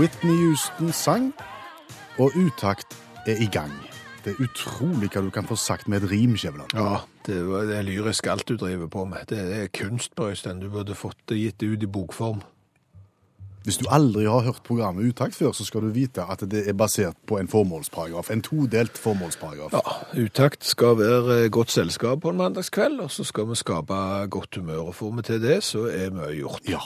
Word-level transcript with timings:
Whitney 0.00 0.46
Houston 0.46 0.92
sang, 0.92 1.34
og 2.18 2.32
Utakt 2.32 2.96
er 3.26 3.36
i 3.36 3.48
gang. 3.52 3.72
Det 4.24 4.32
er 4.32 4.38
utrolig 4.46 5.10
hva 5.12 5.20
du 5.20 5.28
kan 5.28 5.44
få 5.44 5.58
sagt 5.60 5.88
med 5.92 6.00
et 6.00 6.06
rim, 6.08 6.38
Skjæveland. 6.40 6.72
Ja, 6.72 7.02
det, 7.26 7.34
er, 7.36 7.66
det 7.68 7.74
er 7.76 7.84
lyrisk 7.84 8.30
alt 8.32 8.46
du 8.48 8.54
driver 8.56 8.88
på 8.88 9.04
med. 9.04 9.26
Det 9.28 9.42
er 9.58 9.66
kunst, 9.76 10.14
Brøystein. 10.16 10.62
Du 10.62 10.70
burde 10.72 10.96
fått 10.96 11.18
det 11.28 11.36
gitt 11.36 11.64
ut 11.66 11.84
i 11.84 11.88
bokform. 11.92 12.40
Hvis 13.66 13.76
du 13.76 13.90
aldri 13.92 14.24
har 14.24 14.40
hørt 14.46 14.62
programmet 14.64 15.04
Utakt 15.04 15.36
før, 15.36 15.52
så 15.52 15.66
skal 15.68 15.84
du 15.84 15.90
vite 15.92 16.24
at 16.24 16.46
det 16.48 16.62
er 16.64 16.72
basert 16.72 17.20
på 17.28 17.36
en 17.36 17.48
formålsparagraf. 17.52 18.30
En 18.32 18.40
todelt 18.40 18.96
formålsparagraf. 18.96 19.76
Ja, 19.76 20.22
Utakt 20.24 20.64
skal 20.64 20.96
være 20.96 21.50
godt 21.52 21.76
selskap 21.76 22.24
på 22.24 22.32
en 22.32 22.40
mandagskveld, 22.40 23.04
og 23.04 23.12
så 23.12 23.28
skal 23.28 23.52
vi 23.52 23.60
skape 23.60 24.00
godt 24.32 24.56
humør. 24.56 24.80
Og 24.86 24.94
får 24.94 25.12
vi 25.18 25.28
til 25.28 25.44
det, 25.44 25.60
så 25.64 25.84
er 25.92 26.08
mye 26.16 26.32
gjort. 26.38 26.64
Ja. 26.72 26.80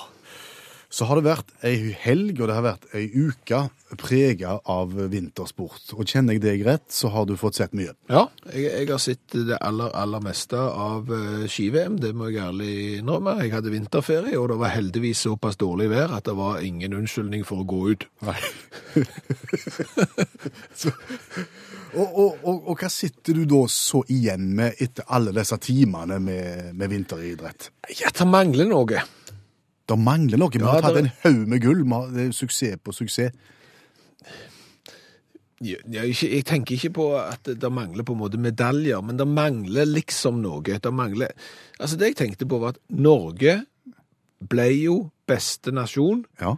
Så 0.95 1.09
har 1.09 1.19
det 1.19 1.27
vært 1.27 1.49
ei 1.67 1.91
helg, 2.05 2.39
og 2.39 2.47
det 2.47 2.55
har 2.55 2.63
vært 2.69 2.85
ei 2.95 3.09
uke 3.11 3.65
prega 3.99 4.53
av 4.71 4.93
vintersport. 5.11 5.91
Og 5.97 6.07
kjenner 6.07 6.37
jeg 6.37 6.43
deg 6.45 6.63
rett, 6.67 6.87
så 6.95 7.11
har 7.11 7.27
du 7.27 7.35
fått 7.39 7.59
sett 7.59 7.75
mye. 7.75 7.97
Ja, 8.11 8.29
jeg, 8.53 8.69
jeg 8.69 8.91
har 8.93 9.03
sett 9.03 9.35
det 9.35 9.59
aller, 9.59 9.91
aller 9.99 10.23
meste 10.23 10.59
av 10.59 11.11
eh, 11.15 11.47
ski-VM, 11.51 11.99
det 12.03 12.13
må 12.15 12.29
jeg 12.31 12.45
ærlig 12.45 12.75
innrømme. 13.01 13.35
Jeg 13.43 13.55
hadde 13.57 13.73
vinterferie, 13.75 14.39
og 14.39 14.53
det 14.53 14.59
var 14.63 14.75
heldigvis 14.75 15.25
såpass 15.27 15.59
dårlig 15.59 15.91
vær 15.91 16.15
at 16.15 16.29
det 16.31 16.37
var 16.39 16.63
ingen 16.63 16.95
unnskyldning 17.01 17.43
for 17.49 17.65
å 17.65 17.69
gå 17.75 17.81
ut. 17.91 18.07
Nei. 18.29 18.39
så, 20.81 20.95
og, 21.95 22.07
og, 22.07 22.39
og, 22.39 22.71
og 22.71 22.79
hva 22.79 22.93
sitter 22.93 23.41
du 23.41 23.45
da 23.51 23.65
så 23.71 24.05
igjen 24.15 24.47
med 24.59 24.79
etter 24.83 25.11
alle 25.15 25.35
disse 25.35 25.59
timene 25.63 26.23
med, 26.23 26.71
med 26.79 26.95
vinteridrett? 26.95 27.71
Ja, 27.99 28.15
det 28.15 28.31
mangler 28.31 28.71
noe. 28.71 29.03
Det 29.87 29.99
mangler 30.01 30.39
noe. 30.41 30.49
Vi 30.51 30.59
Ja, 30.63 30.81
har 30.81 30.95
det- 30.95 31.03
en 31.05 31.11
haug 31.23 31.49
med 31.49 31.61
gull. 31.63 31.85
Det 32.15 32.29
er 32.29 32.33
suksess 32.33 32.79
på 32.83 32.93
suksess. 32.93 33.33
Jeg, 35.65 35.79
jeg, 35.89 36.11
jeg 36.21 36.45
tenker 36.45 36.75
ikke 36.77 36.91
på 36.93 37.05
at 37.17 37.43
det, 37.47 37.59
det 37.63 37.71
mangler 37.73 38.05
på 38.05 38.13
en 38.17 38.21
måte 38.21 38.41
medaljer, 38.43 39.01
men 39.07 39.17
det 39.17 39.27
mangler 39.31 39.87
liksom 39.89 40.43
noe. 40.43 40.61
Det 40.63 40.93
mangler 40.93 41.33
Altså, 41.81 41.97
det 41.99 42.13
jeg 42.13 42.17
tenkte 42.17 42.47
på, 42.47 42.59
var 42.61 42.75
at 42.75 42.81
Norge 42.91 43.65
ble 44.45 44.67
jo 44.83 44.97
beste 45.27 45.73
nasjon 45.73 46.25
Ja. 46.41 46.57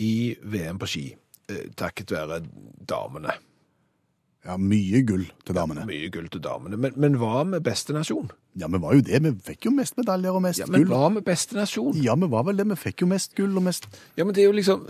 i 0.00 0.36
VM 0.42 0.78
på 0.78 0.86
ski, 0.88 1.04
eh, 1.50 1.68
takket 1.76 2.10
være 2.10 2.40
damene. 2.88 3.34
Ja, 4.48 4.54
mye 4.56 5.02
gull 5.04 5.26
til 5.44 5.56
damene. 5.58 5.84
Mye 5.88 6.08
gull 6.12 6.30
til 6.32 6.42
damene. 6.44 6.78
Men, 6.80 6.94
men 6.96 7.18
hva 7.20 7.42
med 7.44 7.60
beste 7.66 7.92
nasjon? 7.96 8.30
Ja, 8.58 8.70
vi 8.72 8.80
var 8.80 8.96
jo 8.96 9.04
det. 9.04 9.20
Vi 9.26 9.34
fikk 9.50 9.68
jo 9.68 9.74
mest 9.76 9.98
medaljer 10.00 10.38
og 10.38 10.42
mest 10.46 10.62
Ja, 10.62 10.70
men 10.70 10.80
gull. 10.80 10.88
Men 10.88 10.96
hva 10.96 11.12
med 11.18 11.26
beste 11.26 11.58
nasjon? 11.58 11.98
Ja, 12.00 12.16
vi 12.16 12.30
var 12.32 12.48
vel 12.48 12.58
det. 12.58 12.66
Vi 12.72 12.80
fikk 12.80 13.04
jo 13.04 13.10
mest 13.10 13.36
gull 13.36 13.60
og 13.60 13.66
mest 13.68 13.90
Ja, 14.16 14.24
men 14.24 14.32
det 14.32 14.44
er 14.44 14.48
jo 14.48 14.56
liksom 14.56 14.88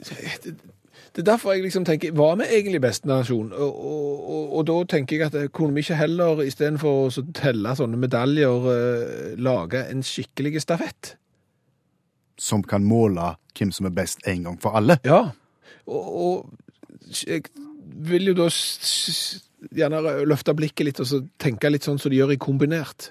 Det, 0.00 1.22
er 1.22 1.26
derfor 1.28 1.52
jeg 1.52 1.66
liksom 1.66 1.84
tenker 1.84 2.14
Hva 2.16 2.32
med 2.40 2.50
egentlig 2.50 2.80
beste 2.82 3.08
nasjon? 3.08 3.52
Og, 3.52 3.78
og, 3.92 4.26
og, 4.34 4.44
og 4.58 4.66
da 4.72 4.76
tenker 4.96 5.16
jeg 5.16 5.30
at 5.30 5.38
eh, 5.38 5.48
kunne 5.52 5.76
vi 5.76 5.84
ikke 5.84 6.00
heller, 6.00 6.42
istedenfor 6.42 7.06
å 7.06 7.24
telle 7.36 7.76
sånne 7.76 8.00
medaljer, 8.00 8.68
eh, 8.74 9.32
lage 9.38 9.86
en 9.92 10.02
skikkelig 10.06 10.64
stafett? 10.66 11.14
som 12.40 12.62
kan 12.64 12.84
måle 12.84 13.34
hvem 13.58 13.72
som 13.74 13.88
er 13.88 13.94
best 13.94 14.24
en 14.28 14.46
gang 14.48 14.56
for 14.60 14.78
alle. 14.78 14.96
Ja. 15.04 15.20
Og, 15.86 16.06
og 16.24 17.10
vil 17.94 18.30
jo 18.30 18.34
da 18.38 18.48
gjerne 19.76 20.02
løfte 20.28 20.54
blikket 20.56 20.86
litt 20.86 21.00
og 21.02 21.08
så 21.08 21.22
tenke 21.40 21.70
litt 21.70 21.86
sånn 21.86 21.98
som 22.00 22.12
de 22.12 22.20
gjør 22.20 22.34
i 22.34 22.40
kombinert. 22.40 23.10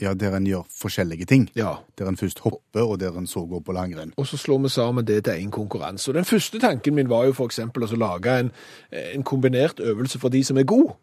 Ja, 0.00 0.14
Der 0.14 0.36
en 0.36 0.46
gjør 0.46 0.62
forskjellige 0.70 1.26
ting. 1.26 1.48
Ja. 1.56 1.80
Der 1.98 2.06
en 2.06 2.16
først 2.16 2.38
hopper, 2.38 2.82
og 2.82 3.00
der 3.00 3.16
en 3.18 3.26
så 3.26 3.42
går 3.46 3.60
på 3.66 3.72
langrenn. 3.74 4.12
Og 4.16 4.26
så 4.26 4.36
slår 4.36 4.58
vi 4.62 4.68
sammen 4.68 5.04
det 5.04 5.24
til 5.24 5.34
en 5.42 5.50
konkurranse. 5.50 6.10
Og 6.10 6.14
den 6.14 6.24
første 6.24 6.58
tanken 6.58 6.94
min 6.94 7.08
var 7.10 7.26
jo 7.26 7.34
eksempel 7.44 7.82
å 7.82 7.98
lage 7.98 8.38
en, 8.38 8.52
en 8.92 9.22
kombinert 9.22 9.80
øvelse 9.80 10.18
for 10.18 10.28
de 10.28 10.44
som 10.44 10.58
er 10.58 10.62
gode. 10.62 10.94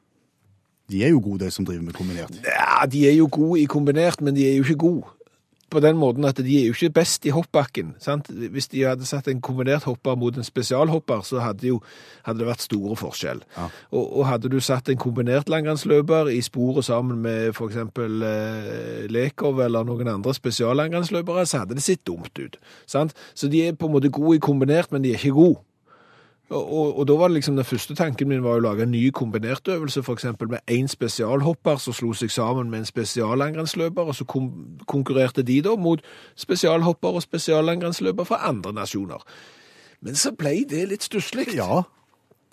De 0.89 1.03
er 1.03 1.09
jo 1.09 1.19
gode, 1.19 1.45
de 1.45 1.51
som 1.51 1.65
driver 1.65 1.83
med 1.83 1.93
kombinert. 1.93 2.31
Ja, 2.45 2.85
de 2.85 3.07
er 3.09 3.15
jo 3.17 3.27
gode 3.31 3.61
i 3.61 3.65
kombinert, 3.65 4.21
men 4.21 4.35
de 4.35 4.47
er 4.47 4.55
jo 4.55 4.63
ikke 4.63 4.77
gode. 4.85 5.14
På 5.69 5.81
den 5.81 5.97
måten 5.97 6.25
at 6.27 6.37
de 6.37 6.59
er 6.59 6.67
jo 6.69 6.75
ikke 6.75 6.93
best 6.99 7.25
i 7.25 7.33
hoppbakken. 7.33 7.95
Sant? 7.99 8.29
Hvis 8.29 8.67
de 8.71 8.83
hadde 8.85 9.07
satt 9.07 9.27
en 9.27 9.41
kombinert 9.41 9.87
hopper 9.89 10.15
mot 10.15 10.37
en 10.37 10.45
spesialhopper, 10.45 11.23
så 11.25 11.41
hadde, 11.41 11.67
jo, 11.67 11.79
hadde 12.27 12.43
det 12.43 12.49
vært 12.49 12.65
store 12.67 12.95
forskjell. 12.99 13.41
Ja. 13.57 13.67
Og, 13.91 14.03
og 14.19 14.27
hadde 14.29 14.51
du 14.53 14.59
satt 14.63 14.89
en 14.89 15.01
kombinert 15.01 15.49
langrennsløper 15.49 16.29
i 16.31 16.41
sporet 16.45 16.85
sammen 16.85 17.23
med 17.25 17.55
eksempel 17.55 18.21
eh, 18.25 19.05
Lekov 19.11 19.59
eller 19.65 19.87
noen 19.87 20.11
andre 20.11 20.35
spesiallangrennsløpere, 20.37 21.45
så 21.49 21.63
hadde 21.63 21.79
det 21.79 21.85
sett 21.85 22.05
dumt 22.07 22.37
ut. 22.39 22.59
Sant? 22.85 23.17
Så 23.33 23.49
de 23.49 23.65
er 23.65 23.77
på 23.77 23.89
en 23.89 23.97
måte 23.97 24.13
gode 24.13 24.37
i 24.37 24.43
kombinert, 24.43 24.93
men 24.93 25.03
de 25.03 25.13
er 25.13 25.21
ikke 25.21 25.39
gode. 25.39 25.63
Og, 26.49 26.99
og, 26.99 27.07
da 27.07 27.13
var 27.17 27.27
det 27.27 27.33
liksom 27.33 27.55
den 27.55 27.65
første 27.65 27.95
tanken 27.95 28.29
min 28.29 28.43
var 28.43 28.59
å 28.59 28.61
lage 28.61 28.85
en 28.85 28.91
ny 28.93 29.09
kombinert 29.09 29.67
øvelse, 29.67 30.03
for 30.05 30.13
eksempel 30.13 30.49
med 30.51 30.61
én 30.69 30.85
spesialhopper 30.87 31.79
som 31.81 31.93
slo 31.93 32.11
seg 32.13 32.29
sammen 32.31 32.69
med 32.69 32.83
en 32.83 32.85
spesiallangrennsløper, 32.85 34.01
og 34.01 34.15
så 34.15 34.27
kon 34.29 34.51
konkurrerte 34.85 35.41
de 35.41 35.61
da 35.65 35.73
mot 35.75 36.05
spesialhopper 36.37 37.17
og 37.17 37.25
spesiallangrennsløper 37.25 38.29
fra 38.29 38.43
andre 38.49 38.73
nasjoner. 38.73 39.25
Men 40.05 40.15
så 40.15 40.35
ble 40.37 40.59
det 40.69 40.83
litt 40.91 41.03
stusslig. 41.03 41.47
Ja, 41.57 41.81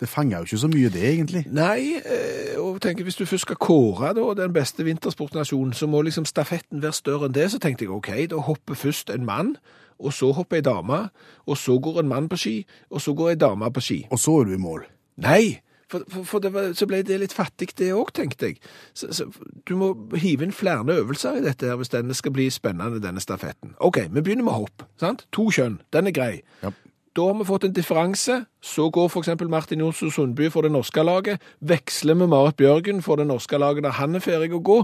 det 0.00 0.08
fanger 0.08 0.38
jo 0.38 0.42
ikke 0.42 0.58
så 0.58 0.68
mye 0.72 0.88
det, 0.88 1.04
egentlig. 1.12 1.44
Nei, 1.52 2.00
eh, 2.00 2.56
og 2.58 2.80
tenker 2.80 3.04
hvis 3.04 3.20
du 3.20 3.26
først 3.26 3.44
skal 3.44 3.60
kåre 3.60 4.14
da, 4.16 4.24
den 4.40 4.56
beste 4.56 4.84
vintersportnasjonen, 4.88 5.76
så 5.76 5.86
må 5.86 6.00
liksom 6.02 6.24
stafetten 6.24 6.82
være 6.82 6.96
større 6.96 7.28
enn 7.28 7.36
det. 7.36 7.50
Så 7.52 7.60
tenkte 7.60 7.84
jeg 7.84 7.92
ok, 7.92 8.10
da 8.32 8.40
hopper 8.40 8.74
først 8.74 9.12
en 9.12 9.28
mann, 9.28 9.56
og 10.02 10.14
så 10.14 10.32
hopper 10.36 10.58
ei 10.58 10.66
dame, 10.66 11.04
og 11.46 11.58
så 11.58 11.78
går 11.78 12.02
en 12.02 12.10
mann 12.10 12.28
på 12.28 12.38
ski, 12.40 12.56
og 12.90 13.02
så 13.04 13.14
går 13.14 13.34
ei 13.34 13.40
dame 13.40 13.70
på 13.72 13.84
ski. 13.84 14.00
Og 14.10 14.18
så 14.18 14.40
er 14.40 14.50
du 14.50 14.56
i 14.56 14.62
mål. 14.62 14.84
Nei, 15.22 15.60
for, 15.92 16.04
for, 16.08 16.24
for 16.24 16.42
det 16.42 16.52
var, 16.54 16.70
så 16.72 16.86
ble 16.88 17.02
det 17.04 17.18
litt 17.20 17.34
fattig 17.36 17.68
det 17.78 17.90
òg, 17.92 18.14
tenkte 18.16 18.48
jeg. 18.48 18.60
Så, 18.96 19.10
så, 19.12 19.26
du 19.68 19.74
må 19.76 19.92
hive 20.16 20.46
inn 20.46 20.54
flere 20.56 20.96
øvelser 21.02 21.38
i 21.38 21.44
dette 21.44 21.68
her 21.68 21.76
hvis 21.80 21.92
denne 21.92 22.16
skal 22.16 22.32
bli 22.32 22.48
spennende, 22.52 23.02
denne 23.04 23.20
stafetten. 23.20 23.74
OK, 23.78 24.06
vi 24.08 24.22
begynner 24.22 24.48
med 24.48 24.56
hopp. 24.56 24.86
sant? 25.00 25.26
To 25.36 25.50
kjønn, 25.52 25.80
den 25.92 26.08
er 26.08 26.16
grei. 26.16 26.32
Ja. 26.62 26.72
Da 27.12 27.26
har 27.28 27.36
vi 27.36 27.44
fått 27.44 27.66
en 27.68 27.74
differanse. 27.76 28.38
Så 28.64 28.88
går 28.90 29.10
f.eks. 29.10 29.34
Martin 29.52 29.84
Jonsson 29.84 30.10
Sundby 30.10 30.48
for 30.50 30.64
det 30.64 30.72
norske 30.72 31.04
laget. 31.04 31.42
Veksler 31.60 32.16
med 32.16 32.32
Marit 32.32 32.56
Bjørgen 32.56 33.02
for 33.04 33.20
det 33.20 33.28
norske 33.28 33.60
laget 33.60 33.84
der 33.84 33.98
han 33.98 34.16
er 34.16 34.24
ferdig 34.24 34.54
å 34.56 34.62
gå. 34.64 34.78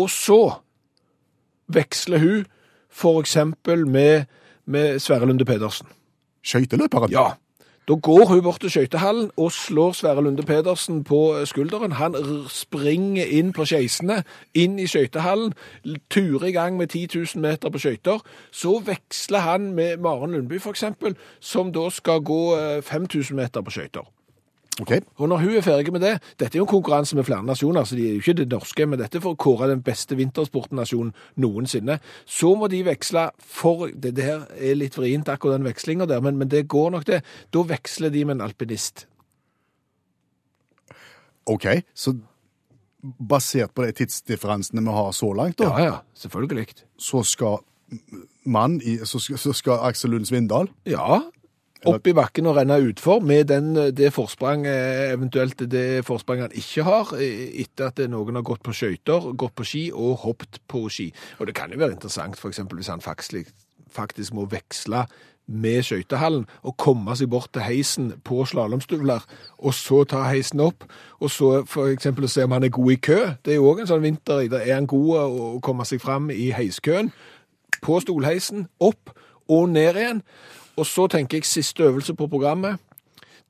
Og 0.00 0.08
så 0.08 0.40
veksler 1.68 2.24
hun 2.24 2.46
f.eks. 2.88 3.36
med, 3.86 4.24
med 4.70 4.98
Sverre 5.02 5.26
Lunde 5.26 5.44
Pedersen. 5.44 5.86
Skøyteløperen. 6.46 7.10
Ja. 7.12 7.32
Da 7.88 7.94
går 7.94 8.24
hun 8.24 8.42
bort 8.42 8.60
til 8.60 8.70
skøytehallen 8.70 9.30
og 9.36 9.52
slår 9.52 9.92
Sverre 9.98 10.22
Lunde 10.22 10.42
Pedersen 10.46 11.04
på 11.04 11.36
eh, 11.36 11.46
skulderen. 11.46 11.92
Han 11.92 12.14
springer 12.48 13.24
inn 13.26 13.50
på 13.52 13.64
skeisene, 13.66 14.20
inn 14.54 14.78
i 14.78 14.86
skøytehallen, 14.86 15.56
turer 16.10 16.46
i 16.46 16.52
gang 16.54 16.76
med 16.76 16.86
10 16.86 17.08
000 17.34 17.42
meter 17.42 17.70
på 17.70 17.82
skøyter. 17.82 18.22
Så 18.52 18.78
veksler 18.86 19.42
han 19.42 19.72
med 19.74 19.96
Maren 19.96 20.30
Lundby, 20.36 20.60
eksempel, 20.70 21.16
som 21.40 21.72
da 21.72 21.88
skal 21.90 22.22
gå 22.22 22.40
eh, 22.56 22.82
5000 22.82 23.36
meter 23.36 23.60
på 23.60 23.74
skøyter. 23.74 24.06
Ok. 24.80 24.92
Og 25.20 25.28
når 25.28 25.42
hun 25.42 25.56
er 25.58 25.64
ferdig 25.64 25.92
med 25.92 26.00
det, 26.04 26.14
dette 26.40 26.56
er 26.56 26.60
jo 26.62 26.64
en 26.64 26.72
konkurranse 26.72 27.16
med 27.18 27.26
flere 27.28 27.44
nasjoner, 27.44 27.84
så 27.84 27.98
de 27.98 28.06
er 28.08 28.16
jo 28.16 28.22
ikke 28.22 28.36
det 28.38 28.48
norske, 28.52 28.86
men 28.88 29.00
dette 29.02 29.20
for 29.20 29.36
å 29.36 29.40
kåre 29.40 29.68
den 29.68 29.82
beste 29.84 30.16
vintersportnasjonen 30.16 31.12
noensinne, 31.42 31.98
så 32.24 32.54
må 32.56 32.70
de 32.72 32.80
veksle 32.86 33.26
for, 33.38 33.90
det, 33.92 34.14
der 34.16 34.46
er 34.56 34.78
litt 34.78 34.96
vrient 34.96 35.28
akkurat 35.28 35.58
den 35.58 35.68
vekslinga 35.68 36.08
der, 36.08 36.22
men, 36.24 36.38
men 36.40 36.48
det 36.48 36.64
går 36.72 36.94
nok 36.96 37.06
det, 37.10 37.20
da 37.52 37.64
veksler 37.68 38.14
de 38.14 38.24
med 38.24 38.38
en 38.38 38.46
alpinist. 38.48 39.04
Ok, 41.50 41.66
så 41.96 42.14
basert 43.02 43.72
på 43.74 43.84
de 43.86 43.94
tidsdifferensene 43.96 44.84
vi 44.84 44.94
har 44.94 45.12
så 45.16 45.32
langt, 45.36 45.58
da, 45.60 45.70
Ja, 45.72 45.84
ja, 45.84 45.98
selvfølgelig. 46.14 46.66
så 47.00 47.22
skal 47.24 47.60
mann 48.44 48.80
i, 48.84 48.98
så 49.04 49.18
skal, 49.18 49.38
så 49.38 49.52
skal 49.56 49.80
Aksel 49.88 50.12
Lund 50.14 50.28
Svindal 50.28 50.68
Ja, 50.86 51.20
Opp 51.88 52.08
i 52.10 52.12
bakken 52.12 52.44
og 52.50 52.58
renne 52.58 52.76
utfor 52.90 53.22
med 53.24 53.46
den, 53.48 53.72
det 53.96 54.10
forsprang, 54.12 54.66
eh, 54.68 55.14
eventuelt 55.14 55.62
det 55.70 56.04
forspranget 56.04 56.50
han 56.50 56.58
ikke 56.60 56.82
har, 56.84 57.14
eh, 57.16 57.62
etter 57.62 57.86
at 57.86 58.02
noen 58.10 58.34
har 58.36 58.42
gått 58.42 58.62
på 58.62 58.74
skøyter, 58.76 59.32
gått 59.34 59.54
på 59.54 59.64
ski 59.64 59.90
og 59.92 60.18
hoppet 60.18 60.60
på 60.68 60.90
ski. 60.90 61.12
Og 61.38 61.46
det 61.46 61.54
kan 61.54 61.70
jo 61.70 61.78
være 61.78 61.96
interessant, 61.96 62.36
eksempel 62.36 62.76
hvis 62.76 62.92
han 62.92 63.00
faktisk, 63.00 63.48
faktisk 63.88 64.34
må 64.34 64.44
veksle 64.44 65.06
med 65.48 65.82
skøytehallen 65.82 66.46
og 66.62 66.76
komme 66.76 67.16
seg 67.16 67.30
bort 67.30 67.50
til 67.52 67.62
heisen 67.62 68.12
på 68.24 68.44
slalåmstøvler, 68.44 69.24
og 69.58 69.74
så 69.74 70.04
ta 70.04 70.26
heisen 70.28 70.60
opp, 70.60 70.84
og 71.20 71.30
så 71.30 71.64
eksempel 71.88 72.28
se 72.28 72.44
om 72.44 72.52
han 72.52 72.64
er 72.64 72.68
god 72.68 72.92
i 72.92 72.96
kø. 72.96 73.18
Det 73.42 73.54
er 73.54 73.56
jo 73.56 73.72
òg 73.72 73.80
en 73.80 73.90
sånn 73.90 74.04
vinteridrett. 74.04 74.68
Er 74.68 74.74
han 74.74 74.86
god 74.86 75.16
å 75.16 75.60
komme 75.64 75.84
seg 75.88 76.00
fram 76.00 76.30
i 76.30 76.50
heiskøen? 76.52 77.10
På 77.80 78.00
stolheisen, 78.00 78.68
opp 78.78 79.10
og 79.48 79.68
ned 79.72 79.96
igjen. 79.96 80.22
Og 80.80 80.86
så 80.88 81.04
tenker 81.12 81.38
jeg 81.40 81.44
siste 81.48 81.84
øvelse 81.84 82.14
på 82.16 82.26
programmet. 82.32 82.78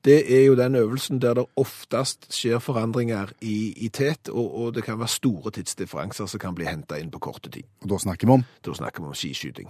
Det 0.05 0.17
er 0.33 0.47
jo 0.47 0.55
den 0.57 0.75
øvelsen 0.75 1.19
der 1.21 1.35
det 1.37 1.43
oftest 1.61 2.25
skjer 2.33 2.59
forandringer 2.59 3.29
i, 3.45 3.69
i 3.85 3.89
tet, 3.93 4.29
og, 4.33 4.47
og 4.57 4.71
det 4.75 4.83
kan 4.87 4.97
være 4.99 5.07
store 5.13 5.51
tidsdifferanser 5.53 6.25
som 6.31 6.41
kan 6.41 6.55
bli 6.57 6.65
henta 6.65 6.97
inn 6.97 7.11
på 7.13 7.21
korte 7.21 7.51
tid. 7.53 7.67
Og 7.85 7.91
da 7.93 7.99
snakker 8.01 8.27
vi 8.27 8.33
om 8.39 8.43
Da 8.65 8.73
snakker 8.73 9.03
vi 9.05 9.11
om 9.13 9.17
skiskyting. 9.17 9.69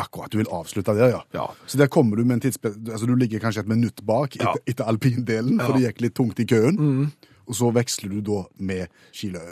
akkurat. 0.00 0.32
Du 0.32 0.38
vil 0.38 0.48
avslutte 0.48 0.94
der, 0.96 1.10
ja. 1.12 1.18
Ja. 1.34 1.42
Så 1.66 1.76
der 1.76 1.86
kommer 1.92 2.16
du 2.16 2.24
med 2.24 2.34
en 2.38 2.40
tids... 2.40 2.56
Altså 2.64 3.06
du 3.06 3.14
ligger 3.20 3.38
kanskje 3.42 3.60
et 3.66 3.68
minutt 3.68 4.00
bak 4.06 4.36
Ja. 4.38 4.48
etter, 4.54 4.62
etter 4.72 4.84
alpindelen, 4.88 5.58
for 5.60 5.74
Ja. 5.74 5.76
det 5.76 5.82
gikk 5.90 6.00
litt 6.06 6.14
tungt 6.16 6.40
i 6.40 6.46
køen. 6.48 7.12
Og 7.50 7.56
så 7.58 7.70
veksler 7.74 8.12
du 8.14 8.20
da 8.22 8.40
med, 8.62 8.86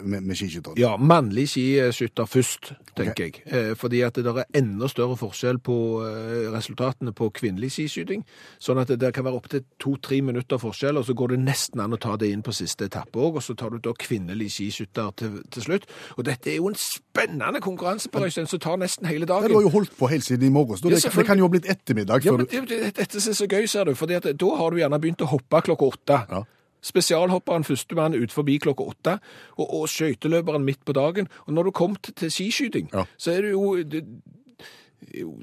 med, 0.07 0.23
med 0.23 0.37
skiskytteren. 0.39 0.77
Ja, 0.79 0.93
mannlig 0.95 1.49
skiskytter 1.51 2.29
først, 2.29 2.71
tenker 2.95 3.25
jeg. 3.27 3.41
Eh, 3.45 3.73
fordi 3.79 3.99
at 4.07 4.15
det 4.15 4.31
er 4.31 4.47
enda 4.55 4.87
større 4.87 5.17
forskjell 5.19 5.59
på 5.63 5.75
eh, 6.07 6.47
resultatene 6.53 7.11
på 7.15 7.27
kvinnelig 7.35 7.73
skiskyting. 7.75 8.23
Sånn 8.63 8.79
at 8.79 8.93
det 9.01 9.11
kan 9.15 9.27
være 9.27 9.41
opptil 9.41 9.65
to-tre 9.83 10.21
minutter 10.23 10.61
forskjell, 10.61 10.99
og 10.99 11.07
så 11.09 11.15
går 11.17 11.33
det 11.33 11.41
nesten 11.43 11.83
an 11.83 11.97
å 11.97 11.99
ta 11.99 12.15
det 12.19 12.31
inn 12.31 12.43
på 12.45 12.55
siste 12.55 12.87
etappe 12.87 13.19
òg. 13.19 13.41
Og 13.41 13.43
så 13.43 13.57
tar 13.59 13.75
du 13.75 13.81
da 13.83 13.91
kvinnelig 13.99 14.53
skiskytter 14.55 15.11
til, 15.19 15.41
til 15.51 15.65
slutt. 15.67 15.89
Og 16.15 16.23
dette 16.29 16.53
er 16.53 16.61
jo 16.61 16.69
en 16.71 16.79
spennende 16.79 17.59
konkurranse 17.65 18.11
på 18.13 18.23
Øystein, 18.23 18.47
som 18.47 18.63
tar 18.63 18.79
nesten 18.79 19.09
hele 19.11 19.27
dagen. 19.27 19.51
du 19.51 19.57
har 19.59 19.67
jo 19.67 19.73
holdt 19.75 19.97
på 19.99 20.07
helt 20.11 20.23
siden 20.27 20.47
i 20.47 20.53
morges. 20.55 20.85
Ja, 20.85 20.95
Det, 20.95 21.03
det 21.17 21.27
kan 21.27 21.37
jo 21.37 21.49
ha 21.49 21.51
blitt 21.51 21.67
ettermiddag 21.67 22.23
Ja, 22.23 22.37
men 22.37 22.47
du 22.47 22.55
det, 22.55 22.69
det, 22.69 22.95
dette 22.95 23.19
er 23.19 23.35
så 23.35 23.49
gøy, 23.49 23.67
ser 23.67 23.91
du, 23.91 23.95
fordi 23.95 24.19
da 24.23 24.55
har 24.55 24.71
du 24.71 24.79
gjerne 24.79 25.01
begynt 25.03 25.27
å 25.27 25.29
hoppe 25.33 25.61
klokka 25.67 25.91
åtte. 25.91 26.21
Ja. 26.31 26.45
Spesialhopperen 26.81 27.63
førstemann 27.67 28.15
ut 28.15 28.31
forbi 28.31 28.57
klokka 28.57 28.83
åtte, 28.93 29.17
og, 29.57 29.65
og 29.81 29.89
skøyteløperen 29.89 30.63
midt 30.65 30.85
på 30.85 30.93
dagen. 30.95 31.27
Og 31.47 31.53
når 31.53 31.63
du 31.63 31.71
kom 31.71 31.95
til, 31.95 32.13
til 32.13 32.31
skiskyting, 32.31 32.89
Ja. 32.93 33.03
så 33.17 33.31
er 33.31 33.41
det 33.41 33.51
jo, 33.51 33.75
det, 33.83 34.03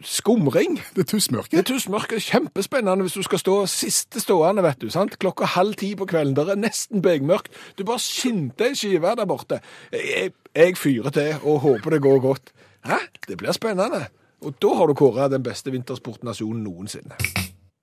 skumring. 0.05 0.77
Det 0.94 1.00
er 1.00 1.09
tussmørke. 1.11 1.50
Det 1.50 1.59
er 1.59 1.62
tussmørke, 1.62 2.21
kjempespennende 2.21 3.03
hvis 3.06 3.17
du 3.17 3.23
skal 3.23 3.38
stå 3.41 3.55
siste 3.71 4.21
stående, 4.21 4.62
vet 4.62 4.81
du, 4.81 4.88
sant? 4.93 5.19
Klokka 5.19 5.49
halv 5.56 5.75
ti 5.81 5.94
på 5.97 6.06
kvelden, 6.06 6.37
det 6.37 6.49
er 6.53 6.61
nesten 6.61 7.03
begmørkt. 7.03 7.53
Du 7.79 7.85
bare 7.88 7.99
skinte 8.03 8.69
ei 8.71 8.77
skive 8.77 9.15
der 9.17 9.27
borte. 9.29 9.61
Jeg, 9.93 10.33
jeg 10.56 10.77
fyrer 10.77 11.11
til 11.11 11.35
og 11.43 11.61
håper 11.65 11.97
det 11.97 12.03
går 12.05 12.21
godt. 12.21 12.53
Hæ? 12.87 13.00
Det 13.29 13.38
blir 13.41 13.53
spennende. 13.56 14.06
Og 14.44 14.55
da 14.62 14.75
har 14.77 14.87
du 14.87 14.94
kåret 14.94 15.33
den 15.33 15.43
beste 15.43 15.73
vintersportnasjonen 15.73 16.62
noensinne. 16.62 17.17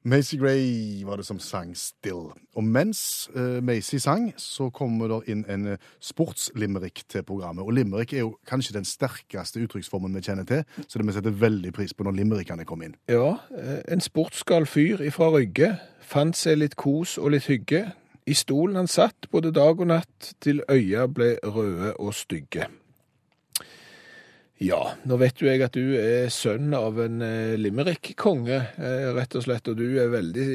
Macy 0.05 0.35
Gray 0.37 1.05
var 1.05 1.15
det 1.15 1.25
som 1.25 1.39
sang 1.39 1.77
Still. 1.77 2.33
Og 2.55 2.63
mens 2.63 3.29
uh, 3.35 3.63
Macy 3.63 3.97
sang, 3.97 4.33
så 4.37 4.69
kommer 4.69 5.07
det 5.07 5.31
inn 5.31 5.45
en 5.47 5.67
uh, 5.67 5.77
sportslimerick 6.03 7.05
til 7.09 7.23
programmet. 7.23 7.63
Og 7.63 7.71
limerick 7.71 8.13
er 8.13 8.25
jo 8.25 8.33
kanskje 8.47 8.75
den 8.75 8.85
sterkeste 8.85 9.63
uttrykksformen 9.63 10.15
vi 10.15 10.21
kjenner 10.21 10.43
til, 10.43 10.65
så 10.87 10.99
det 10.99 11.07
vi 11.07 11.15
setter 11.15 11.39
veldig 11.45 11.71
pris 11.73 11.93
på 11.95 12.03
når 12.03 12.19
limerickene 12.19 12.67
kommer 12.67 12.91
inn. 12.91 12.99
Ja, 13.07 13.37
eh, 13.55 13.79
en 13.87 14.03
sportsgal 14.03 14.67
fyr 14.67 14.99
ifra 15.07 15.31
Rygge 15.31 15.77
fant 16.03 16.35
seg 16.35 16.59
litt 16.59 16.75
kos 16.75 17.15
og 17.17 17.31
litt 17.37 17.47
hygge. 17.47 17.85
I 18.27 18.35
stolen 18.35 18.75
han 18.75 18.91
satt 18.91 19.31
både 19.31 19.55
dag 19.55 19.79
og 19.79 19.87
natt, 19.87 20.33
til 20.43 20.59
øya 20.67 21.07
ble 21.07 21.37
røde 21.43 21.95
og 21.95 22.11
stygge. 22.15 22.67
Ja, 24.61 24.93
nå 25.09 25.17
vet 25.17 25.41
jo 25.41 25.47
jeg 25.49 25.63
at 25.65 25.73
du 25.73 25.95
er 25.97 26.27
sønn 26.31 26.71
av 26.77 26.99
en 27.01 27.23
eh, 27.25 27.55
limerick-konge, 27.57 28.59
eh, 28.77 29.07
rett 29.17 29.33
og 29.35 29.43
slett, 29.47 29.65
og 29.71 29.79
du 29.79 29.97
er 29.99 30.11
veldig 30.13 30.45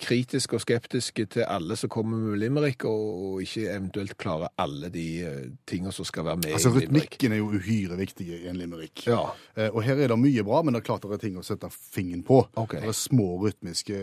kritisk 0.00 0.54
og 0.56 0.62
skeptisk 0.62 1.18
til 1.34 1.42
alle 1.44 1.74
som 1.76 1.90
kommer 1.92 2.20
med 2.22 2.38
limerick, 2.38 2.86
og, 2.86 3.40
ikke 3.42 3.66
eventuelt 3.74 4.14
klarer 4.22 4.52
alle 4.62 4.88
de 4.94 5.06
eh, 5.26 5.40
tingene 5.68 5.92
som 5.92 6.06
skal 6.06 6.28
være 6.28 6.40
med 6.44 6.54
Altså, 6.54 6.70
i 6.70 6.84
limerick. 6.84 7.16
Rytmikken 7.18 7.34
er 7.34 7.40
jo 7.42 7.50
uhyre 7.58 7.98
viktig 7.98 8.28
i 8.30 8.38
en 8.52 8.60
limerick. 8.60 9.04
Ja. 9.10 9.24
Og 9.72 9.82
her 9.84 9.98
er 9.98 10.14
det 10.14 10.18
mye 10.22 10.46
bra, 10.46 10.62
men 10.62 10.76
det 10.76 10.84
er 10.84 10.86
klart 10.86 11.04
det 11.04 11.18
er 11.18 11.24
ting 11.26 11.36
å 11.40 11.44
sette 11.44 11.68
fingeren 11.72 12.22
på. 12.24 12.38
Ok. 12.62 12.78
Det 12.78 12.92
er 12.92 12.96
små 12.96 13.28
rytmiske 13.42 13.98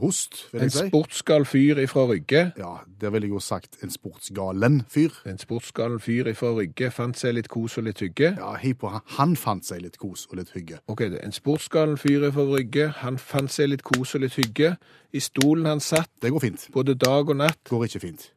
host, 0.00 0.44
vil 0.54 0.62
En 0.62 0.70
jeg 0.70 0.76
si. 0.76 0.86
sportsgal 0.92 1.44
fyr 1.48 1.82
ifra 1.82 2.06
Rygge 2.08 2.46
Ja, 2.60 2.72
der 3.02 3.12
ville 3.12 3.26
jeg 3.28 3.34
jo 3.34 3.42
sagt 3.44 3.80
en 3.84 3.92
sportsgalen 3.92 4.80
fyr. 4.88 5.18
En 5.28 5.42
sportsgal 5.42 5.98
fyr 6.00 6.30
ifra 6.32 6.54
Rygge 6.56 6.92
fant 6.94 7.18
seg 7.18 7.34
litt 7.36 7.50
kos 7.52 7.76
og 7.80 7.88
litt 7.90 8.00
hygge. 8.04 8.32
Ja, 8.38 8.54
hei 8.62 8.72
på 8.78 8.90
han. 8.92 9.02
Han 9.16 9.34
fant 9.40 9.64
seg 9.66 9.82
litt 9.84 9.96
kos 10.00 10.26
og 10.30 10.38
litt 10.40 10.50
hygge. 10.54 10.78
Ok, 10.92 11.04
det 11.12 11.20
er 11.20 11.26
en 11.28 11.34
sportsgal 11.36 11.96
fyr 12.00 12.28
fra 12.34 12.44
Rygge. 12.50 12.88
Han 13.02 13.18
fant 13.20 13.52
seg 13.52 13.72
litt 13.72 13.82
kos 13.86 14.14
og 14.18 14.24
litt 14.24 14.36
hygge. 14.38 14.74
I 15.12 15.20
stolen 15.24 15.66
han 15.66 15.80
satt, 15.84 16.10
Det 16.22 16.30
går 16.30 16.40
fint. 16.44 16.68
både 16.74 16.94
dag 17.00 17.28
og 17.32 17.36
natt. 17.40 17.60
Går 17.68 17.86
ikke 17.88 18.00
fint. 18.06 18.30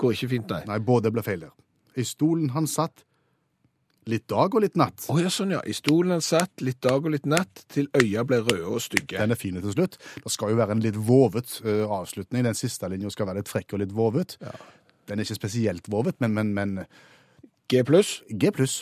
Går 0.00 0.12
ikke 0.16 0.28
fint, 0.36 0.48
nei. 0.52 0.62
Nei, 0.70 0.78
både 0.78 1.10
ble 1.12 1.22
feil 1.26 1.40
der. 1.46 1.54
I 1.96 2.04
stolen 2.06 2.50
han 2.54 2.66
satt, 2.70 3.04
litt 4.10 4.24
dag 4.32 4.54
og 4.56 4.62
litt 4.64 4.76
natt. 4.80 5.04
Å 5.12 5.18
ja, 5.20 5.28
sånn 5.30 5.50
ja. 5.52 5.60
I 5.68 5.74
stolen 5.76 6.14
han 6.14 6.22
satt, 6.24 6.62
litt 6.64 6.80
dag 6.82 7.04
og 7.04 7.12
litt 7.12 7.26
natt, 7.28 7.64
til 7.70 7.88
øya 7.94 8.24
ble 8.26 8.38
røde 8.46 8.64
og 8.70 8.80
stygge. 8.82 9.18
Den 9.20 9.34
er 9.34 9.38
fin 9.38 9.58
til 9.60 9.74
slutt. 9.74 9.98
Det 10.24 10.32
skal 10.32 10.54
jo 10.54 10.56
være 10.60 10.72
en 10.78 10.80
litt 10.84 10.96
vovet 10.96 11.60
eh, 11.64 11.84
avslutning. 11.84 12.46
Den 12.48 12.56
siste 12.58 12.88
linja 12.88 13.10
skal 13.12 13.28
være 13.28 13.42
litt 13.42 13.50
frekk 13.52 13.74
og 13.76 13.82
litt 13.84 13.92
vovet. 13.94 14.38
Den 15.10 15.18
er 15.20 15.26
ikke 15.26 15.36
spesielt 15.42 15.90
vovet, 15.92 16.16
men, 16.22 16.32
men, 16.38 16.54
men 16.56 16.86
G 17.70 17.82
pluss. 17.86 18.22
G 18.30 18.50
pluss. 18.54 18.80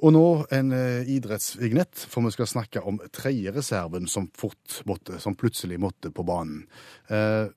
Og 0.00 0.14
nå 0.16 0.26
en 0.54 0.72
eh, 0.72 1.08
idrettsvignett, 1.12 2.06
for 2.08 2.24
vi 2.24 2.32
skal 2.32 2.48
snakke 2.48 2.82
om 2.88 2.98
tredjereserven 3.12 4.08
som, 4.08 4.30
som 5.20 5.36
plutselig 5.36 5.80
måtte 5.80 6.12
på 6.14 6.24
banen. 6.24 6.62
Eh, 7.12 7.52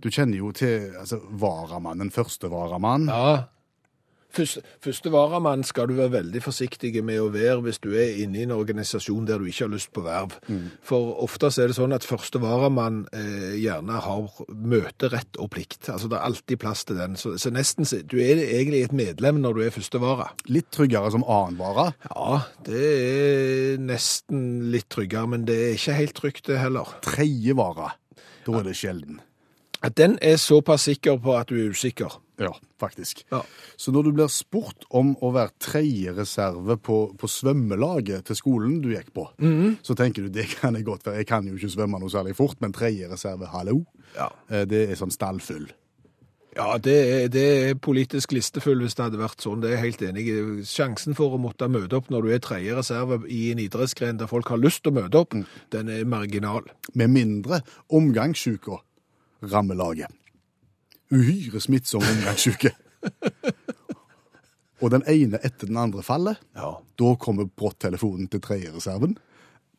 du 0.00 0.08
kjenner 0.12 0.40
jo 0.40 0.52
til 0.56 0.92
altså, 1.00 1.20
varamannen, 1.40 2.12
første 2.12 2.50
varamann. 2.52 3.08
Ja. 3.08 3.32
Første, 4.30 4.62
første 4.82 5.10
varamann 5.10 5.64
skal 5.66 5.88
du 5.90 5.96
være 5.98 6.12
veldig 6.12 6.42
forsiktig 6.44 6.92
med 7.02 7.18
å 7.18 7.30
være 7.34 7.58
hvis 7.64 7.80
du 7.82 7.90
er 7.98 8.20
inne 8.22 8.38
i 8.38 8.44
en 8.46 8.54
organisasjon 8.54 9.26
der 9.26 9.40
du 9.42 9.48
ikke 9.50 9.66
har 9.66 9.72
lyst 9.72 9.90
på 9.96 10.04
verv. 10.04 10.36
For 10.86 11.14
ofte 11.24 11.50
er 11.50 11.70
det 11.70 11.76
sånn 11.78 11.94
at 11.96 12.06
første 12.06 12.38
varamann 12.42 13.02
eh, 13.16 13.56
gjerne 13.58 14.00
har 14.04 14.42
møterett 14.48 15.40
og 15.42 15.50
plikt. 15.54 15.88
Altså 15.90 16.10
det 16.10 16.18
er 16.18 16.28
alltid 16.28 16.60
plass 16.62 16.84
til 16.86 17.00
den. 17.00 17.16
Så, 17.18 17.34
så 17.42 17.50
nesten 17.54 17.88
du 18.10 18.18
er 18.22 18.38
egentlig 18.44 18.84
et 18.86 18.94
medlem 18.94 19.40
når 19.42 19.56
du 19.56 19.64
er 19.64 19.74
første 19.74 20.02
vara. 20.02 20.30
Litt 20.46 20.70
tryggere 20.74 21.10
som 21.10 21.26
annenvara. 21.26 21.90
Ja, 22.10 22.42
det 22.66 22.84
er 22.84 23.82
nesten 23.82 24.70
litt 24.70 24.90
tryggere, 24.92 25.26
men 25.34 25.48
det 25.48 25.58
er 25.58 25.74
ikke 25.74 25.98
helt 25.98 26.16
trygt 26.20 26.46
det 26.46 26.60
heller. 26.62 26.94
Tredje 27.04 27.56
vara. 27.58 27.94
Da 28.46 28.60
er 28.60 28.70
det 28.70 28.78
sjelden. 28.78 29.20
At 29.82 29.96
den 29.96 30.18
er 30.22 30.36
såpass 30.36 30.84
sikker 30.88 31.16
på 31.18 31.34
at 31.38 31.48
du 31.48 31.56
er 31.56 31.72
usikker. 31.72 32.20
Ja, 32.40 32.54
faktisk. 32.80 33.22
Ja. 33.30 33.42
Så 33.76 33.92
når 33.92 34.06
du 34.06 34.12
blir 34.16 34.30
spurt 34.32 34.86
om 34.96 35.10
å 35.20 35.28
være 35.34 35.52
tredje 35.60 36.14
reserve 36.16 36.78
på, 36.80 36.98
på 37.20 37.28
svømmelaget 37.28 38.24
til 38.30 38.38
skolen 38.38 38.78
du 38.80 38.88
gikk 38.94 39.10
på, 39.12 39.26
så 39.84 39.96
tenker 39.98 40.24
du 40.24 40.32
det 40.32 40.46
kan 40.56 40.74
jeg 40.78 40.86
godt 40.88 41.04
være. 41.06 41.20
Jeg 41.20 41.28
kan 41.28 41.44
jo 41.50 41.58
ikke 41.58 41.68
svømme 41.74 42.00
noe 42.00 42.08
særlig 42.12 42.32
fort, 42.38 42.56
men 42.64 42.72
tredje 42.72 43.10
reserve, 43.12 43.50
hallo. 43.52 43.82
Ja. 44.16 44.30
Eh, 44.48 44.64
Det 44.64 44.86
er 44.88 44.96
sånn 44.96 45.12
stallfull. 45.12 45.68
Ja, 46.56 46.78
det 46.82 46.94
er, 46.98 47.28
det 47.30 47.42
er 47.70 47.76
politisk 47.78 48.32
listefull 48.34 48.80
hvis 48.82 48.96
det 48.98 49.04
hadde 49.04 49.20
vært 49.20 49.44
sånn, 49.44 49.60
det 49.62 49.68
er 49.70 49.76
jeg 49.76 49.84
helt 49.84 50.00
enig 50.08 50.24
i. 50.32 50.38
Sjansen 50.66 51.14
for 51.14 51.36
å 51.36 51.38
måtte 51.38 51.68
møte 51.70 51.94
opp 52.00 52.08
når 52.10 52.26
du 52.26 52.32
er 52.34 52.40
tredje 52.42 52.74
reserve 52.74 53.20
i 53.30 53.52
en 53.52 53.60
idrettsgren 53.62 54.18
der 54.18 54.26
folk 54.32 54.48
har 54.50 54.58
lyst 54.58 54.82
til 54.82 54.90
å 54.90 54.96
møte 54.98 55.20
opp, 55.22 55.36
den 55.70 55.92
er 55.94 56.08
marginal. 56.10 56.66
Med 56.98 57.12
mindre 57.14 57.60
omgangssjuka 57.94 58.80
rammer 59.52 59.78
laget. 59.78 60.10
Uhyre 61.10 61.60
smittsom 61.60 62.02
omgangssyke. 62.06 62.70
Og 64.80 64.90
den 64.94 65.02
ene 65.10 65.40
etter 65.44 65.68
den 65.68 65.76
andre 65.80 66.02
faller. 66.06 66.38
Ja. 66.56 66.70
Da 67.00 67.14
kommer 67.20 67.44
brått 67.48 67.80
telefonen 67.84 68.28
til 68.32 68.40
tredjereserven. 68.40 69.16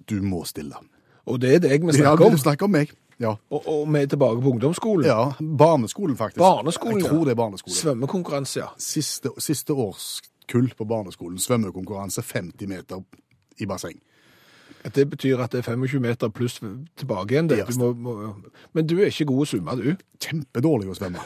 Du 0.09 0.19
må 0.21 0.43
stille. 0.45 0.77
Og 1.29 1.39
det 1.41 1.55
er 1.55 1.63
deg 1.63 1.85
vi 1.87 1.95
snakker 1.95 2.25
om. 2.27 2.33
Ja, 2.33 2.37
du 2.37 2.41
snakker 2.43 2.67
om 2.67 2.75
meg. 2.75 2.91
Ja. 3.21 3.35
Og, 3.53 3.65
og 3.69 3.81
vi 3.93 4.01
er 4.01 4.09
tilbake 4.09 4.41
på 4.41 4.51
ungdomsskolen. 4.55 5.05
ja. 5.09 5.31
Barneskolen, 5.39 6.17
faktisk. 6.17 6.41
Barneskolen, 6.41 6.99
Jeg 7.01 7.09
tror 7.09 7.25
det 7.25 7.33
er 7.35 7.39
barneskolen. 7.41 7.75
Svømmekonkurranse, 7.77 8.59
ja. 8.63 8.69
Siste, 8.81 9.29
siste 9.41 9.73
årskull 9.77 10.71
på 10.77 10.87
barneskolen. 10.89 11.37
Svømmekonkurranse 11.41 12.21
50 12.25 12.67
meter 12.69 13.03
i 13.61 13.67
basseng. 13.69 13.97
Det 14.95 15.05
betyr 15.11 15.41
at 15.43 15.53
det 15.53 15.61
er 15.61 15.75
25 15.75 16.01
meter 16.01 16.31
pluss 16.33 16.57
tilbake 16.97 17.35
igjen. 17.35 17.49
Du 17.51 17.55
må, 17.77 17.91
må, 17.93 18.15
men 18.73 18.87
du 18.89 18.95
er 18.99 19.11
ikke 19.11 19.27
god 19.29 19.43
å 19.43 19.49
svømme, 19.51 19.75
du. 19.77 19.91
Kjempedårlig 20.23 20.89
å 20.89 20.97
svømme. 20.97 21.21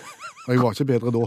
Og 0.45 0.51
jeg 0.51 0.61
var 0.61 0.75
ikke 0.75 0.87
bedre 0.91 1.13
da. 1.15 1.23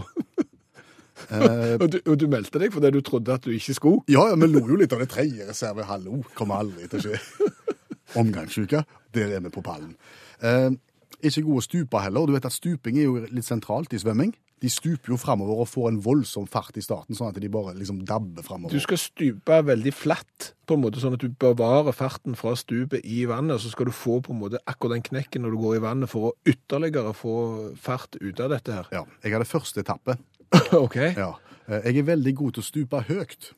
Eh, 1.29 1.73
Og 1.81 1.87
du, 1.91 1.97
og 2.05 2.15
du 2.21 2.27
meldte 2.31 2.61
deg 2.61 2.71
fordi 2.73 2.91
du 2.95 3.01
trodde 3.05 3.33
at 3.35 3.43
du 3.43 3.51
ikke 3.51 3.75
skulle. 3.75 4.03
ja, 4.07 4.21
ja, 4.29 4.37
vi 4.39 4.47
lo 4.47 4.61
jo 4.69 4.77
litt 4.79 4.93
av 4.95 5.01
det 5.03 5.09
tredje 5.11 5.47
reserve. 5.49 5.83
Hallo, 5.89 6.21
kommer 6.37 6.61
aldri 6.63 6.87
til 6.91 7.01
å 7.01 7.03
skje. 7.07 7.49
Omgangssyke, 8.21 8.85
der 9.13 9.35
er 9.35 9.43
vi 9.43 9.51
på 9.53 9.61
pallen. 9.65 9.91
Eh, 10.41 10.69
ikke 11.21 11.43
god 11.47 11.57
å 11.59 11.65
stupe 11.65 12.01
heller. 12.03 12.27
Du 12.29 12.33
vet 12.35 12.45
at 12.47 12.55
stuping 12.55 12.97
er 12.99 13.07
jo 13.09 13.17
litt 13.27 13.45
sentralt 13.47 13.93
i 13.93 13.99
svømming. 14.01 14.31
De 14.59 14.67
stuper 14.67 15.13
jo 15.13 15.17
framover 15.19 15.61
og 15.63 15.69
får 15.71 15.85
en 15.87 15.99
voldsom 16.03 16.47
fart 16.51 16.75
i 16.75 16.81
starten, 16.83 17.15
sånn 17.15 17.29
at 17.31 17.37
de 17.39 17.47
bare 17.51 17.71
liksom 17.77 18.01
dabber 18.07 18.43
framover. 18.43 18.73
Du 18.75 18.83
skal 18.83 18.99
stupe 18.99 19.59
veldig 19.69 19.93
flatt, 19.95 20.49
på 20.67 20.75
en 20.75 20.83
måte 20.83 20.99
sånn 20.99 21.15
at 21.15 21.23
du 21.23 21.29
bevarer 21.31 21.95
farten 21.95 22.35
fra 22.35 22.51
stupet 22.59 23.05
i 23.07 23.21
vannet, 23.29 23.55
og 23.55 23.63
så 23.63 23.71
skal 23.71 23.87
du 23.87 23.93
få 23.95 24.17
på 24.25 24.33
en 24.35 24.41
måte 24.41 24.59
akkurat 24.67 24.97
den 24.97 25.05
knekken 25.07 25.45
når 25.45 25.55
du 25.55 25.61
går 25.63 25.77
i 25.77 25.83
vannet 25.85 26.11
for 26.11 26.31
å 26.31 26.33
ytterligere 26.51 27.13
få 27.15 27.35
fart 27.79 28.19
ut 28.19 28.43
av 28.43 28.51
dette 28.51 28.75
her. 28.75 28.91
Ja, 28.91 29.05
jeg 29.23 29.37
hadde 29.37 29.47
første 29.47 29.79
etappe. 29.85 30.17
OK? 30.83 30.97
Ja. 31.15 31.31
Eh, 31.69 31.79
Jeg 31.93 32.01
er 32.03 32.09
veldig 32.11 32.35
god 32.43 32.57
til 32.57 32.65
å 32.65 32.67
stupe 32.67 33.01
høyt. 33.07 33.53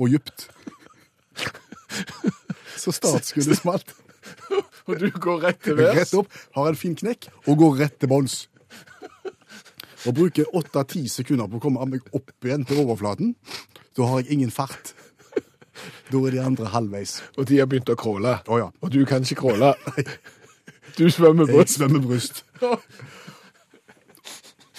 Og 0.00 0.08
djupt. 0.08 0.48
Så 2.82 2.90
startskuddet 2.96 3.60
smalt. 3.60 3.92
Og 4.88 4.96
du 4.98 5.08
går 5.10 5.44
rett 5.46 5.60
til 5.62 5.78
værs. 5.78 6.00
Rett 6.00 6.16
opp, 6.18 6.40
har 6.56 6.72
en 6.72 6.78
fin 6.78 6.96
knekk 6.98 7.28
og 7.46 7.60
går 7.60 7.78
rett 7.84 8.00
til 8.02 8.10
bunns. 8.10 8.36
Og 10.02 10.16
bruker 10.18 10.56
åtte-ti 10.58 11.04
sekunder 11.10 11.46
på 11.46 11.60
å 11.60 11.62
komme 11.62 11.86
meg 11.86 12.06
opp 12.16 12.32
igjen 12.42 12.66
til 12.66 12.82
overflaten. 12.82 13.36
Da 13.94 14.08
har 14.10 14.22
jeg 14.22 14.38
ingen 14.38 14.50
fart. 14.50 14.94
Da 16.10 16.20
er 16.26 16.34
de 16.34 16.42
andre 16.42 16.70
halvveis. 16.72 17.20
Og 17.38 17.46
de 17.48 17.60
har 17.60 17.70
begynt 17.70 17.92
å 17.92 17.98
crawle. 17.98 18.34
Oh, 18.50 18.58
ja. 18.58 18.72
Og 18.82 18.90
du 18.92 19.02
kan 19.08 19.22
ikke 19.22 19.44
crawle. 19.46 19.74
Du 20.92 21.06
svømmer 21.08 21.48
Jeg 21.48 21.70
svømmer 21.72 22.02
bryst. 22.04 22.42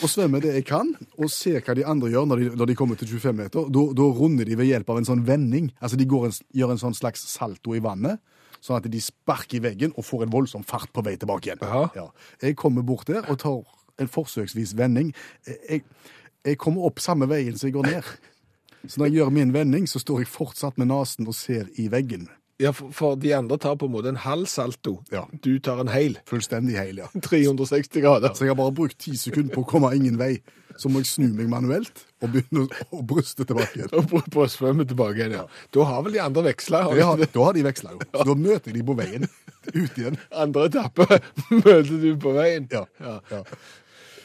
Og 0.03 0.12
svømmer 0.12 0.41
det 0.43 0.51
jeg 0.57 0.65
kan, 0.67 0.89
og 1.15 1.29
ser 1.31 1.62
hva 1.63 1.75
de 1.77 1.85
andre 1.88 2.09
gjør 2.12 2.25
når 2.27 2.41
de, 2.41 2.47
når 2.59 2.69
de 2.69 2.75
kommer 2.75 2.97
til 3.00 3.07
25 3.07 3.38
meter. 3.38 3.69
Da, 3.71 4.07
runder 4.17 4.50
de 4.50 4.57
ved 4.59 4.67
hjelp 4.67 4.89
av 4.91 5.00
en 5.00 5.07
sånn 5.07 5.21
vending. 5.23 5.69
Altså 5.79 6.00
De 6.00 6.03
en, 6.03 6.33
gjør 6.59 6.73
en 6.73 6.81
sånn 6.81 6.97
slags 6.97 7.23
salto 7.31 7.71
i 7.77 7.79
vannet, 7.83 8.19
sånn 8.63 8.79
at 8.79 8.89
de 8.91 9.01
sparker 9.03 9.60
i 9.60 9.63
veggen 9.63 9.96
og 9.98 10.08
får 10.08 10.25
en 10.25 10.34
voldsom 10.34 10.63
fart 10.67 10.91
på 10.96 11.03
vei 11.05 11.17
tilbake 11.20 11.51
igjen. 11.51 11.63
Ja. 11.98 12.08
Jeg 12.41 12.58
kommer 12.60 12.86
bort 12.88 13.10
der 13.12 13.27
og 13.27 13.39
tar 13.43 13.63
en 14.01 14.12
forsøksvis 14.12 14.75
vending. 14.79 15.12
Jeg, 15.48 15.84
jeg 16.46 16.60
kommer 16.62 16.88
opp 16.88 17.03
samme 17.03 17.27
veien 17.29 17.58
som 17.60 17.70
jeg 17.70 17.75
går 17.77 17.89
ned. 17.91 18.13
Så 18.88 19.00
når 19.00 19.10
jeg 19.10 19.15
gjør 19.20 19.36
min 19.36 19.53
vending, 19.55 19.86
så 19.88 20.00
står 20.01 20.24
jeg 20.24 20.32
fortsatt 20.32 20.79
med 20.79 20.89
nesen 20.91 21.27
og 21.29 21.36
ser 21.38 21.70
i 21.79 21.89
veggen. 21.91 22.27
Ja, 22.63 22.72
for, 22.75 22.91
for 22.96 23.15
de 23.20 23.34
andre 23.36 23.58
tar 23.60 23.75
på 23.79 23.89
en 23.89 23.93
måte 23.93 24.12
en 24.13 24.20
halv 24.24 24.48
salto. 24.48 24.98
Ja. 25.12 25.25
Du 25.43 25.58
tar 25.60 25.82
en 25.84 25.91
hel. 25.91 26.17
Fullstendig 26.29 26.77
heil, 26.79 27.01
ja. 27.03 27.10
360 27.27 28.03
grader. 28.03 28.34
Så 28.34 28.48
jeg 28.48 28.53
har 28.53 28.60
bare 28.60 28.75
brukt 28.75 29.00
ti 29.03 29.17
sekunder 29.20 29.51
på 29.55 29.65
å 29.65 29.70
komme 29.75 29.91
ingen 29.98 30.20
vei. 30.22 30.38
Så 30.79 30.89
må 30.89 31.03
jeg 31.03 31.10
snu 31.12 31.27
meg 31.38 31.51
manuelt 31.51 32.01
og 32.24 32.32
begynne 32.34 32.63
å, 32.63 33.01
bruste 33.03 33.43
bryste 33.43 33.46
tilbake 33.46 33.77
igjen. 33.77 33.91
Og 34.39 34.50
svømme 34.50 34.88
tilbake 34.89 35.20
igjen, 35.20 35.36
ja. 35.38 35.43
Da 35.75 35.86
har 35.86 36.01
vel 36.08 36.17
de 36.17 36.24
andre 36.24 36.48
veksla. 36.48 36.82
Ja, 36.98 37.13
da 37.20 37.46
har 37.46 37.53
de 37.58 37.65
veksla 37.67 37.93
jo. 37.93 38.01
Så 38.15 38.25
da 38.32 38.38
møter 38.39 38.72
jeg 38.72 38.79
de 38.79 38.88
på 38.88 38.98
veien. 38.98 39.29
Ut 39.70 40.01
igjen. 40.01 40.17
Andre 40.32 40.65
etappe 40.72 41.08
møter 41.51 41.93
du 41.93 42.10
på 42.24 42.34
veien. 42.39 42.65
Ja. 42.74 42.88
ja. 43.03 43.43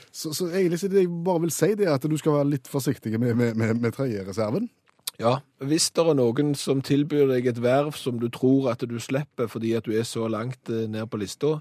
Så, 0.08 0.32
så 0.34 0.48
egentlig 0.48 0.80
så 0.80 0.88
det 0.90 1.04
jeg 1.04 1.12
bare 1.26 1.44
vil 1.44 1.52
si, 1.54 1.74
det 1.78 1.86
er 1.86 1.98
at 1.98 2.08
du 2.08 2.16
skal 2.18 2.40
være 2.40 2.52
litt 2.56 2.70
forsiktig 2.70 3.12
med, 3.18 3.36
med, 3.38 3.58
med, 3.58 3.76
med 3.82 3.94
tredjereserven. 3.94 4.70
Ja, 5.18 5.40
hvis 5.66 5.88
det 5.90 6.04
er 6.06 6.14
noen 6.14 6.52
som 6.54 6.78
tilbyr 6.78 7.24
deg 7.32 7.48
et 7.50 7.56
verv 7.58 7.96
som 7.98 8.20
du 8.22 8.28
tror 8.30 8.68
at 8.70 8.84
du 8.86 9.00
slipper 9.02 9.48
fordi 9.50 9.72
at 9.74 9.88
du 9.88 9.96
er 9.98 10.04
så 10.06 10.28
langt 10.30 10.70
eh, 10.70 10.84
ned 10.86 11.08
på 11.10 11.18
lista, 11.18 11.56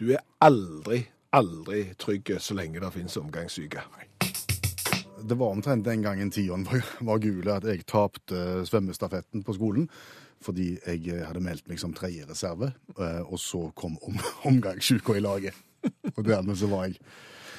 du 0.00 0.06
er 0.14 0.22
aldri, 0.40 1.02
aldri 1.36 1.82
trygg 2.00 2.32
så 2.40 2.56
lenge 2.56 2.80
det 2.80 2.88
finnes 2.94 3.18
omgangssyke. 3.20 3.84
Det 5.22 5.36
var 5.36 5.52
omtrent 5.52 5.84
den 5.84 6.00
gangen 6.02 6.32
tiåren 6.32 6.64
var, 6.64 6.80
var 7.04 7.20
gule 7.20 7.52
at 7.52 7.68
jeg 7.68 7.84
tapte 7.84 8.64
svømmestafetten 8.70 9.44
på 9.44 9.58
skolen. 9.60 9.90
Fordi 10.42 10.72
jeg 10.80 11.04
eh, 11.12 11.26
hadde 11.28 11.44
meldt 11.44 11.68
meg 11.70 11.78
som 11.78 11.92
tredjereserve, 11.94 12.72
eh, 12.96 13.20
og 13.22 13.36
så 13.38 13.66
kom 13.76 14.00
om, 14.08 14.16
omgangssyka 14.50 15.20
i 15.20 15.22
laget. 15.22 15.60
Og 16.16 16.24
dermed 16.24 16.56
så 16.56 16.72
var 16.72 16.88
jeg 16.88 16.96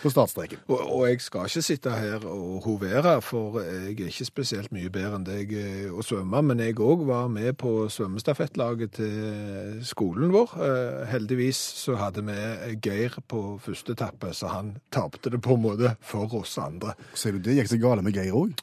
på 0.03 0.11
startstreken. 0.11 0.61
Og, 0.67 0.81
og 0.81 1.05
jeg 1.09 1.21
skal 1.23 1.49
ikke 1.49 1.63
sitte 1.65 1.95
her 1.95 2.25
og 2.27 2.63
hovere, 2.67 3.15
for 3.25 3.59
jeg 3.63 3.95
er 3.95 4.11
ikke 4.11 4.27
spesielt 4.27 4.73
mye 4.75 4.91
bedre 4.93 5.19
enn 5.19 5.27
deg 5.27 5.53
eh, 5.57 5.89
å 5.91 6.03
svømme, 6.05 6.43
men 6.49 6.63
jeg 6.63 6.77
òg 6.83 7.05
var 7.07 7.29
med 7.31 7.55
på 7.61 7.87
svømmestafettlaget 7.93 8.97
til 8.99 9.83
skolen 9.87 10.33
vår. 10.35 10.55
Eh, 10.67 11.03
Heldigvis 11.13 11.59
så 11.83 11.97
hadde 11.99 12.25
vi 12.27 12.37
Geir 12.83 13.19
på 13.29 13.43
første 13.63 13.95
etappe, 13.97 14.33
så 14.35 14.51
han 14.53 14.75
tapte 14.93 15.33
det 15.33 15.41
på 15.43 15.57
en 15.57 15.65
måte 15.67 15.95
for 16.03 16.31
oss 16.41 16.57
andre. 16.61 16.97
Ser 17.17 17.37
du 17.37 17.43
det 17.43 17.59
gikk 17.59 17.71
så 17.73 17.81
gale 17.81 18.05
med 18.05 18.15
Geir 18.17 18.35
òg? 18.37 18.57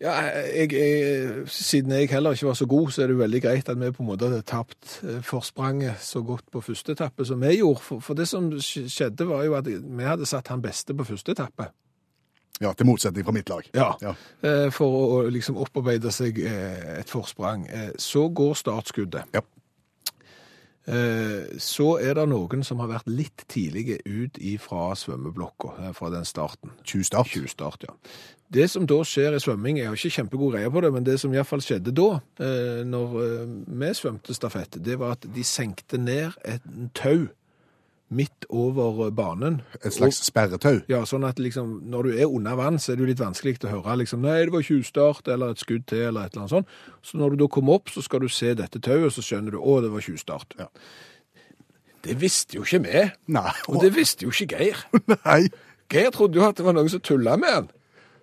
Ja, 0.00 0.12
jeg, 0.52 0.72
jeg, 0.76 1.46
Siden 1.48 1.92
jeg 1.94 2.10
heller 2.10 2.36
ikke 2.36 2.50
var 2.50 2.56
så 2.58 2.66
god, 2.68 2.90
så 2.92 3.02
er 3.02 3.08
det 3.08 3.16
veldig 3.18 3.40
greit 3.46 3.68
at 3.72 3.78
vi 3.80 3.88
på 3.96 4.02
en 4.04 4.10
måte 4.10 4.28
hadde 4.28 4.42
tapt 4.44 4.98
eh, 5.06 5.22
forspranget 5.24 6.02
så 6.04 6.20
godt 6.26 6.44
på 6.52 6.60
første 6.60 6.92
etappe 6.92 7.24
som 7.24 7.40
vi 7.40 7.54
gjorde. 7.56 7.80
For, 7.80 8.04
for 8.04 8.18
det 8.18 8.26
som 8.28 8.50
skjedde, 8.60 9.24
var 9.30 9.46
jo 9.48 9.56
at 9.56 9.70
vi 9.72 10.04
hadde 10.04 10.28
satt 10.28 10.52
han 10.52 10.60
beste 10.64 10.92
på 10.96 11.06
første 11.08 11.32
etappe. 11.32 11.70
Ja, 12.60 12.74
til 12.76 12.88
motsetning 12.88 13.24
fra 13.24 13.32
mitt 13.36 13.48
lag. 13.52 13.66
Ja. 13.76 13.90
Ja. 14.04 14.12
Eh, 14.44 14.68
For 14.72 15.00
å 15.00 15.18
liksom 15.32 15.56
opparbeide 15.64 16.12
seg 16.12 16.40
eh, 16.44 17.00
et 17.00 17.12
forsprang. 17.12 17.64
Så 18.00 18.28
går 18.36 18.56
startskuddet. 18.56 19.32
Ja. 19.36 19.44
Så 21.58 21.86
er 21.98 22.12
det 22.14 22.28
noen 22.30 22.60
som 22.62 22.78
har 22.78 22.86
vært 22.86 23.08
litt 23.10 23.42
tidlige 23.50 23.96
ut 24.06 24.36
ifra 24.38 24.92
svømmeblokka, 24.94 25.90
fra 25.98 26.10
den 26.14 26.22
starten. 26.28 26.70
Tjuvstart. 26.86 27.26
Tjuvstart, 27.32 27.88
ja. 27.88 27.96
Det 28.52 28.68
som 28.70 28.86
da 28.86 29.00
skjer 29.02 29.34
i 29.34 29.40
svømming, 29.42 29.80
jeg 29.80 29.90
har 29.90 29.96
ikke 29.98 30.16
kjempegod 30.20 30.52
greie 30.54 30.70
på 30.70 30.82
det, 30.84 30.92
men 30.94 31.06
det 31.06 31.16
som 31.18 31.32
i 31.32 31.38
hvert 31.38 31.48
fall 31.48 31.64
skjedde 31.64 31.94
da, 31.96 32.20
eh, 32.38 32.84
når 32.86 33.16
eh, 33.24 33.56
vi 33.82 33.90
svømte 33.98 34.36
stafett, 34.36 34.78
det 34.86 34.98
var 35.00 35.16
at 35.16 35.26
de 35.34 35.44
senkte 35.46 35.98
ned 35.98 36.36
et 36.46 36.62
tau 36.94 37.26
midt 38.08 38.46
over 38.54 39.10
banen. 39.10 39.60
Et 39.82 39.90
slags 39.90 40.20
sperretau. 40.22 40.78
Ja, 40.90 41.00
sånn 41.08 41.26
at 41.26 41.40
liksom, 41.42 41.80
når 41.90 42.06
du 42.06 42.18
er 42.20 42.30
under 42.30 42.54
vann, 42.58 42.78
så 42.78 42.92
er 42.92 42.98
det 42.98 43.02
jo 43.02 43.10
litt 43.10 43.22
vanskelig 43.22 43.58
å 43.66 43.72
høre 43.72 43.98
liksom, 44.04 44.22
nei, 44.22 44.38
det 44.46 44.54
var 44.54 44.66
tjuvstart, 44.66 45.26
eller 45.32 45.54
et 45.54 45.62
skudd 45.62 45.88
til, 45.90 46.04
eller 46.12 46.28
et 46.28 46.36
eller 46.36 46.44
annet 46.44 46.54
sånt. 46.54 46.76
Så 47.02 47.18
når 47.18 47.34
du 47.34 47.42
da 47.42 47.50
kommer 47.50 47.80
opp, 47.80 47.90
så 47.90 48.04
skal 48.04 48.22
du 48.22 48.30
se 48.30 48.54
dette 48.54 48.78
tauet, 48.78 49.10
så 49.14 49.24
skjønner 49.26 49.56
du, 49.56 49.58
å, 49.58 49.80
det 49.82 49.90
var 49.90 50.06
tjuvstart. 50.06 50.54
Ja. 50.60 50.70
Det 52.06 52.14
visste 52.22 52.60
jo 52.60 52.62
ikke 52.62 52.84
vi, 52.84 53.06
Nei. 53.34 53.50
og 53.66 53.80
det 53.82 53.90
visste 53.96 54.28
jo 54.28 54.30
ikke 54.30 54.54
Geir. 54.54 54.84
Nei. 55.24 55.40
Geir 55.90 56.12
trodde 56.14 56.38
jo 56.38 56.46
at 56.46 56.58
det 56.58 56.66
var 56.66 56.76
noen 56.76 56.90
som 56.92 57.02
tulla 57.02 57.34
med 57.40 57.56
han. 57.56 57.68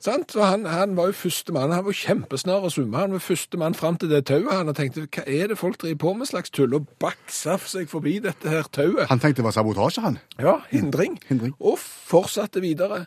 Sant? 0.03 0.33
Så 0.36 0.43
han, 0.43 0.65
han 0.67 0.98
var 0.98 1.07
jo 1.07 1.15
første 1.15 1.53
mann, 1.55 1.72
han 1.72 1.86
var 1.86 1.95
kjempesnar 1.95 2.65
å 2.67 2.72
summe. 2.74 3.00
Han 3.00 3.13
var 3.15 3.22
første 3.24 3.60
mann 3.60 3.75
fram 3.77 3.95
til 4.00 4.10
det 4.12 4.25
tauet. 4.27 4.51
Han 4.51 4.72
og 4.72 4.75
tenkte, 4.75 5.05
hva 5.07 5.24
er 5.24 5.48
det 5.48 5.55
folk 5.60 5.77
driver 5.79 6.00
på 6.01 6.13
med 6.19 6.27
slags 6.27 6.51
tull? 6.51 6.74
Og 6.75 6.89
baksa 7.00 7.55
seg 7.72 7.88
forbi 7.91 8.17
dette 8.24 8.51
her 8.51 8.67
tauet. 8.67 9.05
Han 9.07 9.22
tenkte 9.24 9.39
det 9.39 9.48
var 9.48 9.55
sabotasje, 9.55 10.03
han. 10.03 10.17
Ja, 10.41 10.57
hindring. 10.74 11.15
Hindring. 11.29 11.53
Og 11.60 11.77
fortsatte 11.79 12.60
videre. 12.63 13.05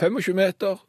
25 0.00 0.34
meter, 0.34 0.80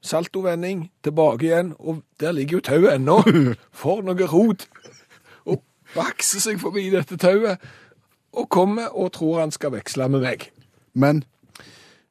saltovending, 0.00 0.86
tilbake 1.04 1.50
igjen, 1.50 1.74
og 1.76 2.00
der 2.22 2.32
ligger 2.32 2.58
jo 2.58 2.62
tauet 2.70 2.94
ennå. 2.94 3.18
For 3.82 4.00
noe 4.06 4.28
rot. 4.32 4.64
Og 5.44 5.60
bakser 5.92 6.40
seg 6.40 6.62
forbi 6.62 6.86
dette 6.94 7.20
tauet, 7.20 7.60
og 8.32 8.48
kommer 8.48 8.94
og 8.96 9.12
tror 9.18 9.42
han 9.42 9.52
skal 9.52 9.74
veksle 9.74 10.08
med 10.08 10.24
meg. 10.24 10.48
Men 10.94 11.20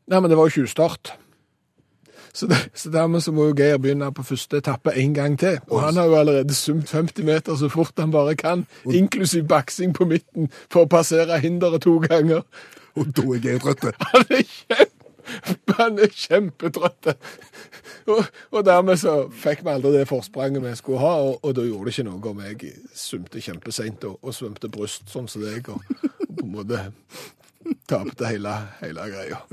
Nei, 0.09 0.17
men 0.17 0.31
det 0.31 0.39
var 0.39 0.49
jo 0.49 0.63
tjuvstart. 0.63 1.11
Så, 2.39 2.47
så 2.73 2.89
dermed 2.89 3.19
så 3.21 3.31
må 3.35 3.49
jo 3.49 3.55
Geir 3.57 3.77
begynne 3.81 4.11
på 4.15 4.23
første 4.23 4.61
etappe 4.61 4.93
en 4.95 5.13
gang 5.13 5.33
til. 5.39 5.57
Og 5.67 5.81
han 5.83 5.97
har 5.99 6.07
jo 6.07 6.15
allerede 6.15 6.53
sumt 6.55 6.91
50 6.91 7.25
meter 7.27 7.55
så 7.59 7.67
fort 7.69 7.99
han 7.99 8.11
bare 8.11 8.35
kan, 8.39 8.65
inklusiv 8.87 9.43
baksing 9.47 9.91
på 9.95 10.07
midten 10.07 10.47
for 10.71 10.85
å 10.85 10.91
passere 10.91 11.39
hinderet 11.43 11.83
to 11.83 11.97
ganger. 12.05 12.45
Og 12.95 13.11
da 13.17 13.27
er 13.35 13.43
Geir 13.43 13.59
trøtt. 13.59 14.07
Han 14.13 14.25
er 14.31 14.47
kjempe, 14.47 14.95
han 15.77 15.99
er 16.01 16.09
kjempetrøtt. 16.09 17.11
Og, 18.09 18.23
og 18.49 18.63
dermed 18.65 18.97
så 18.97 19.13
fikk 19.29 19.61
vi 19.61 19.69
aldri 19.75 19.91
det 19.93 20.07
forspranget 20.09 20.63
vi 20.63 20.71
skulle 20.79 21.03
ha, 21.03 21.11
og, 21.27 21.43
og 21.45 21.53
da 21.53 21.67
gjorde 21.67 21.85
det 21.85 21.93
ikke 21.93 22.07
noe 22.07 22.31
om 22.31 22.41
jeg 22.41 22.71
svømte 22.97 23.43
kjempeseint 23.45 24.09
og, 24.09 24.17
og 24.23 24.33
svømte 24.33 24.71
bryst 24.73 25.05
sånn 25.13 25.29
som 25.29 25.45
deg, 25.45 25.69
og, 25.69 25.85
og 25.85 26.33
på 26.33 26.47
en 26.47 26.55
måte 26.55 26.81
tapte 27.91 28.31
hele, 28.31 28.55
hele 28.81 29.05
greia. 29.13 29.43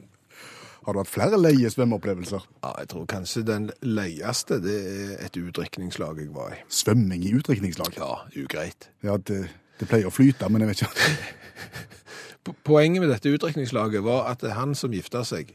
Har 0.86 0.94
du 0.94 1.00
hatt 1.00 1.10
flere 1.10 1.38
leie 1.40 1.66
svømmeopplevelser? 1.66 2.44
Ja, 2.62 2.70
jeg 2.78 2.90
tror 2.92 3.06
kanskje 3.10 3.40
den 3.42 3.64
leieste 3.82 4.60
det 4.62 4.76
er 4.86 5.24
et 5.26 5.38
utdrikningslag 5.40 6.20
jeg 6.22 6.30
var 6.34 6.52
i. 6.54 6.60
Svømming 6.70 7.24
i 7.26 7.32
utdrikningslag? 7.34 7.96
Ja, 7.98 8.20
ugreit. 8.38 8.86
Ja, 9.02 9.16
det, 9.18 9.48
det 9.80 9.88
pleier 9.90 10.06
å 10.06 10.14
flyte, 10.14 10.46
men 10.46 10.62
jeg 10.62 10.70
vet 10.70 10.84
ikke. 10.86 12.54
Poenget 12.68 13.02
med 13.02 13.10
dette 13.10 13.32
utdrikningslaget 13.34 14.06
var 14.06 14.30
at 14.30 14.46
han 14.54 14.76
som 14.78 14.94
gifta 14.94 15.24
seg, 15.26 15.50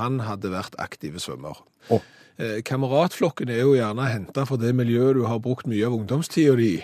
han 0.00 0.18
hadde 0.26 0.50
vært 0.50 0.74
aktive 0.82 1.22
svømmer. 1.22 1.62
Eh, 1.92 2.58
Kameratflokken 2.66 3.52
er 3.54 3.62
jo 3.62 3.76
gjerne 3.76 4.08
henta 4.10 4.48
fra 4.48 4.58
det 4.58 4.74
miljøet 4.74 5.20
du 5.20 5.22
har 5.30 5.38
brukt 5.44 5.70
mye 5.70 5.86
av 5.86 5.94
ungdomstida 5.94 6.58
di 6.58 6.72
i. 6.80 6.82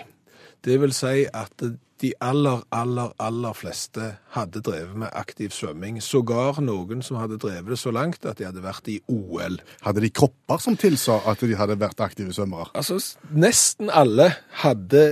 Det 0.65 0.75
vil 0.81 0.93
si 0.95 1.23
at 1.27 1.63
de 1.99 2.13
aller, 2.23 2.61
aller, 2.71 3.11
aller 3.19 3.55
fleste 3.57 4.05
hadde 4.35 4.61
drevet 4.63 4.95
med 5.01 5.11
aktiv 5.17 5.51
svømming. 5.51 5.99
Sågar 6.03 6.61
noen 6.63 7.03
som 7.03 7.19
hadde 7.19 7.39
drevet 7.41 7.73
det 7.73 7.79
så 7.81 7.91
langt 7.95 8.25
at 8.27 8.39
de 8.39 8.47
hadde 8.47 8.63
vært 8.63 8.87
i 8.91 8.99
OL. 9.11 9.59
Hadde 9.83 10.03
de 10.05 10.11
kropper 10.15 10.63
som 10.63 10.77
tilsa 10.79 11.19
at 11.27 11.43
de 11.43 11.57
hadde 11.59 11.79
vært 11.79 11.99
aktive 12.03 12.35
svømmere? 12.35 12.71
Altså, 12.73 12.99
nesten 13.35 13.91
alle 13.91 14.31
hadde 14.63 15.03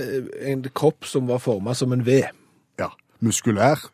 en 0.48 0.64
kropp 0.72 1.08
som 1.08 1.28
var 1.28 1.42
formet 1.44 1.76
som 1.80 1.92
en 1.96 2.04
V. 2.06 2.22
Ja. 2.80 2.92
Muskulær? 3.24 3.84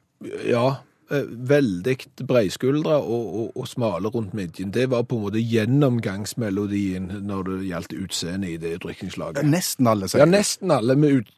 Ja, 0.46 0.84
veldig 1.10 1.96
breiskuldra 2.26 2.96
og, 3.02 3.34
og, 3.40 3.50
og 3.56 3.68
smale 3.68 4.08
rundt 4.08 4.34
midjen. 4.34 4.70
Det 4.74 4.86
var 4.90 5.02
på 5.08 5.18
en 5.18 5.26
måte 5.26 5.42
gjennomgangsmelodien 5.42 7.10
når 7.28 7.42
det 7.50 7.58
gjaldt 7.68 7.92
utseendet 7.98 8.54
i 8.54 8.56
det 8.62 8.78
drikningslaget. 8.84 9.44
Nesten 9.46 9.86
alle, 9.90 10.08
sier 10.08 10.24
du. 10.24 10.30
nesten 10.36 10.70
alle 10.74 10.96
med 10.96 11.20
ut... 11.20 11.32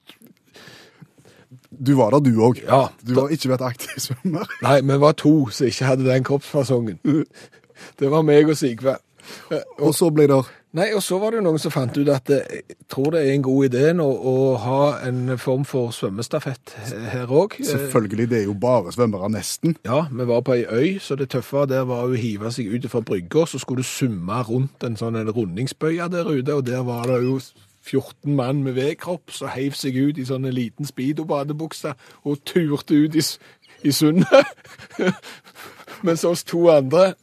Du 1.87 1.93
var 1.99 2.15
der, 2.15 2.23
du 2.25 2.39
òg. 2.41 2.63
Ja, 2.65 2.87
Du 3.05 3.15
har 3.21 3.33
ikke 3.35 3.51
vært 3.53 3.65
aktiv 3.67 3.99
svømmer. 4.01 4.49
Nei, 4.65 4.79
vi 4.87 4.97
var 5.03 5.13
to 5.19 5.35
som 5.53 5.67
ikke 5.69 5.91
hadde 5.91 6.07
den 6.07 6.25
kroppsfasongen. 6.25 6.99
Det 8.01 8.09
var 8.11 8.25
meg 8.25 8.49
og 8.49 8.57
Sigve. 8.57 8.97
Og, 9.51 9.61
Og 9.89 9.95
så 9.95 10.09
ble 10.15 10.29
det 10.31 10.39
Nei, 10.77 10.91
og 10.93 11.01
så 11.01 11.17
var 11.17 11.33
det 11.33 11.39
jo 11.39 11.45
noen 11.47 11.61
som 11.61 11.73
fant 11.73 11.95
ut 11.97 12.09
at 12.13 12.29
eh, 12.35 12.59
jeg 12.61 12.89
tror 12.93 13.15
det 13.15 13.23
er 13.25 13.31
en 13.33 13.45
god 13.47 13.69
idé 13.71 13.85
nå 13.97 14.05
å 14.05 14.35
ha 14.61 14.81
en 15.07 15.39
form 15.41 15.65
for 15.65 15.95
svømmestafett 15.97 16.75
her 17.15 17.33
òg. 17.33 17.57
Selvfølgelig, 17.65 18.27
det 18.29 18.43
er 18.43 18.45
jo 18.51 18.57
bare 18.61 18.93
svømmere, 18.93 19.31
nesten. 19.33 19.79
Ja, 19.89 20.03
vi 20.13 20.27
var 20.29 20.43
på 20.45 20.53
ei 20.59 20.67
øy, 20.69 20.99
så 21.01 21.17
det 21.17 21.31
tøffe 21.33 21.65
der 21.71 21.87
var 21.89 22.05
å 22.05 22.19
hive 22.21 22.53
seg 22.53 22.69
ut 22.75 22.91
fra 22.93 23.01
brygga, 23.01 23.47
så 23.49 23.61
skulle 23.63 23.87
du 23.87 23.89
summe 23.89 24.43
rundt 24.51 24.85
en 24.85 25.01
sånn 25.01 25.17
en 25.17 25.33
rundingsbøye 25.33 26.11
der 26.13 26.29
ute, 26.29 26.59
og 26.59 26.67
der 26.69 26.85
var 26.85 27.09
det 27.09 27.23
jo 27.25 27.39
14 27.87 28.37
mann 28.37 28.61
med 28.67 28.77
V-kropp 28.77 29.33
som 29.33 29.49
heiv 29.55 29.79
seg 29.79 29.97
ut 29.97 30.21
i 30.21 30.27
sånn 30.29 30.45
en 30.45 30.57
liten 30.59 30.89
speedo-badebukse 30.89 31.95
og 32.27 32.43
turte 32.45 33.01
ut 33.07 33.17
i, 33.17 33.25
i 33.87 33.97
sundet. 33.97 34.53
Mens 36.07 36.27
oss 36.29 36.45
to 36.45 36.67
andre 36.69 37.15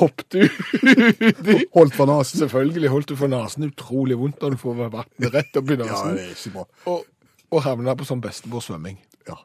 hoppet 0.00 0.38
uti. 0.42 1.60
Holdt 1.76 1.94
for 1.96 2.10
nesen. 2.10 2.40
Selvfølgelig 2.42 2.92
holdt 2.92 3.12
du 3.12 3.16
for 3.20 3.30
nesen 3.32 3.68
utrolig 3.68 4.18
vondt 4.20 4.42
når 4.42 4.56
du 4.56 4.60
får 4.64 4.80
vannet 4.82 5.30
rett 5.34 5.60
opp 5.60 5.70
i 5.70 5.78
Ja, 5.78 6.02
det 6.14 6.26
er 6.26 6.34
ikke 6.34 6.54
bra. 6.58 6.66
og, 6.92 7.06
og 7.54 7.64
havna 7.66 7.94
på 7.98 8.06
sånn 8.08 8.22
bestemorsvømming. 8.24 8.98
Ja. 9.30 9.38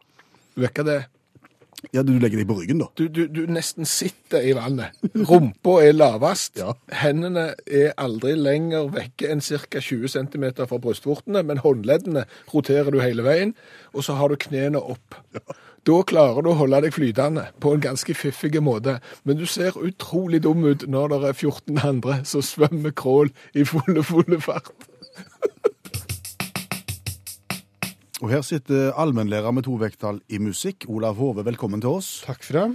Du 0.55 0.65
vet 0.65 0.75
hva 0.79 0.87
det 0.89 0.99
ja, 1.95 2.01
du 2.03 2.11
legger 2.19 2.41
deg 2.41 2.47
på 2.49 2.57
ryggen, 2.57 2.81
da. 2.81 2.89
Du, 2.99 3.05
du, 3.07 3.21
du 3.31 3.45
nesten 3.47 3.87
sitter 3.87 4.43
i 4.43 4.51
vannet. 4.57 4.97
Rumpa 5.15 5.77
er 5.85 5.93
lavest. 5.95 6.57
Ja. 6.59 6.73
Hendene 6.99 7.53
er 7.63 7.93
aldri 7.95 8.33
lenger 8.35 8.89
vekke 8.91 9.29
enn 9.31 9.39
ca. 9.39 9.79
20 9.79 10.11
cm 10.11 10.45
fra 10.59 10.79
brystvortene, 10.83 11.39
men 11.47 11.61
håndleddene 11.63 12.25
roterer 12.51 12.91
du 12.91 12.99
hele 12.99 13.23
veien, 13.23 13.55
og 13.95 14.03
så 14.03 14.17
har 14.19 14.27
du 14.27 14.35
knærne 14.43 14.81
opp. 14.81 15.15
Da 15.87 16.01
klarer 16.03 16.43
du 16.43 16.51
å 16.51 16.57
holde 16.59 16.81
deg 16.83 16.93
flytende 16.95 17.45
på 17.63 17.71
en 17.73 17.83
ganske 17.83 18.13
fiffig 18.17 18.59
måte, 18.63 18.97
men 19.23 19.39
du 19.39 19.45
ser 19.47 19.77
utrolig 19.79 20.41
dum 20.43 20.65
ut 20.67 20.83
når 20.87 21.13
det 21.13 21.19
er 21.29 21.37
14 21.37 21.79
andre 21.87 22.19
som 22.27 22.43
svømmer 22.43 22.91
crawl 22.91 23.31
i 23.55 23.63
fulle, 23.67 24.03
fulle 24.03 24.41
fart. 24.43 24.73
Og 28.19 28.33
her 28.33 28.43
sitter 28.43 28.91
allmennlærer 28.99 29.53
med 29.55 29.63
to 29.63 29.77
vekttall 29.79 30.19
i 30.27 30.41
musikk, 30.43 30.83
Olav 30.91 31.15
Hove. 31.15 31.45
Velkommen 31.47 31.79
til 31.79 32.01
oss. 32.01 32.17
Takk 32.27 32.43
for 32.43 32.59
det. 32.59 32.65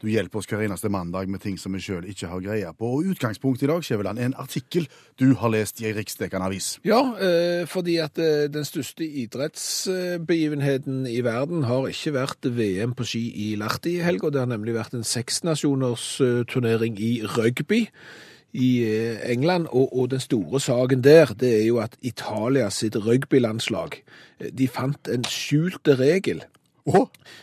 Du 0.00 0.06
hjelper 0.08 0.40
oss 0.40 0.46
hver 0.48 0.62
eneste 0.64 0.88
mandag 0.88 1.28
med 1.28 1.42
ting 1.44 1.58
som 1.60 1.74
vi 1.76 1.80
sjøl 1.84 2.06
ikke 2.08 2.30
har 2.30 2.40
greie 2.40 2.70
på. 2.72 2.88
Og 2.88 3.04
utgangspunktet 3.12 3.66
i 3.66 3.68
dag 3.68 3.84
Skjæveland, 3.84 4.18
er 4.18 4.24
en 4.30 4.38
artikkel 4.40 4.88
du 5.20 5.34
har 5.36 5.50
lest 5.52 5.80
i 5.82 5.86
ei 5.90 5.96
riksdekkende 5.96 6.46
avis. 6.48 6.78
Ja, 6.88 7.02
eh, 7.20 7.68
fordi 7.68 7.98
at 8.00 8.18
eh, 8.18 8.48
den 8.48 8.64
største 8.64 9.04
idrettsbegivenheten 9.04 11.04
i 11.04 11.20
verden 11.26 11.64
har 11.68 11.84
ikke 11.90 12.14
vært 12.16 12.48
VM 12.48 12.94
på 12.96 13.04
ski 13.10 13.20
i 13.50 13.56
Lahti 13.60 13.98
i 13.98 14.04
helga. 14.06 14.30
Det 14.32 14.40
har 14.40 14.48
nemlig 14.48 14.72
vært 14.78 14.94
en 14.96 15.04
seksnasjoners 15.04 16.20
eh, 16.24 16.44
turnering 16.48 16.96
i 16.96 17.20
rugby 17.36 17.90
i 18.56 18.82
England, 19.30 19.68
og, 19.70 19.92
og 19.94 20.10
den 20.10 20.18
store 20.24 20.58
saken 20.58 21.04
der, 21.04 21.30
det 21.38 21.60
er 21.60 21.66
jo 21.68 21.76
at 21.78 21.94
Italia 22.02 22.66
sitt 22.74 22.96
rugbylandslag, 22.98 24.02
de 24.58 24.66
fant 24.66 25.06
en 25.12 25.22
skjulte 25.28 25.94
regel 26.00 26.42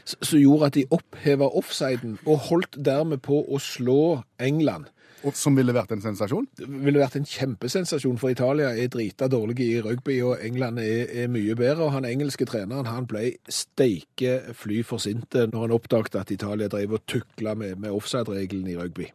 Som 0.05 0.39
gjorde 0.39 0.69
at 0.69 0.77
de 0.77 0.86
oppheva 0.93 1.49
offsiden 1.60 2.17
og 2.25 2.45
holdt 2.49 2.77
dermed 2.86 3.21
på 3.25 3.43
å 3.43 3.60
slå 3.62 4.21
England. 4.39 4.91
og 5.25 5.33
som 5.36 5.55
ville 5.57 5.73
vært 5.73 5.91
en 5.91 6.01
sensasjon? 6.01 6.45
Det 6.55 6.67
ville 6.69 7.01
vært 7.01 7.17
en 7.17 7.25
kjempesensasjon, 7.27 8.19
for 8.21 8.31
Italia 8.31 8.69
er 8.77 8.91
drita 8.93 9.27
dårlige 9.27 9.65
i 9.65 9.81
rugby, 9.81 10.19
og 10.23 10.43
England 10.45 10.79
er, 10.79 11.10
er 11.23 11.31
mye 11.33 11.55
bedre. 11.57 11.88
Og 11.88 11.95
han 11.97 12.05
engelske 12.07 12.45
treneren 12.47 12.88
han 12.88 13.07
ble 13.10 13.33
steike 13.49 14.53
fly 14.55 14.83
for 14.88 15.03
sinte 15.03 15.47
når 15.49 15.65
han 15.65 15.75
oppdaget 15.75 16.19
at 16.21 16.31
Italia 16.31 16.69
drev 16.71 16.99
og 16.99 17.07
tukla 17.10 17.57
med, 17.57 17.79
med 17.81 17.97
offside-regelen 17.97 18.69
i 18.71 18.77
rugby. 18.77 19.10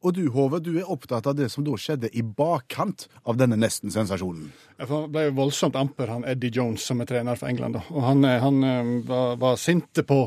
Og 0.00 0.14
du, 0.16 0.22
Hove, 0.32 0.62
du 0.64 0.70
er 0.80 0.88
opptatt 0.88 1.26
av 1.28 1.34
det 1.36 1.50
som 1.52 1.64
da 1.66 1.74
skjedde 1.76 2.08
i 2.16 2.22
bakkant 2.24 3.04
av 3.28 3.36
denne 3.36 3.58
nesten-sensasjonen. 3.60 4.46
Han 4.80 5.10
ble 5.12 5.26
jo 5.26 5.34
voldsomt 5.36 5.76
amper, 5.76 6.08
han 6.08 6.24
Eddie 6.24 6.54
Jones, 6.56 6.86
som 6.88 7.02
er 7.04 7.10
trener 7.10 7.36
for 7.36 7.50
England. 7.50 7.76
Og 7.92 8.00
Han, 8.06 8.24
eh, 8.24 8.38
han 8.40 8.64
eh, 8.64 8.94
var, 9.04 9.36
var 9.42 9.60
sinte 9.60 10.06
på, 10.08 10.22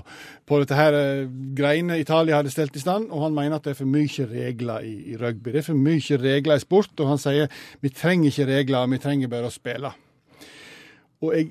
på 0.45 0.59
dette 0.61 0.77
her 0.77 0.93
eh, 0.99 1.25
greiene 1.57 1.97
Italia 1.97 2.37
hadde 2.37 2.53
stelt 2.53 2.77
i 2.77 2.83
stand, 2.83 3.09
og 3.09 3.25
han 3.25 3.33
mener 3.33 3.57
at 3.57 3.65
det 3.65 3.73
er 3.73 3.81
for 3.81 3.89
mye 3.89 4.29
regler 4.29 4.85
i, 4.85 4.93
i 5.15 5.17
rugby. 5.17 5.49
Det 5.49 5.63
er 5.63 5.69
for 5.71 5.81
mye 5.89 6.21
regler 6.21 6.61
i 6.61 6.65
sport, 6.67 6.93
og 6.99 7.09
han 7.15 7.23
sier 7.25 7.49
vi 7.81 7.89
trenger 7.89 8.29
ikke 8.29 8.49
regler, 8.51 8.93
vi 8.93 9.01
trenger 9.01 9.33
bare 9.33 9.49
å 9.49 9.57
spille. 9.57 9.93
Og 11.23 11.33
jeg 11.33 11.49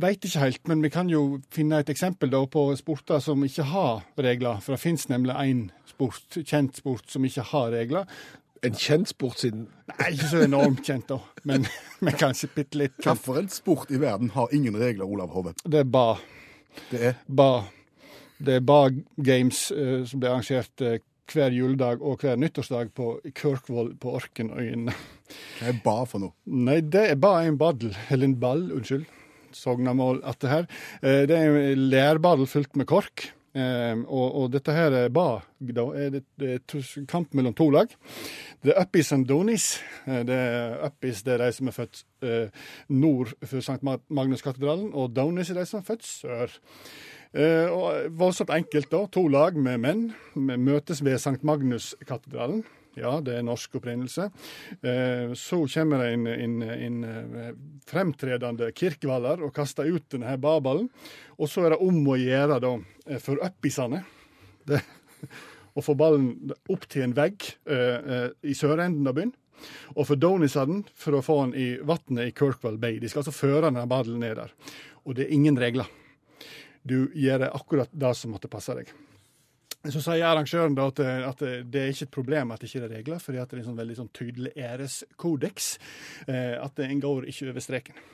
veit 0.00 0.24
ikke 0.24 0.42
helt, 0.42 0.62
men 0.68 0.82
vi 0.84 0.90
kan 0.92 1.10
jo 1.10 1.40
finne 1.52 1.80
et 1.80 1.90
eksempel 1.92 2.30
da 2.32 2.42
på 2.50 2.68
sporter 2.78 3.22
som 3.22 3.44
ikke 3.46 3.66
har 3.72 4.02
regler. 4.28 4.60
For 4.64 4.76
det 4.76 4.82
fins 4.82 5.08
nemlig 5.12 5.36
én 5.40 5.62
sport, 5.88 6.40
kjent 6.42 6.82
sport 6.82 7.08
som 7.12 7.24
ikke 7.24 7.46
har 7.52 7.70
regler. 7.74 8.18
En 8.64 8.76
kjent 8.76 9.10
sport 9.12 9.40
siden 9.42 9.66
Nei, 9.86 10.12
ikke 10.16 10.28
så 10.30 10.42
enormt 10.42 10.80
kjent, 10.82 11.06
da, 11.12 11.20
men, 11.46 11.66
men 12.02 12.16
kanskje 12.18 12.50
bitte 12.54 12.80
litt. 12.80 12.96
Hvilken 13.04 13.50
sport 13.52 13.92
i 13.94 14.00
verden 14.02 14.32
har 14.34 14.52
ingen 14.56 14.76
regler, 14.80 15.06
Olav 15.06 15.34
Hove? 15.36 15.54
Det 15.62 15.84
er 15.84 15.90
ba. 15.90 16.06
Det 16.90 17.02
er 17.12 17.20
ba. 17.28 17.50
Det 18.36 18.58
er 18.58 18.64
ba-games 18.66 19.68
uh, 19.72 20.02
som 20.08 20.20
blir 20.20 20.32
arrangert 20.32 20.82
uh, 20.84 20.98
hver 21.32 21.54
juledag 21.54 22.02
og 22.04 22.20
hver 22.22 22.36
nyttårsdag 22.38 22.90
på 22.94 23.12
Kirkwall 23.24 23.36
Kirkvoll 23.38 23.92
på 24.02 24.16
Orkenøyene. 24.18 24.94
Hva 25.58 25.70
er 25.70 25.78
ba 25.84 25.94
for 26.06 26.22
noe? 26.22 26.34
Nei, 26.46 26.80
det 26.84 27.06
er 27.12 27.20
ba 27.20 27.38
en 27.42 27.56
baddel, 27.58 27.96
eller 28.10 28.28
en 28.28 28.36
ball, 28.42 28.68
unnskyld. 28.76 29.06
Sognamål 29.56 30.20
at 30.28 30.38
det 30.44 30.52
her. 30.52 30.68
Eh, 31.02 31.24
Det 31.26 31.36
er 31.36 31.56
en 31.72 31.88
lærball 31.90 32.46
fylt 32.46 32.76
med 32.76 32.86
kork. 32.86 33.30
Eh, 33.56 33.96
og, 34.04 34.34
og 34.36 34.50
dette 34.52 34.72
her 34.76 34.92
er 34.92 35.08
ba. 35.08 35.40
Da 35.60 35.86
er 35.96 36.10
det, 36.12 36.24
det 36.38 36.50
er 36.68 37.04
kamp 37.08 37.32
mellom 37.34 37.54
to 37.56 37.70
lag. 37.72 37.88
Det 38.62 38.74
er 38.74 38.82
Uppis 38.82 39.12
og 39.16 39.24
Donis. 39.28 39.68
Eh, 40.06 40.22
Det 40.28 40.36
er 40.36 40.76
Uppis 40.90 41.22
det 41.24 41.34
er 41.34 41.44
de 41.46 41.52
som 41.56 41.68
er 41.68 41.76
født 41.76 42.04
nord 42.88 43.32
for 43.44 43.60
St. 43.64 43.80
Magnus-katedralen, 44.10 44.90
og 44.94 45.14
Donis 45.16 45.50
er 45.50 45.60
de 45.60 45.66
som 45.66 45.80
er 45.80 45.88
født 45.88 46.04
sør. 46.04 46.58
Og 47.36 48.06
voldsomt 48.16 48.50
enkelt, 48.54 48.88
da. 48.90 49.02
To 49.12 49.26
lag 49.28 49.56
med 49.60 49.78
menn 49.82 50.04
møtes 50.64 51.02
ved 51.04 51.18
St. 51.20 51.42
Magnuskatedralen. 51.44 52.62
Ja, 52.96 53.18
det 53.20 53.34
er 53.36 53.44
norsk 53.44 53.74
opprinnelse. 53.76 54.30
Eh, 54.80 55.32
så 55.36 55.58
kommer 55.68 56.00
det 56.00 56.12
en, 56.16 56.62
eh, 57.04 57.50
fremtredende 57.84 58.70
kirkevaller 58.72 59.42
og 59.44 59.52
kaster 59.54 59.84
ut 59.84 60.08
denne 60.08 60.30
her 60.30 60.38
baballen. 60.40 60.88
Og 61.38 61.48
så 61.48 61.66
er 61.66 61.70
det 61.70 61.82
om 61.84 62.00
å 62.08 62.16
gjøre 62.16 62.60
da 62.60 62.72
eh, 63.06 63.18
for 63.18 63.36
uppisene 63.36 64.02
å 65.76 65.84
få 65.84 65.94
ballen 65.94 66.54
opp 66.72 66.88
til 66.88 67.02
en 67.02 67.12
vegg 67.14 67.44
i 68.42 68.54
sørenden 68.56 69.06
av 69.06 69.14
byen. 69.14 69.34
Og 69.94 70.06
for 70.08 70.16
donisene 70.16 70.82
for 70.96 71.18
å 71.18 71.22
få 71.22 71.36
den 71.44 71.54
i 71.54 71.66
vannet 71.76 72.30
i 72.30 72.32
Kirkwell 72.32 72.78
Bay. 72.80 72.98
De 72.98 73.08
skal 73.08 73.20
altså 73.20 73.36
føre 73.36 73.68
denne 73.68 73.84
ballen 73.86 74.18
ned 74.24 74.40
der. 74.40 74.54
Og 75.04 75.14
det 75.14 75.26
er 75.26 75.36
ingen 75.36 75.60
regler. 75.60 75.86
Du 76.82 77.12
gjør 77.14 77.50
akkurat 77.52 77.92
det 77.92 78.14
som 78.16 78.32
måtte 78.32 78.48
passe 78.48 78.74
deg. 78.74 78.88
Så 79.92 80.02
sier 80.02 80.26
arrangøren 80.26 80.76
da 80.76 80.88
at, 80.90 81.00
at 81.30 81.46
det 81.70 81.82
er 81.82 81.92
ikke 81.92 82.08
et 82.08 82.14
problem 82.16 82.52
at 82.54 82.62
det 82.62 82.70
ikke 82.70 82.84
er 82.84 82.94
regler, 82.98 83.22
fordi 83.22 83.40
det 83.40 83.56
er 83.56 83.62
en 83.62 83.70
sånn 83.70 83.80
veldig 83.80 83.96
sånn 84.00 84.12
tydelig 84.16 84.52
æreskodeks. 84.56 85.70
Eh, 86.26 86.54
at 86.60 86.84
en 86.86 87.02
går 87.02 87.28
ikke 87.30 87.50
over 87.52 87.64
streken. 87.64 88.04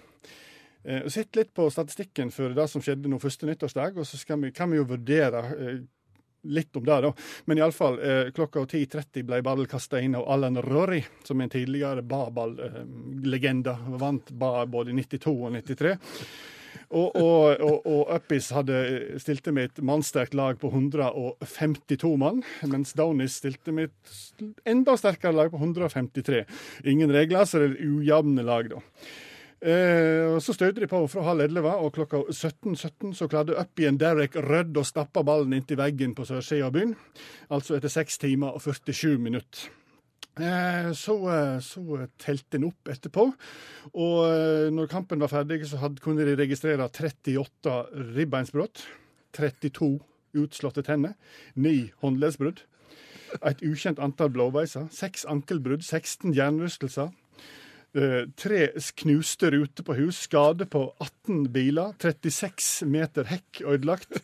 Eh, 0.84 1.02
og 1.06 1.12
Sitt 1.14 1.36
litt 1.38 1.52
på 1.54 1.68
statistikken 1.70 2.32
for 2.34 2.54
det 2.56 2.68
som 2.70 2.82
skjedde 2.82 3.10
nå 3.10 3.20
første 3.22 3.48
nyttårsdag, 3.48 3.98
og 3.98 4.08
så 4.08 4.18
vi, 4.36 4.52
kan 4.54 4.70
vi 4.72 4.80
jo 4.80 4.86
vurdere 4.90 5.42
eh, 5.54 5.82
litt 6.42 6.76
om 6.76 6.84
det, 6.84 6.98
da. 7.04 7.12
Men 7.46 7.60
iallfall, 7.60 7.98
eh, 8.02 8.30
klokka 8.34 8.64
10.30 8.66 9.26
ble 9.28 9.42
ballen 9.46 9.70
kasta 9.70 10.00
inn 10.02 10.16
av 10.18 10.26
Alan 10.30 10.58
Rory, 10.62 11.02
som 11.24 11.40
er 11.40 11.46
en 11.46 11.54
tidligere 11.54 12.02
ba-ball-legende. 12.02 13.76
Vant 14.02 14.32
ba 14.34 14.66
både 14.66 14.90
i 14.90 14.98
92 14.98 15.36
og 15.36 15.54
93. 15.54 15.94
Og, 16.92 17.16
og, 17.16 17.62
og, 17.64 17.86
og 17.88 18.10
Uppis 18.18 18.50
hadde 18.52 18.76
stilte 19.22 19.52
med 19.56 19.70
et 19.70 19.82
mannsterkt 19.88 20.34
lag 20.36 20.58
på 20.60 20.68
152 20.68 22.10
mann, 22.20 22.42
mens 22.68 22.92
Downis 22.98 23.38
stilte 23.40 23.72
med 23.72 23.88
et 23.88 24.46
enda 24.68 24.98
sterkere 25.00 25.32
lag 25.32 25.52
på 25.54 25.60
153. 25.60 26.42
Ingen 26.92 27.14
regler, 27.14 27.48
så 27.48 27.62
det 27.62 27.70
er 27.72 27.86
ujevne 27.88 28.44
lag, 28.44 28.68
da. 28.74 28.82
Eh, 29.62 30.38
Så 30.42 30.52
støyde 30.52 30.82
de 30.82 30.90
på 30.90 31.00
fra 31.08 31.22
halv 31.22 31.46
elleve, 31.46 31.72
og 31.80 31.94
klokka 31.94 32.24
17.17 32.28 33.14
så 33.14 33.28
klarte 33.30 33.56
opp 33.56 33.78
igjen 33.78 33.96
Derek 34.00 34.34
Rødd 34.36 34.76
å 34.76 34.84
stappe 34.84 35.22
ballen 35.24 35.54
inntil 35.54 35.78
veggen 35.78 36.16
på 36.18 36.26
sørsida 36.28 36.66
av 36.66 36.74
byen. 36.76 36.96
Altså 37.48 37.78
etter 37.78 37.88
6 37.88 38.18
timer 38.18 38.58
og 38.58 38.64
47 38.64 39.16
minutter. 39.22 39.70
Eh, 40.40 40.92
Så, 40.92 41.14
eh, 41.28 41.58
så 41.60 42.08
telte 42.18 42.56
en 42.56 42.64
opp 42.70 42.88
etterpå, 42.88 43.26
og 43.92 44.18
eh, 44.24 44.70
når 44.72 44.88
kampen 44.88 45.20
var 45.20 45.28
ferdig, 45.28 45.60
så 45.68 45.76
hadde, 45.76 46.00
kunne 46.00 46.24
de 46.24 46.36
registrere 46.36 46.88
38 46.88 47.74
ribbeinsbrudd, 48.16 48.80
32 49.36 50.00
utslåtte 50.40 50.82
tenner, 50.82 51.12
9 51.54 51.90
håndleddsbrudd, 52.00 52.64
et 53.44 53.60
ukjent 53.60 54.00
antall 54.00 54.32
blåveiser, 54.32 54.88
6 54.88 55.26
ankelbrudd, 55.28 55.84
16 55.84 56.32
jernrystelser, 56.32 57.12
tre 57.92 58.58
knuste 58.96 59.50
ruter 59.52 59.84
på 59.84 59.94
hus, 59.98 60.22
skade 60.24 60.64
på 60.66 60.94
18 60.98 61.52
biler, 61.52 61.92
36 62.00 62.86
meter 62.88 63.28
hekk 63.28 63.60
ødelagt, 63.68 64.22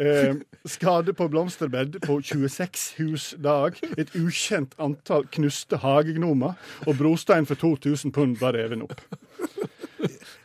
eh, 0.00 0.34
skade 0.66 1.14
på 1.14 1.28
blomsterbed 1.30 2.00
på 2.02 2.18
26 2.20 2.94
hus 2.98 3.34
dag, 3.38 3.78
et 3.98 4.10
ukjent 4.18 4.74
antall 4.78 5.28
knuste 5.30 5.78
hagegnomer, 5.78 6.58
og 6.86 6.98
brostein 6.98 7.46
for 7.46 7.54
2000 7.54 8.12
pund 8.12 8.36
var 8.42 8.58
revet 8.58 8.82
opp. 8.82 9.00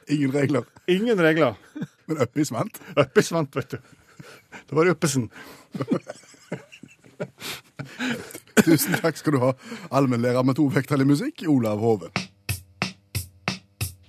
Ingen 0.10 0.34
regler. 0.34 0.63
Ingen 0.88 1.19
regler. 1.21 1.58
Men 2.08 2.17
Uppis 2.21 2.51
vant. 2.51 2.79
Øppis 2.97 3.32
vant, 3.32 3.55
vet 3.55 3.71
du. 3.71 3.77
Det 4.69 4.77
var 4.77 4.89
Øppesen. 4.89 5.29
Tusen 8.65 8.97
takk 8.99 9.17
skal 9.17 9.36
du 9.36 9.39
ha, 9.43 9.53
allmennlærer 9.91 10.43
med 10.43 10.58
tovektig 10.58 11.05
musikk, 11.08 11.45
Olav 11.47 11.79
Hove. 11.82 12.10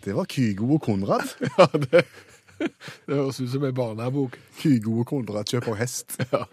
Det 0.04 0.14
var 0.16 0.24
Kygo 0.30 0.74
og 0.76 0.82
Konrad. 0.86 1.26
Ja, 1.58 1.66
det, 1.74 2.04
det 2.60 3.16
høres 3.16 3.38
ut 3.40 3.50
som 3.54 3.64
en 3.64 3.74
barnebok. 3.76 4.34
Kygo 4.60 4.98
og 5.02 5.06
Konrad 5.12 5.48
kjøper 5.52 5.78
hest. 5.80 6.18
Ja. 6.32 6.44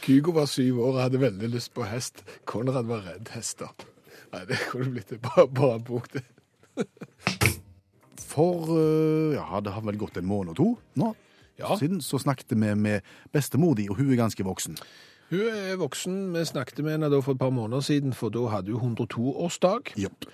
Kygo 0.00 0.32
var 0.32 0.46
syv 0.48 0.78
år 0.80 0.94
og 0.94 1.00
hadde 1.04 1.20
veldig 1.20 1.50
lyst 1.52 1.74
på 1.76 1.84
hest. 1.84 2.22
Konrad 2.48 2.86
var 2.88 3.02
redd 3.04 3.28
hester. 3.34 3.68
Nei, 4.32 4.44
det 4.48 4.56
kunne 4.70 4.94
blitt 4.94 5.10
ei 5.12 5.18
barnebok, 5.20 6.06
det. 6.14 6.22
For 8.30 8.70
eh, 8.78 9.34
ja, 9.36 9.60
det 9.60 9.74
har 9.74 9.84
vel 9.84 9.98
gått 10.00 10.16
en 10.20 10.28
måned 10.30 10.54
og 10.54 10.58
to 10.60 10.68
nå 11.02 11.10
Ja. 11.60 11.74
siden, 11.76 12.00
så 12.00 12.16
snakket 12.22 12.54
vi 12.54 12.70
med 12.78 13.02
bestemor 13.34 13.74
di, 13.76 13.88
og 13.90 13.98
hun 13.98 14.08
er 14.14 14.16
ganske 14.22 14.44
voksen. 14.46 14.78
Hun 15.30 15.42
er 15.52 15.76
voksen. 15.76 16.14
Vi 16.32 16.44
snakket 16.48 16.80
med 16.86 16.96
henne 16.96 17.20
for 17.22 17.36
et 17.36 17.42
par 17.42 17.52
måneder 17.52 17.84
siden, 17.84 18.14
for 18.16 18.32
da 18.32 18.46
hadde 18.54 18.72
hun 18.72 18.96
102-årsdag. 18.96 19.92
Japp. 20.00 20.24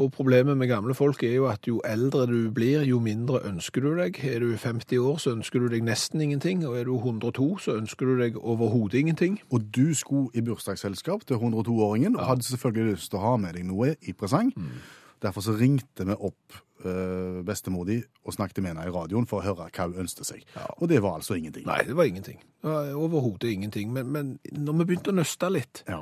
Og 0.00 0.08
problemet 0.12 0.56
med 0.56 0.70
gamle 0.70 0.94
folk 0.96 1.20
er 1.26 1.34
jo 1.34 1.46
at 1.50 1.66
jo 1.68 1.80
eldre 1.84 2.24
du 2.30 2.50
blir, 2.54 2.80
jo 2.88 2.96
mindre 3.02 3.42
ønsker 3.44 3.84
du 3.84 3.90
deg. 3.98 4.16
Er 4.24 4.40
du 4.40 4.54
50 4.56 4.98
år, 4.98 5.18
så 5.20 5.34
ønsker 5.36 5.60
du 5.60 5.68
deg 5.68 5.84
nesten 5.84 6.22
ingenting, 6.24 6.64
og 6.68 6.78
er 6.80 6.88
du 6.88 6.94
102, 6.96 7.48
så 7.60 7.76
ønsker 7.76 8.08
du 8.08 8.22
deg 8.22 8.38
overhodet 8.40 9.02
ingenting. 9.02 9.36
Og 9.52 9.66
du 9.76 9.92
skulle 9.94 10.32
i 10.34 10.44
bursdagsselskap 10.44 11.26
til 11.28 11.36
102-åringen, 11.36 12.16
og 12.16 12.24
hadde 12.26 12.48
selvfølgelig 12.48 12.96
lyst 12.96 13.12
til 13.12 13.20
å 13.20 13.26
ha 13.26 13.36
med 13.44 13.58
deg 13.58 13.68
noe 13.68 13.92
i 14.00 14.16
presang. 14.16 14.54
Mm. 14.56 14.80
Derfor 15.22 15.44
så 15.44 15.54
ringte 15.60 16.06
vi 16.08 16.16
opp 16.16 16.56
øh, 16.84 17.44
bestemor 17.46 17.84
di 17.86 18.00
og 18.24 18.34
snakket 18.34 18.62
med 18.62 18.72
henne 18.72 18.88
i 18.88 18.94
radioen 18.94 19.28
for 19.28 19.42
å 19.42 19.44
høre 19.44 19.68
hva 19.68 19.86
hun 19.90 20.00
ønsket 20.06 20.26
seg. 20.26 20.48
Og 20.80 20.88
det 20.90 21.02
var 21.04 21.20
altså 21.20 21.36
ingenting. 21.36 21.68
Nei, 21.68 21.82
det 21.86 21.94
var 21.98 22.08
ingenting. 22.08 22.40
Det 22.64 22.96
Overhodet 22.96 23.52
ingenting. 23.52 23.92
Men, 23.92 24.10
men 24.10 24.34
når 24.52 24.80
vi 24.80 24.88
begynte 24.90 25.12
å 25.12 25.20
nøste 25.20 25.52
litt 25.52 25.84
Ja. 25.90 26.00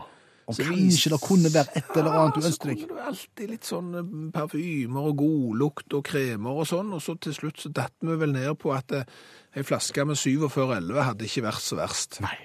Om 0.49 0.57
Så 0.57 0.67
kanskje 0.67 1.11
det 1.13 1.21
kunne 1.23 1.51
være 1.55 1.79
et 1.79 1.91
eller 1.97 2.17
annet 2.19 2.35
du 2.35 2.41
så 2.41 2.51
ønsket 2.51 2.71
deg. 2.71 2.83
kunne 2.83 2.97
det 3.01 3.09
alltid 3.13 3.51
litt 3.53 3.69
sånn 3.69 3.91
eh, 4.01 4.13
parfymer 4.35 5.11
og 5.11 5.19
godlukt 5.21 5.99
og 5.99 6.05
kremer 6.09 6.63
og 6.63 6.67
sånn, 6.71 6.93
og 6.97 7.03
så 7.05 7.15
til 7.23 7.37
slutt 7.37 7.63
så 7.63 7.73
datt 7.75 7.95
vi 8.03 8.17
vel 8.19 8.35
ned 8.35 8.55
på 8.59 8.73
at 8.75 8.95
eh, 8.97 9.19
ei 9.55 9.67
flaske 9.67 10.07
med 10.09 10.19
4711 10.19 11.05
hadde 11.07 11.29
ikke 11.29 11.45
vært 11.47 11.65
så 11.65 11.79
verst. 11.79 12.23
Nei. 12.25 12.37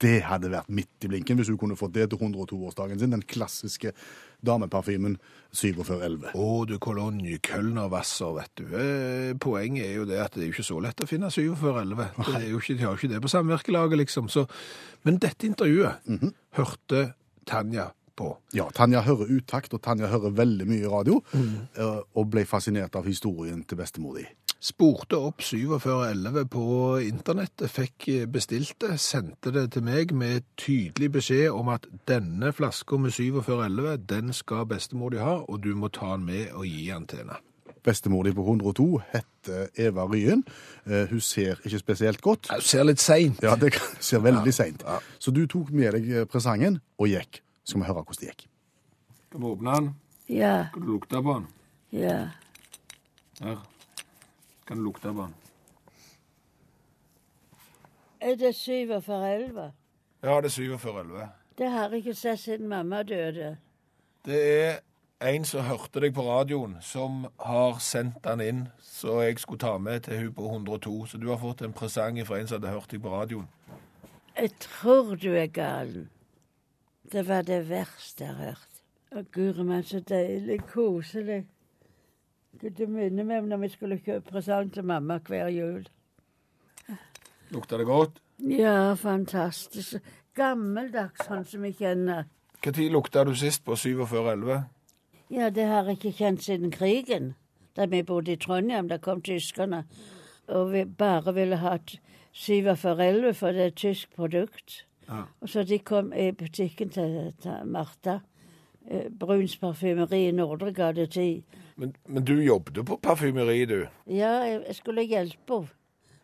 Det 0.00 0.18
hadde 0.28 0.52
vært 0.52 0.72
midt 0.76 1.06
i 1.06 1.08
blinken 1.08 1.38
hvis 1.40 1.48
hun 1.48 1.60
kunne 1.60 1.76
fått 1.78 1.94
det 1.94 2.10
til 2.12 2.20
102-årsdagen 2.20 3.00
sin. 3.00 3.14
Den 3.14 3.24
klassiske 3.24 3.94
dameparfymen 4.44 5.16
4711. 5.56 6.32
Å, 6.36 6.66
du 6.68 6.76
Cologne, 6.82 7.38
Kölnerwasser, 7.42 8.34
vet 8.36 8.50
du. 8.60 8.64
Eh, 8.76 9.34
Poenget 9.40 9.86
er 9.88 9.94
jo 10.00 10.04
det 10.08 10.18
at 10.20 10.34
det 10.36 10.42
er 10.44 10.50
jo 10.50 10.56
ikke 10.56 10.66
så 10.68 10.80
lett 10.84 11.00
å 11.00 11.08
finne 11.08 11.30
4711. 11.32 12.08
Det 12.26 12.42
er 12.42 12.48
jo 12.50 12.58
ikke, 12.60 12.76
de 12.76 12.84
har 12.84 12.92
jo 12.94 13.00
ikke 13.00 13.12
det 13.14 13.22
på 13.24 13.32
samvirkelaget, 13.32 13.98
liksom. 14.04 14.28
Så, 14.32 14.46
men 15.04 15.18
dette 15.22 15.46
intervjuet 15.48 16.04
Mhm. 16.06 16.32
hørte 16.58 17.14
Tanja 17.46 17.90
på. 18.16 18.36
Ja, 18.52 18.68
Tanja 18.74 19.02
hører 19.02 19.28
utakt, 19.28 19.72
og 19.74 19.82
Tanja 19.82 20.08
hører 20.08 20.30
veldig 20.34 20.66
mye 20.66 20.88
radio, 20.90 21.22
Mm. 21.32 21.68
eh, 21.76 22.00
og 22.16 22.30
ble 22.30 22.44
fascinert 22.44 22.96
av 22.96 23.04
historien 23.04 23.62
til 23.64 23.76
bestemor 23.78 24.16
di. 24.16 24.26
Spurte 24.66 25.18
opp 25.22 25.42
4711 25.46 26.46
på 26.50 26.62
internettet, 27.06 27.70
fikk 27.70 28.06
bestilt 28.34 28.72
det, 28.82 28.96
sendte 28.98 29.52
det 29.54 29.66
til 29.76 29.84
meg 29.86 30.10
med 30.16 30.42
tydelig 30.58 31.10
beskjed 31.20 31.52
om 31.54 31.68
at 31.70 31.84
denne 32.10 32.50
flaska 32.56 32.98
med 32.98 33.14
4711, 33.14 34.00
den 34.10 34.32
skal 34.34 34.64
bestemor 34.66 35.12
di 35.14 35.20
ha, 35.22 35.36
og 35.46 35.60
du 35.62 35.68
må 35.78 35.90
ta 35.94 36.16
den 36.16 36.24
med 36.26 36.48
og 36.56 36.64
gi 36.66 36.88
den 36.88 37.06
til 37.06 37.22
henne. 37.22 37.36
Bestemor 37.86 38.26
di 38.26 38.32
på 38.34 38.42
102 38.42 38.86
heter 39.12 39.68
Eva 39.78 40.08
Ryen. 40.10 40.42
Eh, 40.88 41.04
Hun 41.12 41.20
ser 41.22 41.60
ikke 41.62 41.78
spesielt 41.78 42.20
godt. 42.24 42.48
Hun 42.50 42.64
ser 42.66 42.82
litt 42.88 42.98
seint. 42.98 43.38
Ja, 43.46 43.54
det 43.54 43.76
ser 44.02 44.24
veldig 44.24 44.54
seint. 44.56 44.82
Så 45.22 45.30
du 45.30 45.44
tok 45.46 45.70
med 45.70 45.94
deg 45.94 46.10
eh, 46.10 46.26
presangen 46.26 46.80
og 46.98 47.12
gikk. 47.12 47.38
Skal 47.62 47.84
vi 47.84 47.86
høre 47.86 48.02
hvordan 48.02 48.18
det 48.24 48.32
gikk. 48.32 48.42
Skal 49.28 49.44
vi 49.44 49.52
åpne 49.52 49.76
den? 49.78 49.88
Ja, 50.34 50.56
Skal 50.72 50.82
du 50.82 50.90
lukte 50.96 51.22
på 51.22 51.38
den? 51.38 51.46
ja. 52.02 52.18
Her. 53.44 53.62
Kan 54.66 54.76
du 54.76 54.82
lukte 54.82 55.12
på 55.12 55.22
den? 55.22 55.34
Er 58.20 58.34
det 58.34 58.54
syv 58.54 59.00
for 59.00 59.26
elleve? 59.26 59.72
Ja, 60.22 60.40
det 60.40 60.44
er 60.44 60.56
4711. 60.56 61.28
Det 61.58 61.70
har 61.70 61.88
jeg 61.88 61.96
ikke 61.96 62.14
sett 62.14 62.40
siden 62.40 62.68
mamma 62.68 63.02
døde. 63.02 63.56
Det 64.24 64.40
er 64.64 64.78
en 65.20 65.44
som 65.44 65.64
hørte 65.64 66.00
deg 66.00 66.14
på 66.14 66.24
radioen, 66.26 66.76
som 66.82 67.26
har 67.40 67.78
sendt 67.80 68.18
den 68.24 68.40
inn, 68.40 68.62
så 68.82 69.20
jeg 69.22 69.38
skulle 69.38 69.62
ta 69.62 69.78
med 69.78 70.00
til 70.00 70.18
hun 70.18 70.34
på 70.34 70.48
102. 70.50 71.06
Så 71.06 71.18
du 71.18 71.28
har 71.30 71.38
fått 71.38 71.62
en 71.62 71.72
presang 71.72 72.18
fra 72.26 72.40
en 72.40 72.48
som 72.48 72.58
hadde 72.58 72.74
hørt 72.74 72.90
deg 72.90 73.02
på 73.02 73.12
radioen. 73.14 73.48
Jeg 74.36 74.50
tror 74.60 75.14
du 75.16 75.30
er 75.32 75.46
galen. 75.46 76.10
Det 77.12 77.28
var 77.28 77.42
det 77.42 77.68
verste 77.68 78.24
jeg 78.24 78.34
har 78.34 78.44
hørt. 78.50 78.82
Å, 79.16 79.22
guri 79.32 79.64
meg, 79.64 79.86
så 79.86 80.00
deilig, 80.02 80.58
koselig. 80.72 81.44
Gud, 82.60 82.70
Det 82.76 82.88
minner 82.88 83.24
meg 83.24 83.42
om 83.42 83.48
når 83.48 83.56
vi 83.64 83.68
skulle 83.68 83.98
kjøpe 83.98 84.30
presang 84.30 84.72
til 84.72 84.84
mamma 84.84 85.18
hver 85.18 85.48
jul. 85.48 85.86
Lukter 87.50 87.78
det 87.78 87.86
godt? 87.86 88.20
Ja, 88.38 88.94
fantastisk. 88.94 90.00
Gammeldags, 90.36 91.26
sånn 91.26 91.44
som 91.48 91.62
vi 91.62 91.72
kjenner. 91.72 92.26
Når 92.64 92.90
lukta 92.92 93.24
du 93.24 93.34
sist 93.34 93.64
på 93.64 93.76
4711? 93.76 94.64
Ja, 95.30 95.50
det 95.50 95.66
har 95.66 95.86
jeg 95.86 95.98
ikke 95.98 96.16
kjent 96.18 96.42
siden 96.42 96.70
krigen. 96.70 97.34
Da 97.76 97.86
vi 97.86 98.02
bodde 98.02 98.32
i 98.32 98.36
Trondheim, 98.36 98.88
da 98.88 98.98
kom 98.98 99.22
tyskerne. 99.22 99.84
Og 100.48 100.72
vi 100.72 100.84
bare 100.84 101.34
ville 101.34 101.56
hatt 101.56 101.98
4711, 102.34 103.34
for 103.34 103.34
for 103.34 103.52
det 103.52 103.60
er 103.60 103.66
et 103.66 103.74
tysk 103.74 104.16
produkt. 104.16 104.84
Ja. 105.08 105.22
Og 105.40 105.48
så 105.48 105.62
de 105.62 105.78
kom 105.78 106.12
i 106.12 106.30
butikken 106.32 106.90
til, 106.90 107.32
til 107.42 107.64
Martha. 107.64 108.18
eh, 108.90 109.10
Bruns 109.10 109.56
parfymeri 109.56 110.28
i 110.28 110.32
Nordre 110.32 110.72
gate 110.72 111.06
10. 111.06 111.44
Men, 111.76 111.94
men 112.08 112.24
du 112.24 112.38
jobbet 112.42 112.86
på 112.86 112.96
parfymeri, 112.96 113.64
du? 113.68 113.86
Ja, 114.08 114.32
jeg, 114.48 114.76
skulle 114.78 115.04
hjelpe 115.04 115.60
henne. 115.60 115.74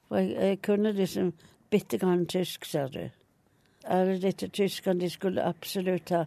For 0.08 0.20
jeg, 0.20 0.32
jeg 0.36 0.60
kunne 0.64 0.92
liksom 0.92 1.32
bitte 1.72 1.98
grann 1.98 2.26
tysk, 2.28 2.64
ser 2.68 2.88
du. 2.92 3.02
Alle 3.84 4.18
disse 4.20 4.48
tyskerne, 4.48 5.00
de 5.00 5.10
skulle 5.10 5.44
absolutt 5.44 6.12
ha 6.12 6.22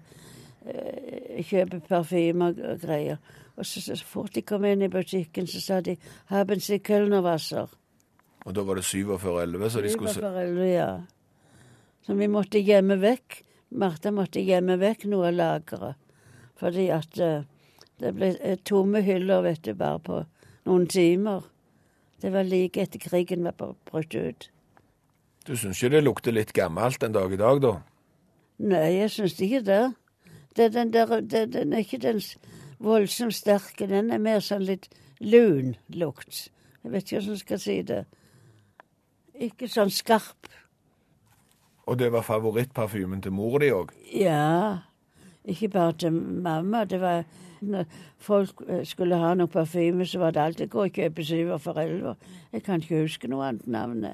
eh, 0.66 1.42
kjøpe 1.46 1.82
parfyme 1.88 2.52
og, 2.52 2.62
greier. 2.82 3.18
Og 3.56 3.66
så, 3.66 3.82
så 3.82 3.98
fort 4.06 4.36
de 4.36 4.44
kom 4.46 4.66
inn 4.66 4.84
i 4.86 4.92
butikken, 4.92 5.48
så 5.48 5.62
sa 5.62 5.82
de 5.82 5.98
'Haben 6.30 6.60
Sie 6.60 6.80
Kölnerwasser'? 6.80 7.70
Og 8.46 8.56
da 8.56 8.62
var 8.62 8.76
det 8.76 8.86
4711, 8.86 9.70
så 9.70 9.82
de 9.82 9.90
skulle 9.90 10.08
var 10.08 10.14
se... 10.14 10.22
foreldre, 10.22 10.66
ja. 10.70 11.02
Så 12.06 12.14
vi 12.14 12.28
måtte 12.28 12.62
gjemme 12.62 13.00
vekk. 13.02 13.42
Martha 13.70 14.12
måtte 14.12 14.44
gjemme 14.46 14.78
vekk 14.78 15.08
noe 15.10 15.32
av 15.32 15.34
lageret. 15.34 15.96
Fordi 16.60 16.90
at 16.94 17.20
eh, 17.20 17.48
det 18.02 18.12
ble 18.18 18.34
eh, 18.42 18.58
tomme 18.68 19.02
hyller, 19.06 19.42
vet 19.46 19.62
du, 19.64 19.74
bare 19.78 20.00
på 20.04 20.22
noen 20.68 20.88
timer. 20.92 21.46
Det 22.22 22.32
var 22.34 22.48
like 22.48 22.82
etter 22.82 23.00
krigen 23.00 23.44
var 23.46 23.54
br- 23.60 23.76
brutt 23.90 24.16
ut. 24.16 24.50
Du 25.46 25.54
syns 25.58 25.78
ikke 25.84 25.94
det 25.98 26.04
lukter 26.08 26.34
litt 26.34 26.54
gammelt 26.58 27.04
en 27.06 27.14
dag 27.14 27.34
i 27.34 27.38
dag, 27.40 27.62
da? 27.62 27.74
Nei, 28.66 28.88
jeg 28.98 29.12
syns 29.14 29.36
ikke 29.40 29.62
det. 29.68 29.82
det, 30.58 30.72
den, 30.74 30.92
der, 30.94 31.20
det 31.22 31.46
den 31.54 31.74
er 31.76 31.84
ikke 31.86 32.00
den 32.02 32.22
voldsomt 32.82 33.36
sterke. 33.36 33.88
Den 33.88 34.10
er 34.12 34.20
mer 34.24 34.40
sånn 34.42 34.66
litt 34.66 34.90
lun 35.22 35.76
lukt. 35.94 36.48
Jeg 36.84 36.92
vet 36.94 37.06
ikke 37.06 37.20
hvordan 37.20 37.36
jeg 37.38 37.44
skal 37.44 37.62
si 37.62 37.78
det. 37.86 38.02
Ikke 39.36 39.68
sånn 39.70 39.92
skarp. 39.94 40.50
Og 41.86 42.00
det 42.00 42.10
var 42.16 42.26
favorittparfymen 42.26 43.22
til 43.22 43.36
mor 43.36 43.60
di 43.62 43.70
òg? 43.76 43.92
Ja. 44.16 44.82
Ikke 45.46 45.70
bare 45.70 45.94
til 45.94 46.12
mamma. 46.14 46.84
Det 46.86 47.02
var 47.02 47.24
når 47.62 47.86
folk 48.18 48.62
eh, 48.68 48.86
skulle 48.86 49.18
ha 49.18 49.34
noe 49.38 49.52
parfyme, 49.52 50.06
så 50.06 50.20
var 50.20 50.32
det 50.32 50.42
alltid 50.42 50.70
gå 50.70 50.84
og 50.84 50.98
kjøpe 50.98 51.26
syver 51.26 51.62
for 51.62 51.80
elleve. 51.82 52.16
Jeg 52.54 52.64
kan 52.64 52.82
ikke 52.82 53.02
huske 53.06 53.30
noe 53.32 53.48
annet 53.48 53.68
navn. 53.68 54.06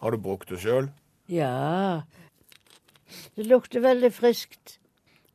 Har 0.00 0.10
du 0.10 0.18
brukt 0.18 0.50
det 0.50 0.60
sjøl? 0.60 0.90
Ja. 1.28 2.02
Det 3.36 3.46
lukter 3.46 3.80
veldig 3.80 4.12
friskt. 4.12 4.78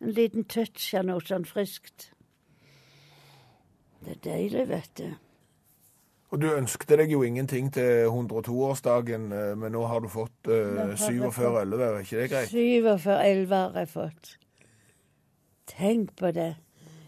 En 0.01 0.11
liten 0.11 0.43
touch 0.43 0.93
av 0.97 1.05
noe 1.07 1.23
sånn 1.23 1.45
friskt. 1.47 2.11
Det 4.05 4.17
er 4.17 4.23
deilig, 4.25 4.67
vet 4.69 4.91
du. 4.99 5.07
Og 6.33 6.41
du 6.41 6.49
ønskte 6.51 6.97
deg 6.99 7.13
jo 7.13 7.21
ingenting 7.23 7.69
til 7.73 8.09
102-årsdagen, 8.09 9.29
eh, 9.31 9.53
men 9.57 9.71
nå 9.71 9.85
har 9.87 10.01
du 10.03 10.09
fått 10.11 10.49
uh, 10.49 10.81
har 10.81 10.91
jeg 10.91 11.21
47-11, 11.21 11.83
er 11.85 11.99
ikke 12.01 12.17
det 12.19 12.25
greit? 12.33 12.49
Syver 12.51 12.97
for 12.99 13.21
elleve 13.23 13.61
har 13.61 13.77
jeg 13.79 13.91
fått. 13.93 14.33
Tenk 15.67 16.15
på 16.15 16.31
det. 16.31 16.55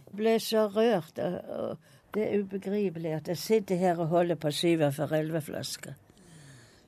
Jeg 0.08 0.18
ble 0.18 0.40
så 0.40 0.68
rørt. 0.68 1.20
Og, 1.20 1.38
og 1.50 1.78
det 2.14 2.26
er 2.26 2.44
ubegripelig 2.44 3.14
at 3.20 3.28
jeg 3.28 3.38
sitter 3.38 3.76
her 3.76 4.00
og 4.00 4.08
holder 4.08 4.36
på 4.36 4.52
syver 4.52 4.92
for 4.92 5.14
elleve-flasker. 5.14 5.94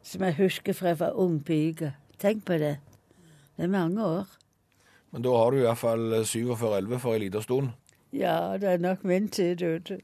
Som 0.04 0.24
jeg 0.24 0.38
husker 0.40 0.74
fra 0.74 0.94
jeg 0.94 1.00
var 1.00 1.18
ung 1.20 1.40
pike. 1.46 1.94
Tenk 2.20 2.46
på 2.46 2.58
det. 2.58 2.78
Det 3.58 3.64
er 3.64 3.74
mange 3.74 4.06
år. 4.06 4.28
Men 5.12 5.22
da 5.26 5.34
har 5.36 5.52
du 5.52 5.62
iallfall 5.62 6.22
47-11 6.24 6.98
for 7.02 7.14
ei 7.14 7.26
lita 7.26 7.42
stund. 7.42 7.72
Ja, 8.14 8.58
det 8.58 8.70
er 8.70 8.82
nok 8.82 9.04
min 9.04 9.30
tid 9.30 9.62
ute. 9.62 10.00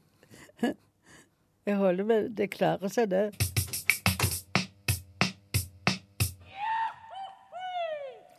Jeg 1.66 1.76
holder 1.76 2.04
med 2.04 2.28
Det 2.38 2.50
klarer 2.50 2.88
seg, 2.88 3.10
det. 3.10 3.30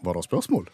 Var 0.03 0.13
det 0.13 0.23
spørsmål? 0.23 0.69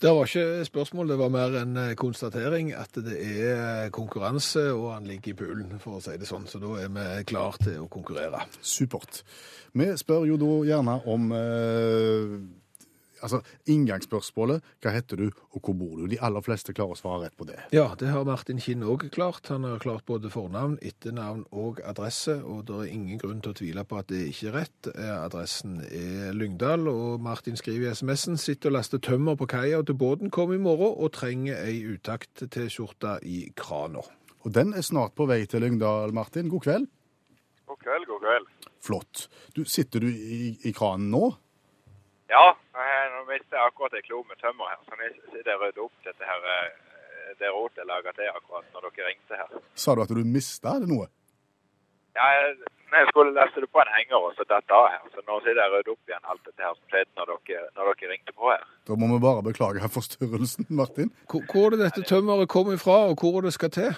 Det 0.00 0.10
var 0.16 0.24
ikke 0.24 0.64
spørsmål, 0.64 1.08
det 1.08 1.18
var 1.20 1.28
mer 1.28 1.56
en 1.60 1.76
eh, 1.76 1.90
konstatering 1.94 2.70
at 2.72 2.94
det 3.04 3.18
er 3.20 3.90
konkurranse, 3.92 4.62
og 4.72 4.94
han 4.94 5.04
ligger 5.04 5.34
i 5.34 5.36
poolen, 5.36 5.74
for 5.82 5.98
å 5.98 6.00
si 6.00 6.14
det 6.16 6.28
sånn. 6.28 6.46
Så 6.48 6.56
da 6.62 6.70
er 6.80 6.88
vi 6.94 7.04
klar 7.28 7.58
til 7.60 7.82
å 7.82 7.88
konkurrere. 7.92 8.46
Supert. 8.64 9.20
Vi 9.76 9.90
spør 10.00 10.24
jo 10.30 10.38
da 10.40 10.54
gjerne 10.70 10.96
om 11.04 11.28
eh, 11.36 12.32
altså 13.22 13.40
inngangsspørsmålet. 13.70 14.62
Hva 14.82 14.92
heter 14.94 15.16
du, 15.20 15.26
og 15.54 15.60
hvor 15.64 15.74
bor 15.78 15.96
du? 16.00 16.06
De 16.10 16.18
aller 16.20 16.44
fleste 16.44 16.74
klarer 16.76 16.96
å 16.96 16.98
svare 17.00 17.24
rett 17.26 17.36
på 17.38 17.46
det. 17.48 17.58
Ja, 17.74 17.88
det 18.00 18.10
har 18.12 18.24
Martin 18.28 18.60
Kinn 18.62 18.82
òg 18.86 19.06
klart. 19.14 19.48
Han 19.52 19.64
har 19.68 19.78
klart 19.82 20.04
både 20.08 20.30
fornavn, 20.32 20.78
etternavn 20.82 21.44
og 21.52 21.80
adresse, 21.84 22.38
og 22.44 22.64
det 22.70 22.78
er 22.80 22.92
ingen 22.94 23.18
grunn 23.22 23.40
til 23.44 23.52
å 23.54 23.58
tvile 23.60 23.84
på 23.88 23.98
at 24.00 24.10
det 24.12 24.22
ikke 24.30 24.50
er 24.52 24.56
rett. 24.60 24.90
Eh, 24.94 25.12
Adressen 25.20 25.80
er 25.88 26.32
Lyngdal, 26.36 26.86
og 26.90 27.20
Martin 27.24 27.56
skriver 27.60 27.90
i 27.90 27.94
SMS-en 27.96 28.38
sitter 28.40 28.70
og 28.72 28.78
laster 28.78 29.02
tømmer 29.02 29.36
på 29.40 29.48
kaia 29.50 29.82
til 29.86 29.98
båten 30.00 30.30
kom 30.30 30.52
i 30.54 30.60
morgen, 30.62 30.94
og 30.96 31.12
trenger 31.16 31.60
ei 31.66 31.80
utakt-T-skjorte 31.94 33.18
i 33.26 33.42
krana. 33.56 34.02
Og 34.44 34.54
den 34.56 34.72
er 34.72 34.80
snart 34.86 35.12
på 35.18 35.26
vei 35.28 35.42
til 35.50 35.60
Lyngdal, 35.60 36.14
Martin. 36.16 36.48
God 36.48 36.62
kveld. 36.64 36.86
God 37.68 37.78
kveld, 37.84 38.06
god 38.08 38.22
kveld. 38.24 38.46
Flott. 38.80 39.26
Du, 39.54 39.64
sitter 39.68 40.00
du 40.00 40.08
i, 40.08 40.54
i 40.64 40.72
kranen 40.72 41.10
nå? 41.12 41.26
Ja, 42.30 42.46
jeg- 42.74 43.09
nå 43.30 43.36
mistet 43.38 43.58
akkurat 43.58 43.94
en 43.94 44.02
klo 44.02 44.24
med 44.28 44.36
tømmer 44.42 44.66
her, 44.70 44.80
så 44.86 44.96
jeg 44.98 45.14
sitter 45.30 45.54
og 45.54 45.62
rydder 45.62 45.82
opp 45.86 45.96
dette 46.04 46.24
her, 46.26 46.40
eh, 46.50 47.30
det 47.38 47.50
rotet 47.54 47.78
jeg 47.78 47.86
laget 47.86 48.14
til 48.18 48.28
akkurat 48.34 48.66
når 48.74 48.80
dere 48.88 49.06
ringte 49.06 49.38
her. 49.38 49.48
Sa 49.74 49.94
du 49.94 50.02
at 50.02 50.10
du 50.10 50.24
mista 50.26 50.72
noe? 50.82 51.06
Ja, 52.18 52.26
jeg, 52.34 52.56
jeg 52.90 53.06
skulle 53.12 53.34
leste 53.38 53.62
det 53.62 53.70
på 53.70 53.82
en 53.84 53.92
henger 53.94 54.18
og 54.18 54.34
så 54.34 54.46
datt 54.50 54.74
av 54.74 54.88
her, 54.90 55.06
så 55.14 55.22
nå 55.28 55.38
sitter 55.44 55.62
jeg 55.62 55.70
og 55.70 55.76
rydder 55.78 55.94
opp 55.94 56.10
igjen 56.10 56.30
alt 56.34 56.44
dette 56.48 56.66
her 56.66 56.74
som 56.74 56.86
skjedde 56.90 57.10
når 57.20 57.32
dere, 57.46 57.64
når 57.78 57.92
dere 57.92 58.12
ringte 58.12 58.36
på 58.40 58.50
her. 58.50 58.68
Da 58.90 58.98
må 58.98 59.12
vi 59.14 59.22
bare 59.28 59.46
beklage 59.46 59.84
her 59.84 59.94
forstyrrelsen, 59.98 60.66
Martin. 60.82 61.14
Hvor, 61.30 61.46
hvor 61.52 61.66
er 61.68 61.76
det 61.76 61.86
dette 61.86 62.06
tømmeret 62.10 62.50
kommer 62.50 62.78
ifra, 62.78 62.98
og 63.12 63.22
hvor 63.22 63.38
er 63.38 63.46
det 63.46 63.54
skal 63.54 63.74
til? 63.78 63.90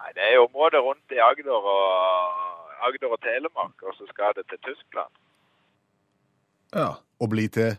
Nei, 0.00 0.10
det 0.16 0.26
er 0.28 0.44
området 0.44 0.84
rundt 0.84 1.16
i 1.16 1.20
Agder 1.30 1.56
og, 1.56 1.84
Agder 2.84 3.16
og 3.16 3.20
Telemark, 3.24 3.76
og 3.88 3.96
så 3.96 4.08
skal 4.12 4.36
det 4.36 4.44
til 4.52 4.60
Tyskland. 4.68 5.12
Ja. 6.76 6.90
Og 7.20 7.28
bli 7.28 7.48
til 7.52 7.74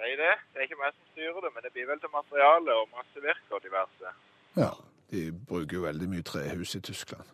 sier 0.00 0.16
det. 0.20 0.32
Det 0.52 0.60
er 0.62 0.66
ikke 0.68 0.80
meg 0.80 0.94
som 0.96 1.10
styrer 1.12 1.40
det, 1.46 1.50
men 1.54 1.66
det 1.66 1.72
blir 1.76 1.86
vel 1.90 2.00
til 2.02 2.12
materiale 2.14 2.76
og 2.80 2.88
masse 2.96 3.22
virker 3.24 3.58
og 3.58 3.62
diverse. 3.66 4.14
Ja, 4.56 4.70
De 5.10 5.20
bruker 5.48 5.76
jo 5.76 5.82
veldig 5.82 6.06
mye 6.10 6.22
trehus 6.22 6.74
i 6.78 6.80
Tyskland. 6.86 7.26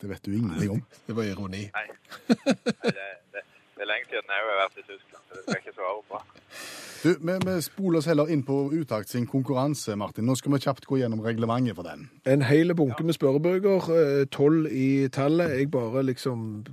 det 0.00 0.08
vet 0.10 0.26
du 0.26 0.32
ingenting 0.36 0.70
om. 0.76 0.82
Det 1.06 1.14
var 1.16 1.24
ironi. 1.24 1.62
Nei, 1.72 1.86
Nei 2.28 2.92
det, 2.98 3.06
det, 3.32 3.42
det 3.76 3.84
er 3.84 3.92
lenge 3.92 4.08
siden 4.08 4.30
jeg 4.32 4.44
har 4.48 4.58
vært 4.62 4.78
i 4.80 4.84
Tyskland, 4.88 5.22
så 5.28 5.36
det 5.36 5.42
skal 5.42 5.54
jeg 5.54 5.62
ikke 5.66 5.76
svare 5.76 6.02
på. 6.10 6.20
Du, 7.02 7.10
vi, 7.20 7.34
vi 7.44 7.54
spoler 7.60 8.00
oss 8.00 8.08
heller 8.08 8.30
inn 8.32 8.40
på 8.42 8.54
Utakt 8.72 9.12
sin 9.12 9.26
konkurranse, 9.28 9.94
Martin. 10.00 10.24
Nå 10.26 10.34
skal 10.40 10.54
vi 10.54 10.60
kjapt 10.64 10.88
gå 10.88 10.96
gjennom 11.02 11.20
reglementet 11.22 11.76
for 11.76 11.84
den. 11.86 12.06
En 12.24 12.42
hel 12.48 12.72
bunke 12.74 13.04
med 13.04 13.18
spørrebøker, 13.18 13.90
eh, 13.94 14.24
tolv 14.32 14.70
i 14.72 15.06
tallet. 15.12 15.58
Jeg 15.58 15.70
bare 15.70 16.06
liksom 16.08 16.64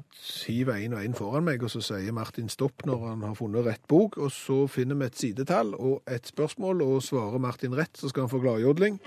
hiver 0.47 0.79
en 0.79 0.95
og 0.95 1.03
en 1.03 1.19
foran 1.19 1.45
meg, 1.45 1.67
og 1.67 1.75
så 1.75 1.83
sier 1.83 2.15
Martin 2.15 2.49
stopp 2.49 2.87
når 2.87 3.07
han 3.09 3.27
har 3.27 3.35
funnet 3.37 3.67
rett 3.67 3.83
bok. 3.91 4.17
Og 4.17 4.31
så 4.31 4.63
finner 4.71 4.95
vi 5.03 5.11
et 5.11 5.23
sidetall 5.25 5.75
og 5.75 6.01
et 6.07 6.31
spørsmål, 6.31 6.81
og 6.87 7.03
svarer 7.03 7.43
Martin 7.43 7.75
rett, 7.75 7.97
så 7.99 8.09
skal 8.09 8.25
han 8.25 8.31
få 8.31 8.41
gladjodling. 8.47 9.01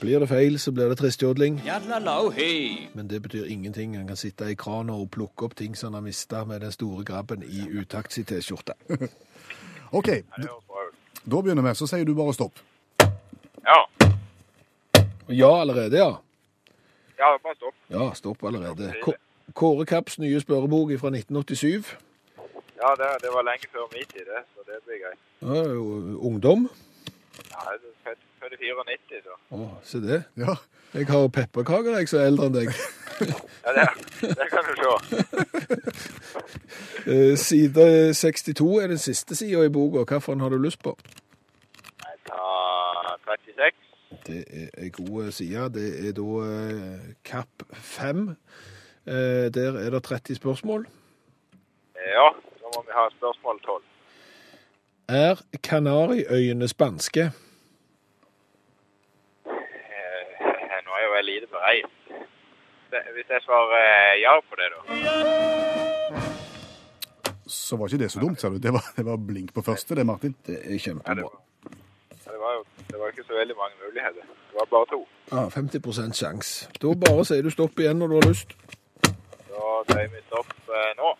Blir 0.00 0.20
det 0.22 0.28
feil, 0.30 0.58
så 0.62 0.72
blir 0.72 0.88
det 0.88 0.98
tristjodling. 1.00 1.62
Men 2.94 3.08
det 3.08 3.22
betyr 3.22 3.44
ingenting. 3.44 3.96
Han 3.96 4.06
kan 4.06 4.16
sitte 4.16 4.50
i 4.50 4.54
krana 4.54 4.94
og 4.94 5.10
plukke 5.10 5.48
opp 5.48 5.56
ting 5.58 5.76
som 5.76 5.92
han 5.92 6.02
har 6.02 6.06
mista 6.06 6.44
med 6.44 6.60
den 6.60 6.72
store 6.72 7.04
grabben 7.04 7.42
i 7.42 7.66
utakt 7.80 8.18
i 8.18 8.24
T-skjorte. 8.24 8.78
OK, 9.98 10.08
da 11.24 11.42
begynner 11.42 11.62
vi. 11.66 11.74
Så 11.74 11.90
sier 11.90 12.04
du 12.06 12.14
bare 12.14 12.34
stopp. 12.34 12.62
Ja, 13.64 13.82
Ja 15.28 15.60
allerede, 15.60 15.96
ja. 15.96 16.20
ja, 17.18 17.38
bare 17.42 17.54
stopp. 17.54 17.74
Ja, 17.88 18.14
stopp 18.14 18.44
allerede. 18.44 18.94
Kåre 19.52 19.84
Kapps 19.84 20.18
nye 20.18 20.40
spørrebok 20.40 20.88
fra 21.00 21.10
1987. 21.12 21.84
Ja, 22.80 22.94
det, 22.96 23.08
det 23.22 23.32
var 23.34 23.44
lenge 23.44 23.68
før 23.72 23.84
min 23.92 24.06
tid, 24.08 24.24
det, 24.24 24.40
så 24.54 24.64
det 24.64 24.78
blir 24.86 25.02
greit. 25.02 25.20
Ja, 25.42 25.62
ungdom. 26.28 26.68
Ja, 27.58 27.72
jeg 27.72 27.78
er 27.82 27.94
født, 28.06 28.18
født 28.40 28.52
i 28.54 28.70
94, 28.70 29.24
da. 29.26 29.36
Å, 29.56 29.68
se 29.82 29.98
det. 30.04 30.20
Ja, 30.38 30.54
Jeg 30.94 31.06
har 31.10 31.26
pepperkaker, 31.28 31.96
jeg, 31.98 32.08
som 32.08 32.20
er 32.22 32.28
eldre 32.30 32.46
enn 32.48 32.54
deg. 32.54 32.70
Ja, 33.18 33.72
det, 33.74 33.86
det 34.22 34.46
kan 34.52 34.62
du 34.68 34.72
se. 34.78 34.90
Eh, 37.08 37.36
Side 37.40 38.12
62 38.14 38.66
er 38.82 38.86
den 38.92 38.98
siste 39.00 39.36
sida 39.36 39.62
i 39.64 39.70
boka. 39.72 40.02
Hvilken 40.04 40.40
har 40.44 40.50
du 40.52 40.58
lyst 40.60 40.82
på? 40.84 40.92
Jeg 42.04 42.18
tar 42.28 43.14
36. 43.24 43.78
Det 44.26 44.42
er 44.44 44.68
ei 44.84 44.90
god 44.92 45.30
side. 45.32 45.62
Det 45.72 45.86
er 46.08 46.12
da 46.18 46.26
eh, 46.44 47.06
Kapp 47.24 47.64
5. 47.72 48.28
Eh, 49.08 49.48
der 49.54 49.78
er 49.80 49.90
det 49.94 50.02
30 50.04 50.36
spørsmål. 50.36 50.84
Ja, 51.96 52.28
så 52.60 52.74
må 52.76 52.82
vi 52.84 52.92
ha 52.92 53.08
spørsmål 53.16 53.60
12. 53.64 53.82
Er 55.08 55.40
Kanariøyene 55.64 56.68
spanske? 56.68 57.30
Eh, 59.48 60.78
nå 60.84 60.90
er 60.98 61.06
jo 61.06 61.14
Det- 62.90 63.06
Hvis 63.14 63.28
jeg 63.34 63.40
svarer 63.44 63.74
eh, 63.84 64.20
ja 64.24 64.34
på 64.48 64.54
det, 64.60 64.68
da. 64.74 64.78
Så 67.46 67.76
var 67.76 67.86
ikke 67.88 67.98
det 68.04 68.10
så 68.12 68.20
dumt, 68.20 68.40
sa 68.40 68.48
du. 68.48 68.58
Det 68.58 68.72
var, 68.72 68.84
det 68.96 69.04
var 69.06 69.16
blink 69.16 69.54
på 69.54 69.62
første, 69.62 69.94
det, 69.94 70.06
Martin. 70.06 70.34
Det 70.46 70.54
er 70.54 70.62
Ja, 70.68 70.72
det, 70.72 70.80
kjempebra. 70.80 71.14
var, 71.22 71.40
det, 72.24 72.38
var 72.40 72.52
jo, 72.56 72.64
det 72.90 72.98
var 73.00 73.06
ikke 73.08 73.24
så 73.28 73.34
veldig 73.38 73.56
mange 73.56 73.74
muligheter. 73.86 74.22
Det 74.50 74.54
var 74.60 74.66
bare 74.70 74.86
to. 74.92 75.00
Ja, 75.32 75.48
50% 75.48 76.12
sjanse. 76.18 76.68
Da 76.82 76.86
bare 77.06 77.24
sier 77.24 77.42
du 77.42 77.50
stopp 77.50 77.78
igjen 77.80 77.98
når 78.00 78.06
du 78.08 78.14
har 78.20 78.28
lyst. 78.28 78.52
Da 79.02 79.64
sier 79.92 80.08
vi 80.12 80.20
stopp 80.26 80.52
eh, 80.68 80.92
nå. 81.00 81.14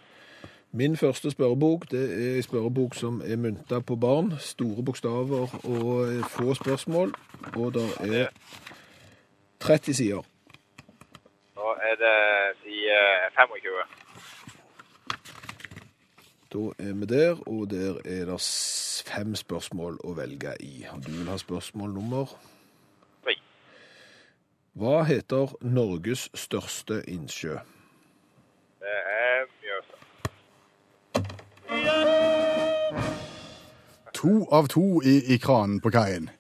Min 0.72 0.96
første 1.00 1.30
spørrebok 1.32 1.87
det 1.90 2.02
er 2.12 2.37
en 2.37 2.42
spørrebok 2.44 2.94
som 2.94 3.22
er 3.24 3.37
mynta 3.40 3.80
på 3.80 3.96
barn. 3.96 4.34
Store 4.40 4.82
bokstaver 4.84 5.48
og 5.64 6.24
få 6.30 6.54
spørsmål. 6.54 7.12
Og 7.56 7.72
det 7.74 7.87
er 8.00 8.28
30 9.61 9.94
sider. 9.94 10.22
Nå 11.68 11.74
er 11.74 11.96
det 12.00 12.18
i 12.64 12.88
25. 13.37 13.72
Da 16.52 16.59
er 16.78 16.92
vi 16.94 17.07
der, 17.07 17.48
og 17.48 17.70
der 17.70 17.94
er 18.04 18.24
det 18.31 18.40
fem 19.07 19.35
spørsmål 19.37 19.98
å 20.00 20.14
velge 20.16 20.54
i. 20.64 20.87
Du 21.04 21.11
vil 21.11 21.28
ha 21.28 21.37
spørsmål 21.37 21.92
nummer 21.92 22.33
Tre. 23.24 23.35
Hva 24.81 25.02
heter 25.11 25.52
Norges 25.61 26.31
største 26.35 27.02
innsjø? 27.04 27.59
Det 28.81 28.96
er 29.18 29.44
Mjøsa. 29.61 29.96
To 34.16 34.48
av 34.52 34.72
to 34.72 35.02
i, 35.04 35.20
i 35.35 35.37
kranen 35.37 35.85
på 35.85 35.92
kaien. 35.92 36.33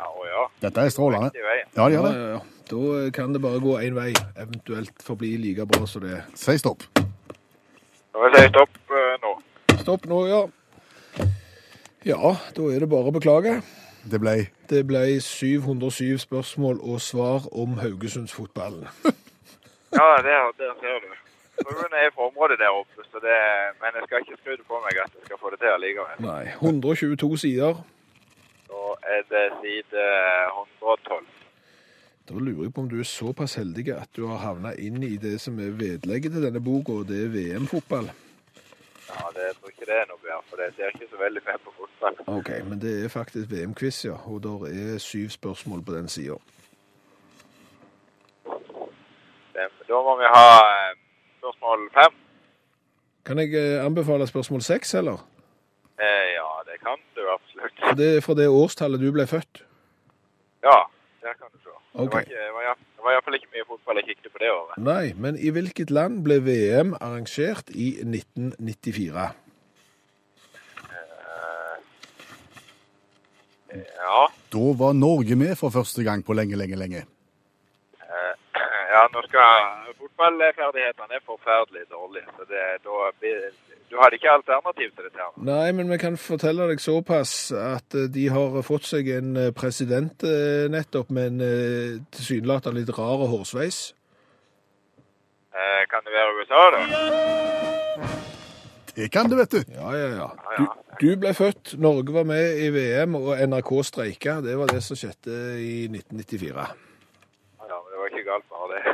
Ja, 0.00 0.08
å 0.08 0.26
ja. 0.32 0.48
Dette 0.64 0.88
er 0.88 0.96
strålende. 0.96 1.30
Ja, 1.36 1.84
det 1.84 1.92
gjør 1.98 2.08
det. 2.08 2.16
ja, 2.16 2.28
ja. 2.38 2.42
Da 2.70 3.10
kan 3.12 3.34
det 3.34 3.42
bare 3.44 3.60
gå 3.60 3.76
én 3.84 3.94
vei, 3.96 4.12
eventuelt 4.40 5.02
forbli 5.04 5.36
like 5.36 5.66
bra 5.68 5.86
som 5.86 6.02
det 6.04 6.12
er. 6.18 6.22
Si 6.34 6.56
stopp. 6.58 6.86
Da 6.96 8.22
vil 8.22 8.36
jeg 8.38 8.46
si 8.46 8.52
stopp 8.54 8.94
eh, 9.00 9.16
nå. 9.24 9.32
Stopp 9.82 10.06
nå, 10.08 10.20
ja. 10.30 10.42
Ja, 12.04 12.34
da 12.56 12.68
er 12.72 12.84
det 12.84 12.88
bare 12.92 13.10
å 13.10 13.16
beklage. 13.16 13.58
Det 14.04 14.20
ble 14.20 14.34
Det 14.68 14.82
ble 14.88 15.20
707 15.20 16.18
spørsmål 16.24 16.80
og 16.80 17.00
svar 17.00 17.44
om 17.52 17.78
Haugesundsfotballen. 17.82 18.88
Ja, 19.94 20.16
der, 20.26 20.48
der 20.58 20.72
ser 20.82 20.96
du. 21.04 21.10
Fruen 21.62 21.92
er 21.94 22.08
fra 22.14 22.24
området 22.26 22.56
der 22.58 22.72
oppe, 22.74 23.04
så 23.12 23.20
det, 23.22 23.36
men 23.78 23.94
jeg 23.94 24.02
skal 24.08 24.24
ikke 24.24 24.38
skryte 24.40 24.64
på 24.66 24.80
meg 24.82 24.98
at 25.04 25.12
jeg 25.14 25.28
skal 25.28 25.38
få 25.38 25.52
det 25.52 25.60
til 25.62 25.70
allikevel. 25.70 26.16
Nei, 26.24 26.48
122 26.58 27.28
sider. 27.44 27.78
Da 28.72 28.80
er 29.14 29.22
det 29.30 29.44
side 29.60 30.02
112. 30.82 31.43
Da 32.28 32.34
lurer 32.34 32.64
jeg 32.64 32.72
på 32.74 32.80
om 32.80 32.88
du 32.88 32.98
er 33.00 33.08
såpass 33.08 33.58
heldig 33.60 33.90
at 33.92 34.08
du 34.16 34.26
har 34.30 34.40
havna 34.40 34.72
inn 34.80 35.02
i 35.04 35.16
det 35.20 35.36
som 35.40 35.58
er 35.60 35.74
vedlegget 35.76 36.32
til 36.32 36.46
denne 36.46 36.62
boka, 36.64 37.00
og 37.02 37.08
det 37.08 37.18
er 37.26 37.34
VM-fotball. 37.34 38.08
Ja, 39.08 39.26
det, 39.34 39.42
jeg 39.50 39.56
tror 39.60 39.74
ikke 39.74 39.88
det 39.90 39.98
er 39.98 40.08
noe 40.08 40.22
bedre, 40.22 40.40
for 40.48 40.62
det 40.62 40.70
ser 40.76 40.94
ikke 40.94 41.10
så 41.10 41.20
veldig 41.20 41.42
fett 41.44 41.64
på 41.66 41.74
fotball. 41.76 42.16
Ok, 42.38 42.50
men 42.70 42.80
det 42.80 42.94
er 43.04 43.12
faktisk 43.12 43.52
VM-quiz, 43.52 44.04
ja. 44.08 44.16
Og 44.24 44.40
der 44.46 44.66
er 44.72 44.98
syv 44.98 45.28
spørsmål 45.36 45.84
på 45.84 45.96
den 45.98 46.08
sida. 46.08 46.40
Da 49.88 50.00
må 50.02 50.14
vi 50.18 50.26
ha 50.32 50.46
eh, 50.64 50.94
spørsmål 51.38 51.82
fem. 51.94 52.16
Kan 53.26 53.38
jeg 53.38 53.52
eh, 53.54 53.84
anbefale 53.84 54.26
spørsmål 54.26 54.62
seks, 54.62 54.94
eller? 54.94 55.20
Eh, 56.00 56.26
ja, 56.34 56.48
det 56.66 56.80
kan 56.80 56.98
du 57.16 57.22
absolutt. 57.34 57.76
For 57.84 57.98
det 58.00 58.08
er 58.16 58.24
fra 58.24 58.34
det 58.34 58.48
årstallet 58.48 59.00
du 59.00 59.12
ble 59.14 59.26
født. 59.30 59.62
Ja, 60.64 60.78
der 61.94 62.08
kan 62.10 62.10
du 62.10 62.18
se. 62.18 62.24
Ok. 62.24 62.28
Det 62.28 62.50
var, 62.54 62.66
ikke, 62.74 62.84
det 62.96 63.04
var, 63.04 63.12
iallfall 63.14 63.38
ikke 63.38 63.52
mye 63.54 63.66
fotball 63.68 64.00
jeg 64.00 64.04
kikket 64.10 64.32
på 64.34 64.42
det 64.42 64.50
året. 64.50 64.76
Nei, 64.90 65.12
men 65.16 65.38
i 65.38 65.54
hvilket 65.54 65.90
land 65.94 66.20
ble 66.26 66.40
VM 66.42 66.94
arrangert 67.00 67.70
i 67.70 67.94
1994? 68.02 69.30
Ja, 73.74 74.26
Da 74.54 74.64
var 74.78 74.92
Norge 74.94 75.34
med 75.36 75.56
for 75.58 75.70
første 75.74 76.04
gang 76.06 76.22
på 76.24 76.34
lenge, 76.36 76.56
lenge, 76.56 76.76
lenge. 76.78 77.00
Ja 78.94 79.02
nå 79.12 79.22
skal 79.26 79.92
fotballferdighetene 80.00 81.18
er 81.18 81.24
forferdelig 81.26 81.84
dårlige, 81.90 82.26
så 82.36 82.46
det, 82.50 82.64
da 82.86 83.10
du 83.90 83.98
hadde 84.00 84.16
ikke 84.18 84.30
alternativ 84.32 84.88
til 84.94 85.06
dette 85.06 85.20
her. 85.20 85.32
Nei, 85.46 85.72
men 85.76 85.90
vi 85.92 85.98
kan 86.02 86.16
fortelle 86.18 86.66
deg 86.70 86.80
såpass 86.82 87.34
at 87.54 87.94
eh, 87.94 88.08
de 88.14 88.24
har 88.32 88.56
fått 88.66 88.88
seg 88.88 89.10
en 89.18 89.36
eh, 89.38 89.52
president 89.54 90.24
eh, 90.26 90.64
nettopp 90.72 91.12
med 91.14 91.34
en 91.34 92.00
tilsynelatende 92.14 92.80
litt 92.80 92.94
rar 92.96 93.26
hårsveis. 93.30 93.84
Eh, 95.54 95.82
kan 95.90 96.02
det 96.06 96.14
være 96.16 96.38
USA, 96.40 96.62
da? 96.74 96.80
Det 98.94 99.10
kan 99.14 99.30
du, 99.30 99.36
vet 99.38 99.50
du. 99.54 99.60
Ja, 99.74 99.92
ja, 99.98 100.08
ja. 100.16 100.26
Ja, 100.58 100.64
Du, 100.98 101.06
du 101.06 101.16
ble 101.22 101.34
født, 101.34 101.76
Norge 101.82 102.14
var 102.14 102.26
med 102.26 102.58
i 102.62 102.68
VM, 102.74 103.14
og 103.18 103.38
NRK 103.38 103.70
streika. 103.86 104.40
Det 104.42 104.54
var 104.58 104.70
det 104.70 104.82
som 104.86 104.98
skjedde 104.98 105.38
i 105.62 105.86
1994. 105.90 106.50
Ja, 106.54 106.66
ja, 107.70 107.78
men 107.78 107.88
det 107.90 108.00
var 108.02 108.12
ikke 108.12 108.23
galt 108.34 108.46
bare 108.50 108.66
det. 108.74 108.82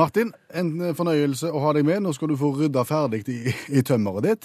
Martin, 0.00 0.32
en 0.54 0.94
fornøyelse 0.94 1.50
å 1.50 1.58
ha 1.64 1.72
deg 1.74 1.84
med. 1.86 2.02
Nå 2.04 2.10
skal 2.14 2.28
du 2.30 2.36
få 2.38 2.48
rydda 2.56 2.84
ferdig 2.88 3.20
i, 3.28 3.54
i 3.74 3.82
tømmeret 3.86 4.22
ditt. 4.28 4.44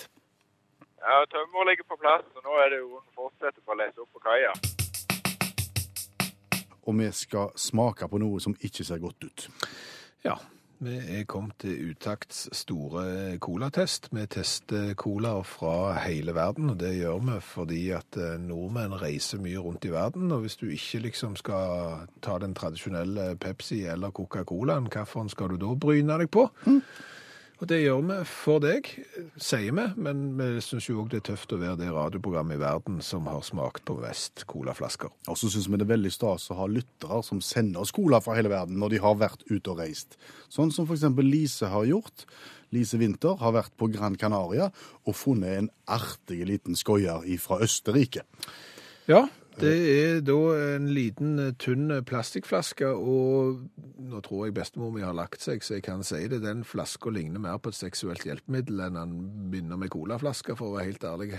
Ja, 1.06 1.15
tømmer 1.30 1.67
ligger 1.69 1.86
på 1.86 1.99
plass, 2.01 2.25
og 2.34 2.41
nå 2.47 2.54
er 2.63 2.67
det 2.73 2.80
jo 2.82 2.89
å 2.97 3.01
fortsette 3.13 3.60
på 3.62 3.71
å 3.75 3.78
lese 3.78 4.01
opp 4.01 4.10
på 4.15 4.19
kaia. 4.25 4.54
Og 6.86 6.93
vi 6.97 7.08
skal 7.13 7.47
smake 7.58 8.08
på 8.10 8.17
noe 8.21 8.39
som 8.41 8.56
ikke 8.58 8.84
ser 8.86 8.99
godt 9.01 9.23
ut. 9.28 9.49
Ja, 10.25 10.36
vi 10.83 10.95
er 11.19 11.23
kommet 11.23 11.55
til 11.63 11.91
Utakts 11.91 12.49
store 12.55 13.38
colatest. 13.39 14.09
Vi 14.11 14.25
tester 14.27 14.93
cola 14.99 15.38
fra 15.47 15.93
hele 16.03 16.35
verden, 16.35 16.69
og 16.69 16.79
det 16.79 16.95
gjør 16.97 17.21
vi 17.23 17.39
fordi 17.41 17.81
at 17.95 18.19
eh, 18.19 18.35
nordmenn 18.41 18.97
reiser 19.01 19.39
mye 19.39 19.61
rundt 19.63 19.85
i 19.88 19.93
verden. 19.93 20.31
Og 20.31 20.43
hvis 20.43 20.59
du 20.59 20.67
ikke 20.67 20.99
liksom 21.07 21.35
skal 21.39 22.07
ta 22.21 22.38
den 22.43 22.55
tradisjonelle 22.55 23.35
Pepsi 23.39 23.85
eller 23.85 24.11
Coca-Colaen, 24.11 24.89
hvilken 24.91 25.29
skal 25.29 25.53
du 25.53 25.59
da 25.61 25.75
bryne 25.79 26.19
deg 26.19 26.31
på? 26.31 26.49
Og 27.61 27.69
det 27.71 27.77
gjør 27.79 28.01
vi 28.03 28.15
for 28.27 28.59
deg, 28.63 28.87
sier 29.39 29.75
vi, 29.77 29.85
men 29.95 30.23
vi 30.35 30.47
syns 30.63 30.89
jo 30.89 30.97
òg 31.03 31.13
det 31.13 31.21
er 31.21 31.27
tøft 31.29 31.53
å 31.55 31.59
være 31.61 31.79
det 31.79 31.91
radioprogrammet 31.93 32.57
i 32.57 32.61
verden 32.61 32.97
som 33.05 33.29
har 33.31 33.45
smakt 33.47 33.85
på 33.87 33.95
mest 34.01 34.43
colaflasker. 34.51 35.13
Og 35.31 35.39
så 35.39 35.47
syns 35.53 35.69
vi 35.69 35.79
det 35.79 35.87
er 35.87 35.93
veldig 35.93 36.11
stas 36.11 36.49
å 36.51 36.59
ha 36.59 36.67
lyttere 36.67 37.21
som 37.23 37.39
sender 37.39 37.85
oss 37.85 37.95
cola 37.95 38.19
fra 38.23 38.35
hele 38.35 38.51
verden 38.51 38.75
når 38.81 38.95
de 38.95 39.01
har 39.05 39.15
vært 39.23 39.47
ute 39.47 39.71
og 39.71 39.79
reist. 39.79 40.19
Sånn 40.51 40.73
som 40.75 40.89
f.eks. 40.89 41.07
Lise 41.23 41.71
har 41.71 41.87
gjort. 41.87 42.27
Lise 42.75 42.99
Winther 42.99 43.39
har 43.39 43.55
vært 43.55 43.75
på 43.79 43.87
Gran 43.93 44.19
Canaria 44.19 44.67
og 45.05 45.15
funnet 45.15 45.61
en 45.61 45.71
artig 45.95 46.41
liten 46.49 46.75
skoier 46.75 47.23
fra 47.39 47.61
Østerrike. 47.63 48.27
Ja, 49.07 49.27
det 49.61 49.73
er 49.91 50.21
da 50.25 50.37
en 50.75 50.87
liten 50.91 51.39
eh, 51.39 51.53
tynn 51.61 51.89
plastikkflaske, 52.07 52.89
og 52.91 53.61
nå 54.05 54.21
tror 54.25 54.47
jeg 54.47 54.55
bestemor 54.57 54.91
mi 54.95 55.03
har 55.05 55.15
lagt 55.15 55.43
seg, 55.45 55.63
så 55.63 55.77
jeg 55.77 55.85
kan 55.87 56.03
si 56.03 56.21
det. 56.31 56.41
Den 56.43 56.63
flaska 56.67 57.13
ligner 57.13 57.43
mer 57.43 57.59
på 57.61 57.71
et 57.71 57.79
seksuelt 57.79 58.25
hjelpemiddel 58.27 58.83
enn 58.87 58.99
den 58.99 59.15
begynner 59.51 59.79
med 59.79 59.93
colaflaske, 59.93 60.57
for 60.59 60.71
å 60.73 60.77
være 60.77 60.89
helt 60.91 61.07
ærlig. 61.07 61.31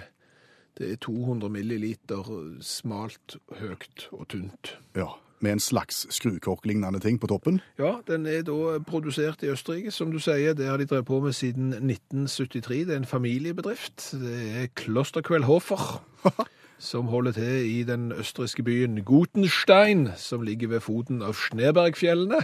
Det 0.76 0.90
er 0.92 0.98
200 1.00 1.48
milliliter 1.52 2.26
smalt, 2.60 3.38
høyt 3.60 4.08
og 4.12 4.26
tynt. 4.32 4.74
Ja, 4.96 5.14
Med 5.40 5.52
en 5.52 5.60
slags 5.60 6.06
skrukork-lignende 6.16 6.96
ting 7.00 7.18
på 7.20 7.28
toppen. 7.28 7.58
Ja, 7.76 7.98
den 8.08 8.24
er 8.24 8.40
da 8.44 8.78
produsert 8.80 9.42
i 9.44 9.50
Østerrike, 9.52 9.90
som 9.92 10.08
du 10.12 10.16
sier. 10.18 10.54
Det 10.56 10.64
har 10.64 10.80
de 10.80 10.86
drevet 10.88 11.04
på 11.04 11.20
med 11.20 11.36
siden 11.36 11.74
1973. 11.76 12.86
Det 12.88 12.94
er 12.94 13.02
en 13.02 13.08
familiebedrift. 13.08 14.14
Det 14.16 14.38
er 14.62 14.70
Klosterquellhofer, 14.80 16.00
som 16.78 17.08
holder 17.08 17.36
til 17.36 17.68
i 17.70 17.84
den 17.88 18.10
østerrikske 18.12 18.64
byen 18.66 19.00
Gutenstein, 19.04 20.10
som 20.16 20.44
ligger 20.44 20.74
ved 20.74 20.84
foten 20.84 21.22
av 21.24 21.36
Snebergfjellene. 21.38 22.42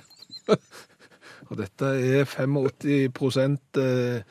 og 1.48 1.58
dette 1.60 1.90
er 2.00 2.24
85 2.28 3.58
eh, 3.82 4.22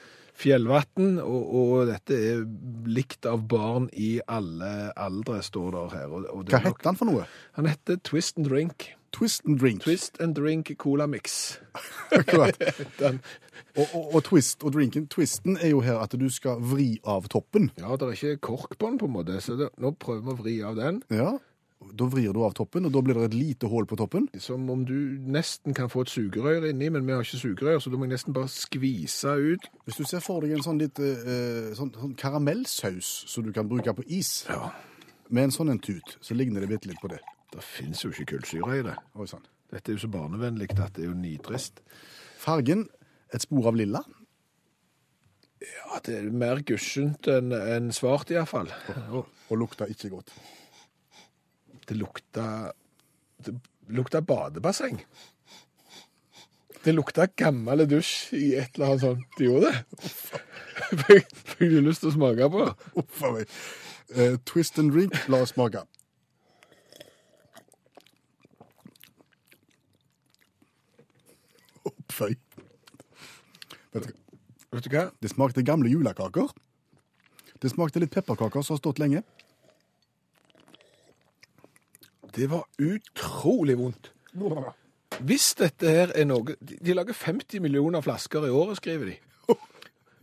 fjellvann, 0.42 1.20
og, 1.22 1.44
og 1.62 1.92
dette 1.92 2.18
er 2.18 2.42
likt 2.90 3.28
av 3.30 3.46
barn 3.50 3.90
i 3.94 4.16
alle 4.26 4.90
aldre, 4.98 5.42
står 5.46 5.70
der 5.78 5.94
her. 6.00 6.10
Hva 6.10 6.42
er 6.58 6.66
heter 6.66 6.90
han 6.90 7.00
for 7.00 7.12
noe? 7.12 7.28
Han 7.60 7.70
heter 7.70 8.02
Twist 8.02 8.42
and 8.42 8.50
Drink. 8.50 8.92
Twist 9.12 9.46
and 9.46 9.60
drink. 9.60 9.84
Twist 9.84 10.20
and 10.22 10.36
Drink 10.36 10.72
Cola 10.78 11.08
Mix. 11.08 11.60
Akkurat. 12.12 12.58
Og, 13.78 13.88
og, 13.96 14.16
og 14.16 14.24
twist 14.28 14.64
og 14.68 14.74
drinken. 14.76 15.06
Twisten 15.08 15.56
er 15.56 15.70
jo 15.72 15.80
her 15.80 16.02
at 16.04 16.12
du 16.20 16.26
skal 16.34 16.60
vri 16.60 16.98
av 17.08 17.30
toppen. 17.32 17.70
ja, 17.80 17.94
det 17.96 18.04
er 18.04 18.18
ikke 18.18 18.42
kork 18.44 18.74
på 18.76 18.90
den 18.90 18.98
på 19.00 19.08
en 19.08 19.14
måte, 19.14 19.38
så 19.40 19.56
det, 19.56 19.70
nå 19.80 19.94
prøver 19.96 20.26
vi 20.26 20.34
å 20.34 20.40
vri 20.42 20.56
av 20.68 20.76
den. 20.76 20.98
Ja. 21.08 21.30
Da 21.96 22.08
vrir 22.12 22.34
du 22.36 22.42
av 22.44 22.52
toppen, 22.58 22.86
og 22.86 22.92
da 22.92 23.00
blir 23.02 23.16
det 23.16 23.30
et 23.30 23.38
lite 23.38 23.70
hull 23.72 23.88
på 23.88 23.96
toppen. 24.02 24.28
Som 24.44 24.68
om 24.74 24.84
du 24.86 24.98
nesten 25.24 25.74
kan 25.78 25.88
få 25.90 26.04
et 26.04 26.12
sugerør 26.12 26.68
inni, 26.68 26.92
men 26.92 27.08
vi 27.08 27.16
har 27.16 27.24
ikke 27.24 27.40
sugerør, 27.46 27.80
så 27.80 27.94
da 27.94 28.02
må 28.02 28.12
nesten 28.12 28.36
bare 28.36 28.52
skvise 28.52 29.38
ut. 29.40 29.72
Hvis 29.88 30.02
du 30.02 30.04
ser 30.10 30.26
for 30.26 30.44
deg 30.44 30.58
en 30.58 30.68
sånn 30.68 30.82
litt 30.84 31.00
eh, 31.00 31.72
sånn, 31.78 31.94
sånn 31.96 32.18
karamellsaus 32.20 33.14
som 33.32 33.48
du 33.48 33.54
kan 33.56 33.72
bruke 33.72 33.96
på 33.98 34.04
is, 34.12 34.42
Ja, 34.52 34.74
med 35.32 35.48
en 35.48 35.56
sånn 35.56 35.72
en 35.72 35.80
tut, 35.80 36.18
så 36.20 36.36
ligner 36.36 36.60
det 36.60 36.74
bitte 36.74 36.92
litt 36.92 37.00
på 37.00 37.08
det. 37.16 37.24
Det 37.52 37.64
finnes 37.66 38.02
jo 38.06 38.12
ikke 38.14 38.30
kullsyre 38.36 38.80
i 38.80 38.86
det. 38.86 38.96
Oi 39.20 39.28
sånn. 39.30 39.44
Dette 39.72 39.92
er 39.92 39.96
jo 39.98 40.04
så 40.06 40.12
barnevennlig 40.12 40.70
at 40.76 40.96
det 40.98 41.06
er 41.06 41.10
jo 41.12 41.18
nitrist. 41.18 41.80
Fargen 42.42 42.86
et 43.32 43.44
spor 43.44 43.70
av 43.72 43.78
lilla. 43.80 44.02
Ja, 45.62 46.00
det 46.04 46.16
er 46.18 46.32
mer 46.34 46.60
gussent 46.66 47.28
enn 47.30 47.52
enn 47.54 47.92
svart 47.96 48.32
i 48.34 48.38
hvert 48.40 48.50
fall. 48.50 48.72
Og 49.14 49.28
Og 49.52 49.58
lukta 49.60 49.86
ikke 49.92 50.10
godt. 50.10 50.32
det 51.88 51.98
lukta, 51.98 52.72
det 53.44 53.54
lukta 53.92 54.22
badebasseng. 54.22 55.02
Det 56.84 56.94
lukta 56.96 57.28
gammel 57.38 57.84
dusj 57.86 58.34
i 58.34 58.56
et 58.56 58.74
eller 58.80 58.88
annet 58.94 59.02
sånt. 59.02 59.26
Det 59.38 59.46
gjorde 59.46 59.72
det. 59.76 61.22
Fikk 61.52 61.70
du 61.70 61.82
lyst 61.84 62.02
til 62.02 62.10
å 62.10 62.16
smake 62.16 62.48
på? 62.54 62.64
Uff 63.04 63.24
a 63.28 63.32
meg. 63.36 63.52
Uh, 64.16 64.38
twist 64.46 64.80
and 64.82 64.92
drink, 64.96 65.14
la 65.30 65.44
oss 65.44 65.54
smake. 65.54 65.84
Oppføy. 72.12 72.36
Vet 73.94 74.10
du? 74.10 74.12
Vet 74.72 74.84
du 74.84 74.92
hva? 74.92 75.06
Det 75.24 75.32
smakte 75.32 75.64
gamle 75.64 75.92
julekaker. 75.92 76.52
Det 77.62 77.72
smakte 77.72 78.02
litt 78.04 78.12
pepperkaker 78.12 78.64
som 78.66 78.76
har 78.76 78.82
stått 78.82 79.00
lenge. 79.00 79.24
Det 82.36 82.48
var 82.52 82.68
utrolig 82.80 83.78
vondt. 83.80 84.12
Hvis 85.28 85.52
dette 85.60 85.92
her 85.92 86.14
er 86.16 86.24
noe 86.24 86.54
De 86.56 86.94
lager 86.96 87.14
50 87.14 87.60
millioner 87.62 88.02
flasker 88.02 88.48
i 88.48 88.54
året, 88.56 88.80
skriver 88.80 89.12
de. 89.12 89.18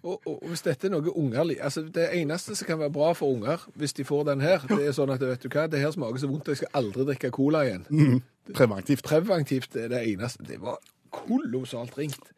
Og, 0.08 0.22
og 0.24 0.44
hvis 0.46 0.62
dette 0.64 0.86
er 0.86 0.92
noe 0.94 1.10
ungerlig 1.10 1.56
altså 1.60 1.82
Det 1.82 2.04
eneste 2.16 2.54
som 2.56 2.68
kan 2.68 2.78
være 2.78 2.92
bra 2.94 3.08
for 3.18 3.34
unger, 3.34 3.64
hvis 3.76 3.92
de 3.98 4.06
får 4.06 4.28
den 4.30 4.40
her, 4.40 4.62
det 4.70 4.78
er 4.86 4.94
sånn 4.96 5.10
at 5.12 5.20
vet 5.20 5.42
du 5.42 5.48
hva, 5.50 5.66
det 5.68 5.82
her 5.82 5.90
smaker 5.92 6.22
så 6.22 6.30
vondt, 6.30 6.48
jeg 6.54 6.60
skal 6.62 6.78
aldri 6.80 7.04
drikke 7.10 7.32
cola 7.34 7.64
igjen. 7.66 8.22
Preventivt. 8.54 9.02
Preventivt 9.04 9.76
er 9.76 9.90
det 9.92 10.04
eneste. 10.06 10.46
Det 10.48 10.60
var 10.62 10.78
kolossalt 11.26 11.96
ringt. 11.98 12.32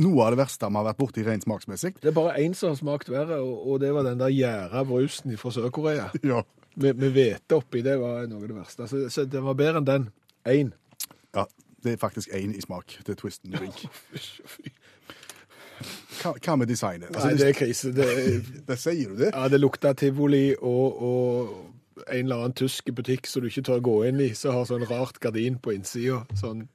Noe 0.00 0.24
av 0.24 0.34
det 0.34 0.40
verste 0.40 0.68
vi 0.70 0.78
har 0.78 0.86
vært 0.86 1.00
borti 1.00 1.24
rent 1.26 1.44
smaksmessig. 1.44 1.96
Det 2.00 2.12
er 2.12 2.16
bare 2.16 2.38
én 2.40 2.54
som 2.56 2.70
har 2.70 2.78
smakt 2.78 3.10
verre, 3.12 3.40
og, 3.42 3.80
det 3.82 3.90
var 3.94 4.06
den 4.06 4.20
der 4.20 4.32
gjæra 4.32 4.84
brusen 4.88 5.36
fra 5.40 5.52
Sør-Korea. 5.54 6.10
Ja. 6.32 6.44
Med, 6.80 7.02
hvete 7.12 7.56
oppi, 7.58 7.80
det 7.82 7.96
var 7.98 8.28
noe 8.30 8.44
av 8.44 8.46
det 8.46 8.54
verste. 8.54 8.86
Så, 8.88 9.00
så 9.10 9.24
det 9.26 9.40
var 9.42 9.56
bedre 9.58 9.82
enn 9.82 9.88
den. 9.88 10.06
Én. 10.48 10.70
ja. 11.34 11.44
Det 11.80 11.94
er 11.94 11.96
faktisk 11.96 12.28
én 12.36 12.52
i 12.52 12.60
smak 12.60 12.92
til 13.04 13.16
Twisten 13.16 13.54
drink. 13.56 13.86
Hva, 16.20 16.34
hva 16.36 16.56
med 16.60 16.68
designet? 16.68 17.08
Altså, 17.08 17.30
Nei, 17.30 17.36
det 17.40 17.46
er 17.48 17.54
krise. 17.56 17.92
Det, 17.96 18.06
det 18.68 18.76
sier 18.76 19.12
du 19.12 19.22
det? 19.22 19.30
ja, 19.32 19.46
det 19.48 19.60
lukter 19.62 19.96
tivoli 19.96 20.50
og, 20.58 21.00
og 21.00 22.04
en 22.06 22.26
eller 22.26 22.42
annen 22.42 22.56
tysk 22.56 22.90
butikk 22.96 23.28
som 23.28 23.40
du 23.40 23.48
ikke 23.48 23.64
tør 23.70 23.80
gå 23.84 23.94
inn 24.10 24.20
i, 24.20 24.28
som 24.36 24.56
har 24.56 24.68
sånn 24.68 24.84
rart 24.90 25.20
gardin 25.22 25.56
på 25.62 25.72
innsida. 25.72 26.22
Sånn 26.36 26.66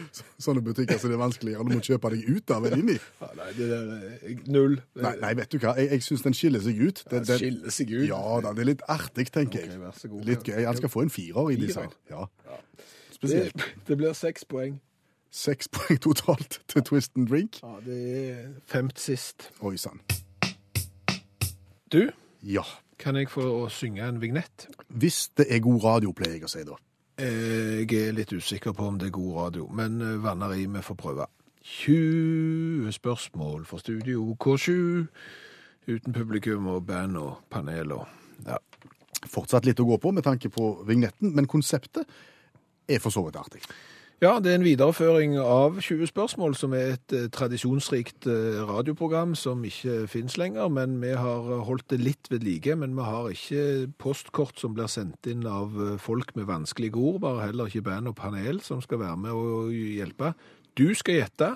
Sånne 0.44 0.62
butikker 0.64 0.98
som 0.98 1.10
det 1.12 1.16
er 1.18 1.22
vanskeligere 1.22 1.64
du 1.68 1.74
må 1.74 1.80
kjøpe 1.84 2.10
deg 2.14 2.28
ut 2.28 2.50
av 2.54 2.66
eller 2.66 2.82
inn 2.82 2.92
i. 2.94 2.98
ja, 3.20 3.28
Nei, 3.38 3.48
det 3.58 3.66
er 3.78 4.38
null. 4.52 4.78
Nei, 4.98 5.14
nei, 5.22 5.32
vet 5.38 5.52
du 5.52 5.58
hva? 5.62 5.74
Jeg, 5.78 5.90
jeg 5.96 6.06
syns 6.06 6.22
den 6.26 6.36
skiller 6.38 6.64
seg 6.64 6.80
ut. 6.82 7.02
Den, 7.10 7.26
den, 7.28 7.38
skiller 7.42 7.74
seg 7.78 7.92
ut. 7.96 8.06
Ja 8.08 8.22
da, 8.44 8.52
det 8.56 8.64
er 8.64 8.70
litt 8.72 8.86
artig, 8.92 9.28
tenker 9.34 9.66
jeg. 9.66 9.80
vær 9.82 9.96
så 9.98 10.08
god. 10.12 10.24
Litt 10.28 10.48
gøy. 10.48 10.62
Han 10.66 10.80
skal 10.80 10.92
få 10.92 11.04
en 11.06 11.12
firer 11.12 11.52
i 11.54 11.58
design. 11.60 11.92
Ja. 12.10 12.24
Det, 12.48 12.88
Spesielt. 13.18 13.68
det 13.88 13.98
blir 14.00 14.16
seks 14.18 14.44
poeng. 14.50 14.80
Seks 15.32 15.68
poeng 15.72 16.00
totalt 16.04 16.58
til 16.68 16.82
twist 16.84 17.14
and 17.16 17.28
drink. 17.30 17.60
Ja, 17.62 17.76
det 17.86 18.00
er 18.20 18.40
femt 18.68 18.98
sist. 19.00 19.50
Oi 19.64 19.76
sann. 19.80 20.00
Du, 21.92 22.10
Ja. 22.42 22.62
kan 22.98 23.16
jeg 23.16 23.28
få 23.30 23.68
synge 23.68 24.02
en 24.08 24.20
vignett? 24.20 24.66
Hvis 24.88 25.28
det 25.36 25.46
er 25.50 25.58
god 25.60 25.84
radio, 25.84 26.12
pleier 26.12 26.38
jeg 26.38 26.44
å 26.44 26.50
si 26.50 26.64
da. 26.64 26.76
Jeg 27.20 27.92
er 27.92 28.14
litt 28.16 28.32
usikker 28.32 28.72
på 28.72 28.86
om 28.88 28.98
det 28.98 29.10
er 29.10 29.14
god 29.14 29.32
radio, 29.36 29.66
men 29.68 30.00
eh, 30.00 30.18
vanner 30.22 30.54
i, 30.56 30.64
vi 30.66 30.82
får 30.82 30.96
prøve. 30.96 31.26
20 31.62 32.92
spørsmål 32.96 33.66
for 33.68 33.78
Studio 33.78 34.32
K7, 34.40 34.72
uten 35.92 36.16
publikum 36.16 36.66
og 36.72 36.86
band 36.88 37.20
og 37.20 37.44
panel 37.50 37.92
og 37.98 38.06
ja. 38.46 38.58
Fortsatt 39.30 39.68
litt 39.68 39.78
å 39.78 39.86
gå 39.86 40.00
på 40.02 40.10
med 40.10 40.24
tanke 40.26 40.48
på 40.50 40.72
vignetten, 40.88 41.30
men 41.36 41.46
konseptet 41.46 42.08
er 42.90 42.98
for 42.98 43.14
så 43.14 43.22
vidt 43.22 43.38
artig. 43.38 43.60
Ja, 44.22 44.36
det 44.38 44.52
er 44.52 44.60
en 44.60 44.62
videreføring 44.62 45.32
av 45.42 45.80
20 45.82 46.06
spørsmål, 46.06 46.52
som 46.54 46.76
er 46.78 46.92
et 46.92 47.14
eh, 47.16 47.24
tradisjonsrikt 47.34 48.28
eh, 48.30 48.60
radioprogram 48.68 49.32
som 49.34 49.64
ikke 49.66 50.04
finnes 50.06 50.36
lenger, 50.38 50.68
men 50.70 50.94
vi 51.02 51.10
har 51.18 51.48
holdt 51.66 51.88
det 51.90 51.98
litt 51.98 52.30
ved 52.30 52.46
like, 52.46 52.76
men 52.78 52.94
vi 52.94 53.02
har 53.02 53.32
ikke 53.34 53.64
postkort 53.98 54.62
som 54.62 54.76
blir 54.76 54.86
sendt 54.86 55.26
inn 55.26 55.42
av 55.50 55.74
eh, 55.74 55.96
folk 55.98 56.36
med 56.38 56.46
vanskelige 56.46 57.02
ord, 57.02 57.18
bare 57.24 57.48
heller 57.48 57.66
ikke 57.66 57.82
band 57.90 58.12
og 58.12 58.14
panel 58.20 58.62
som 58.62 58.78
skal 58.86 59.02
være 59.02 59.18
med 59.24 59.34
og 59.34 59.74
hjelpe. 59.74 60.30
Du 60.78 60.86
skal 60.94 61.18
gjette. 61.18 61.50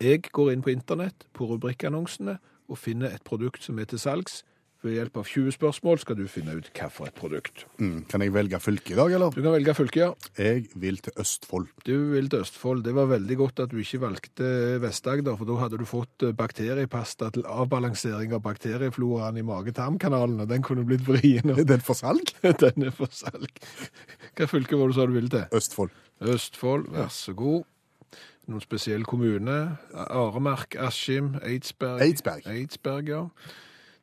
Jeg 0.00 0.32
går 0.32 0.54
inn 0.54 0.64
på 0.64 0.72
internett, 0.72 1.28
på 1.36 1.52
rubrikkannonsene, 1.52 2.38
og 2.72 2.80
finner 2.80 3.12
et 3.12 3.28
produkt 3.28 3.68
som 3.68 3.76
er 3.76 3.92
til 3.92 4.00
salgs. 4.00 4.46
Ved 4.86 4.94
hjelp 4.94 5.16
av 5.18 5.26
20 5.26 5.54
spørsmål 5.56 5.98
skal 5.98 6.14
du 6.20 6.28
finne 6.30 6.52
ut 6.54 6.68
hva 6.70 6.86
for 6.94 7.10
et 7.10 7.16
produkt. 7.18 7.64
Mm. 7.82 8.04
Kan 8.06 8.22
jeg 8.22 8.30
velge 8.30 8.60
fylke 8.62 8.92
i 8.94 8.98
dag, 8.98 9.10
eller? 9.16 9.34
Du 9.34 9.40
kan 9.42 9.56
velge 9.56 9.74
fylke, 9.74 10.04
ja. 10.04 10.12
Jeg 10.38 10.68
vil 10.78 11.00
til 11.02 11.18
Østfold. 11.18 11.66
Du 11.82 11.96
vil 12.12 12.30
til 12.30 12.44
Østfold. 12.44 12.84
Det 12.86 12.94
var 12.94 13.10
veldig 13.10 13.38
godt 13.40 13.64
at 13.64 13.72
du 13.72 13.80
ikke 13.82 13.98
valgte 14.04 14.52
Vest-Agder, 14.84 15.34
for 15.40 15.50
da 15.50 15.58
hadde 15.64 15.82
du 15.82 15.84
fått 15.88 16.28
eh, 16.28 16.36
bakteriepasta 16.38 17.32
til 17.34 17.48
avbalansering 17.50 18.38
av 18.38 18.44
bakteriefloraen 18.46 19.42
i 19.42 19.46
mage-tarmkanalen, 19.50 20.44
og 20.46 20.50
den 20.54 20.62
kunne 20.62 20.86
blitt 20.86 21.02
vrien. 21.10 21.56
Er 21.58 21.66
den 21.66 21.82
for 21.82 21.98
salg? 21.98 22.30
Den 22.62 22.86
er 22.86 22.94
for 22.94 23.10
salg. 23.10 23.58
Hva 24.38 24.46
fylke 24.46 24.78
var 24.78 24.86
det 24.86 24.94
du 24.94 25.00
sa 25.00 25.10
du 25.10 25.18
ville 25.18 25.32
til? 25.32 25.46
Østfold. 25.58 25.94
Østfold, 26.22 26.90
vær 26.94 27.10
så 27.10 27.34
god. 27.34 27.66
Noen 28.48 28.62
spesiell 28.62 29.02
kommune? 29.04 29.56
Aremark, 30.06 30.78
Askim, 30.78 31.34
Eidsberg. 31.42 32.04
Eidsberg. 32.06 32.46
Eidsberg, 32.46 33.10
ja. 33.10 33.24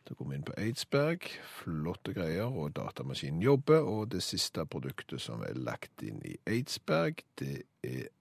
Da 0.05 0.13
kom 0.13 0.33
inn 0.35 0.43
på 0.45 0.53
Eidsberg. 0.61 1.25
Flotte 1.49 2.13
greier, 2.13 2.51
og 2.51 2.75
datamaskinen 2.77 3.41
jobber. 3.41 3.81
Og 3.89 4.11
det 4.13 4.21
siste 4.21 4.65
produktet 4.69 5.23
som 5.23 5.41
er 5.45 5.57
lagt 5.57 6.03
inn 6.05 6.19
i 6.25 6.35
Eidsberg, 6.45 7.23
det 7.41 7.63
er 7.81 8.11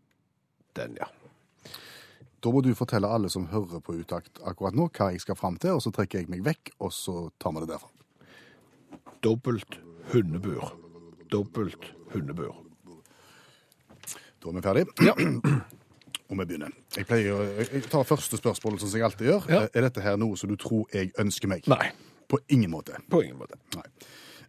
den, 0.78 0.96
ja. 1.00 1.10
Da 2.44 2.52
må 2.52 2.60
du 2.64 2.74
fortelle 2.76 3.08
alle 3.08 3.30
som 3.32 3.46
hører 3.52 3.80
på 3.84 3.96
Utakt 4.00 4.40
akkurat 4.44 4.76
nå, 4.76 4.88
hva 4.92 5.10
jeg 5.12 5.22
skal 5.24 5.36
fram 5.38 5.56
til, 5.60 5.76
og 5.76 5.84
så 5.84 5.92
trekker 5.94 6.20
jeg 6.20 6.32
meg 6.32 6.42
vekk, 6.44 6.74
og 6.84 6.92
så 6.92 7.28
tar 7.40 7.54
vi 7.56 7.64
det 7.64 7.70
derfra. 7.72 7.92
Dobbelt 9.24 9.78
hundebur. 10.12 10.74
Dobbelt 11.32 11.92
hundebur. 12.12 12.58
Da 14.40 14.50
er 14.50 14.56
vi 14.58 14.64
ferdige. 14.66 14.86
Ja. 15.04 15.80
Og 16.30 16.38
vi 16.38 16.44
begynner. 16.48 16.72
Jeg 16.96 17.06
pleier 17.06 17.34
å 17.36 17.44
jeg 17.60 17.82
tar 17.92 18.04
første 18.08 18.38
spørsmål, 18.40 18.78
som 18.80 18.88
jeg 18.96 19.04
alltid 19.04 19.26
gjør. 19.28 19.48
Ja. 19.52 19.62
Er 19.74 19.84
dette 19.88 20.00
her 20.04 20.16
noe 20.20 20.36
som 20.40 20.48
du 20.48 20.56
tror 20.56 20.86
jeg 20.94 21.12
ønsker 21.20 21.50
meg? 21.52 21.66
Nei, 21.68 21.90
På 22.28 22.38
ingen 22.48 22.70
måte. 22.72 22.96
på 23.10 23.20
ingen 23.22 23.36
måte. 23.38 23.58
Nei. 23.76 23.84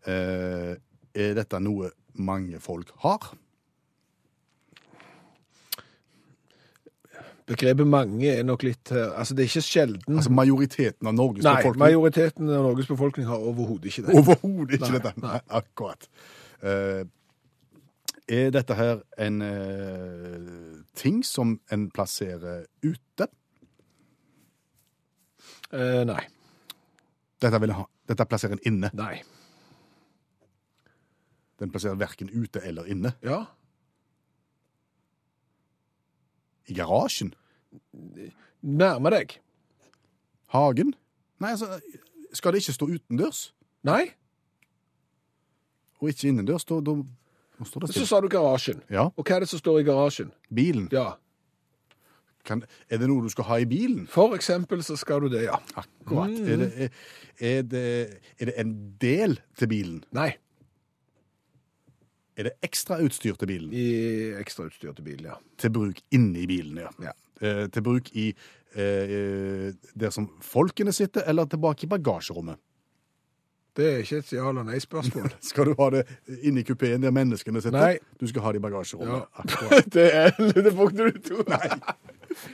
Eh, 0.07 0.75
er 1.15 1.33
dette 1.35 1.59
noe 1.59 1.91
mange 2.15 2.59
folk 2.63 2.91
har? 3.03 3.33
Begrepet 7.45 7.85
mange 7.85 8.25
er 8.39 8.43
nok 8.47 8.63
litt 8.65 8.89
Altså, 8.91 9.35
det 9.37 9.43
er 9.45 9.49
ikke 9.51 9.61
sjelden 9.67 10.17
Altså 10.17 10.31
majoriteten 10.33 11.07
av 11.11 11.13
Norges 11.13 11.45
Nei, 11.45 11.53
befolkning? 11.59 11.83
majoriteten 11.83 12.49
av 12.49 12.63
Norges 12.65 12.87
befolkning 12.89 13.27
har 13.29 13.43
overhodet 13.51 13.91
ikke 13.91 14.07
det. 14.07 14.15
Overhodet 14.17 14.79
ikke 14.79 14.89
Nei, 14.89 15.01
dette. 15.03 15.13
Nei, 15.21 15.39
akkurat. 15.59 16.07
Eh, 16.65 17.03
er 18.27 18.51
dette 18.53 18.75
her 18.77 19.01
en 19.21 19.41
eh, 19.41 20.83
ting 20.97 21.21
som 21.25 21.59
en 21.71 21.89
plasserer 21.93 22.65
ute? 22.83 23.27
Eh, 25.73 26.01
nei. 26.07 26.23
Dette, 27.41 27.59
vil 27.61 27.73
jeg 27.73 27.77
ha. 27.77 27.85
dette 28.09 28.25
plasserer 28.29 28.57
en 28.57 28.65
inne. 28.65 28.89
Nei. 28.97 29.19
Den 31.59 31.71
plasserer 31.71 31.99
verken 31.99 32.31
ute 32.33 32.63
eller 32.65 32.87
inne. 32.89 33.13
Ja. 33.23 33.43
I 36.65 36.73
garasjen? 36.73 37.33
Nærme 38.61 39.11
deg. 39.13 39.37
Hagen? 40.55 40.95
Nei, 41.39 41.51
altså, 41.51 41.79
skal 42.33 42.53
det 42.53 42.63
ikke 42.63 42.73
stå 42.73 42.87
utendørs? 42.89 43.41
Nei. 43.85 44.15
Og 46.01 46.09
ikke 46.09 46.27
innendørs? 46.31 46.65
Da, 46.65 46.79
da, 46.81 46.95
nå 47.59 47.65
står 47.67 47.81
det 47.85 47.87
Så 47.89 47.93
stille. 47.93 48.07
sa 48.11 48.21
du 48.21 48.27
garasjen. 48.31 48.81
Ja, 48.91 49.05
Og 49.15 49.23
hva 49.25 49.35
er 49.37 49.45
det 49.45 49.49
som 49.49 49.59
står 49.61 49.79
i 49.81 49.83
garasjen? 49.87 50.31
bilen. 50.53 50.89
Ja. 50.91 51.13
Kan, 52.45 52.61
er 52.93 52.99
det 53.01 53.07
noe 53.09 53.23
du 53.25 53.29
skal 53.33 53.47
ha 53.49 53.55
i 53.57 53.65
bilen? 53.65 54.03
For 54.11 54.35
eksempel 54.37 54.83
så 54.85 54.93
skal 55.01 55.23
du 55.25 55.29
det, 55.33 55.45
ja. 55.47 55.57
Akkurat. 55.81 56.29
Er, 56.45 56.57
det, 56.61 56.67
er, 56.77 56.89
er, 57.39 57.61
det, 57.71 57.85
er 58.39 58.45
det 58.51 58.53
en 58.61 58.73
del 59.01 59.39
til 59.57 59.67
bilen? 59.71 60.03
Nei. 60.13 60.35
Er 62.37 62.49
det 62.49 62.53
ekstra 62.67 62.97
utstyr 63.01 63.37
til 63.39 63.47
bilen? 63.49 63.71
I 63.73 63.85
ekstrautstyr 64.41 64.91
til 64.97 65.05
bilen, 65.07 65.29
ja. 65.31 65.37
Til 65.57 65.71
bruk 65.71 66.01
inni 66.13 66.45
bilen, 66.49 66.77
ja. 66.83 66.91
Ja. 67.01 67.13
Eh, 67.41 67.65
til 67.71 67.81
bruk 67.83 68.11
i 68.15 68.27
eh, 68.75 69.69
der 69.95 70.11
som 70.13 70.27
folkene 70.43 70.91
sitter, 70.95 71.23
eller 71.31 71.47
tilbake 71.49 71.87
i 71.87 71.91
bagasjerommet? 71.95 72.59
Det 73.75 73.85
er 73.93 73.97
ikke 74.05 74.17
et 74.21 74.29
ja 74.33 74.45
eller 74.49 74.63
nei-spørsmål. 74.63 75.29
Skal 75.49 75.65
du 75.65 75.73
ha 75.79 75.89
det 75.91 76.03
inne 76.47 76.59
i 76.61 76.63
kupeen 76.63 77.01
der 77.03 77.11
menneskene 77.11 77.61
sitter? 77.61 77.79
Nei. 77.79 77.97
Du 78.21 78.27
skal 78.27 78.41
ha 78.45 78.51
det 78.55 78.59
i 78.61 78.63
bagasjerommet. 78.63 79.23
Ja. 79.35 79.41
Det 79.95 80.05
er 80.15 80.29
det 80.63 80.71
punktet 80.77 81.13
du 81.13 81.19
tok. 81.35 81.47
Nei. 81.51 81.69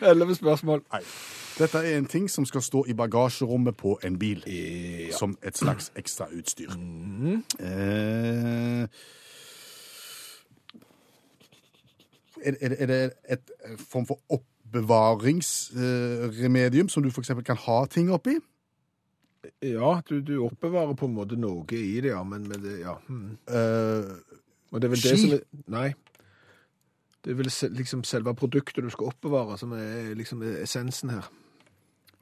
Elleve 0.02 0.34
spørsmål. 0.36 0.82
Nei. 0.94 1.02
Dette 1.60 1.78
er 1.78 1.98
en 2.00 2.06
ting 2.10 2.26
som 2.32 2.46
skal 2.46 2.62
stå 2.66 2.86
i 2.90 2.94
bagasjerommet 2.98 3.78
på 3.78 4.00
en 4.08 4.18
bil. 4.20 4.42
Ja. 4.50 5.12
Som 5.18 5.38
et 5.46 5.58
slags 5.62 5.92
ekstra 6.00 6.26
utstyr. 6.34 6.70
Eh, 6.74 6.78
er, 12.42 12.54
er, 12.62 12.70
det- 12.70 12.82
er 12.82 12.86
det 12.86 13.12
et 13.30 13.52
form 13.92 14.06
for 14.10 14.20
oppbevaringsremedium 14.30 16.90
som 16.90 17.04
du 17.04 17.10
f.eks. 17.10 17.32
kan 17.46 17.58
ha 17.68 17.86
ting 17.86 18.10
oppi? 18.12 18.36
Ja, 19.62 20.02
du, 20.08 20.22
du 20.26 20.38
oppbevarer 20.42 20.96
på 20.98 21.06
en 21.06 21.14
måte 21.14 21.38
noe 21.38 21.66
i 21.78 22.00
det, 22.02 22.16
ja, 22.16 22.22
men 22.26 22.48
med 22.50 22.64
det, 22.66 22.80
ja. 22.82 22.96
Mm. 23.10 23.36
Uh, 23.46 24.40
Og 24.72 24.82
det 24.82 24.88
er 24.88 24.94
vel 24.96 25.04
Ski? 25.04 25.36
er 25.38 25.44
Nei. 25.70 25.92
Det 27.22 27.34
er 27.34 27.38
vel 27.38 27.52
liksom 27.78 28.02
selve 28.08 28.34
produktet 28.34 28.82
du 28.82 28.90
skal 28.90 29.12
oppbevare, 29.12 29.60
som 29.62 29.76
er 29.78 30.16
liksom 30.18 30.42
essensen 30.64 31.14
her. 31.14 31.30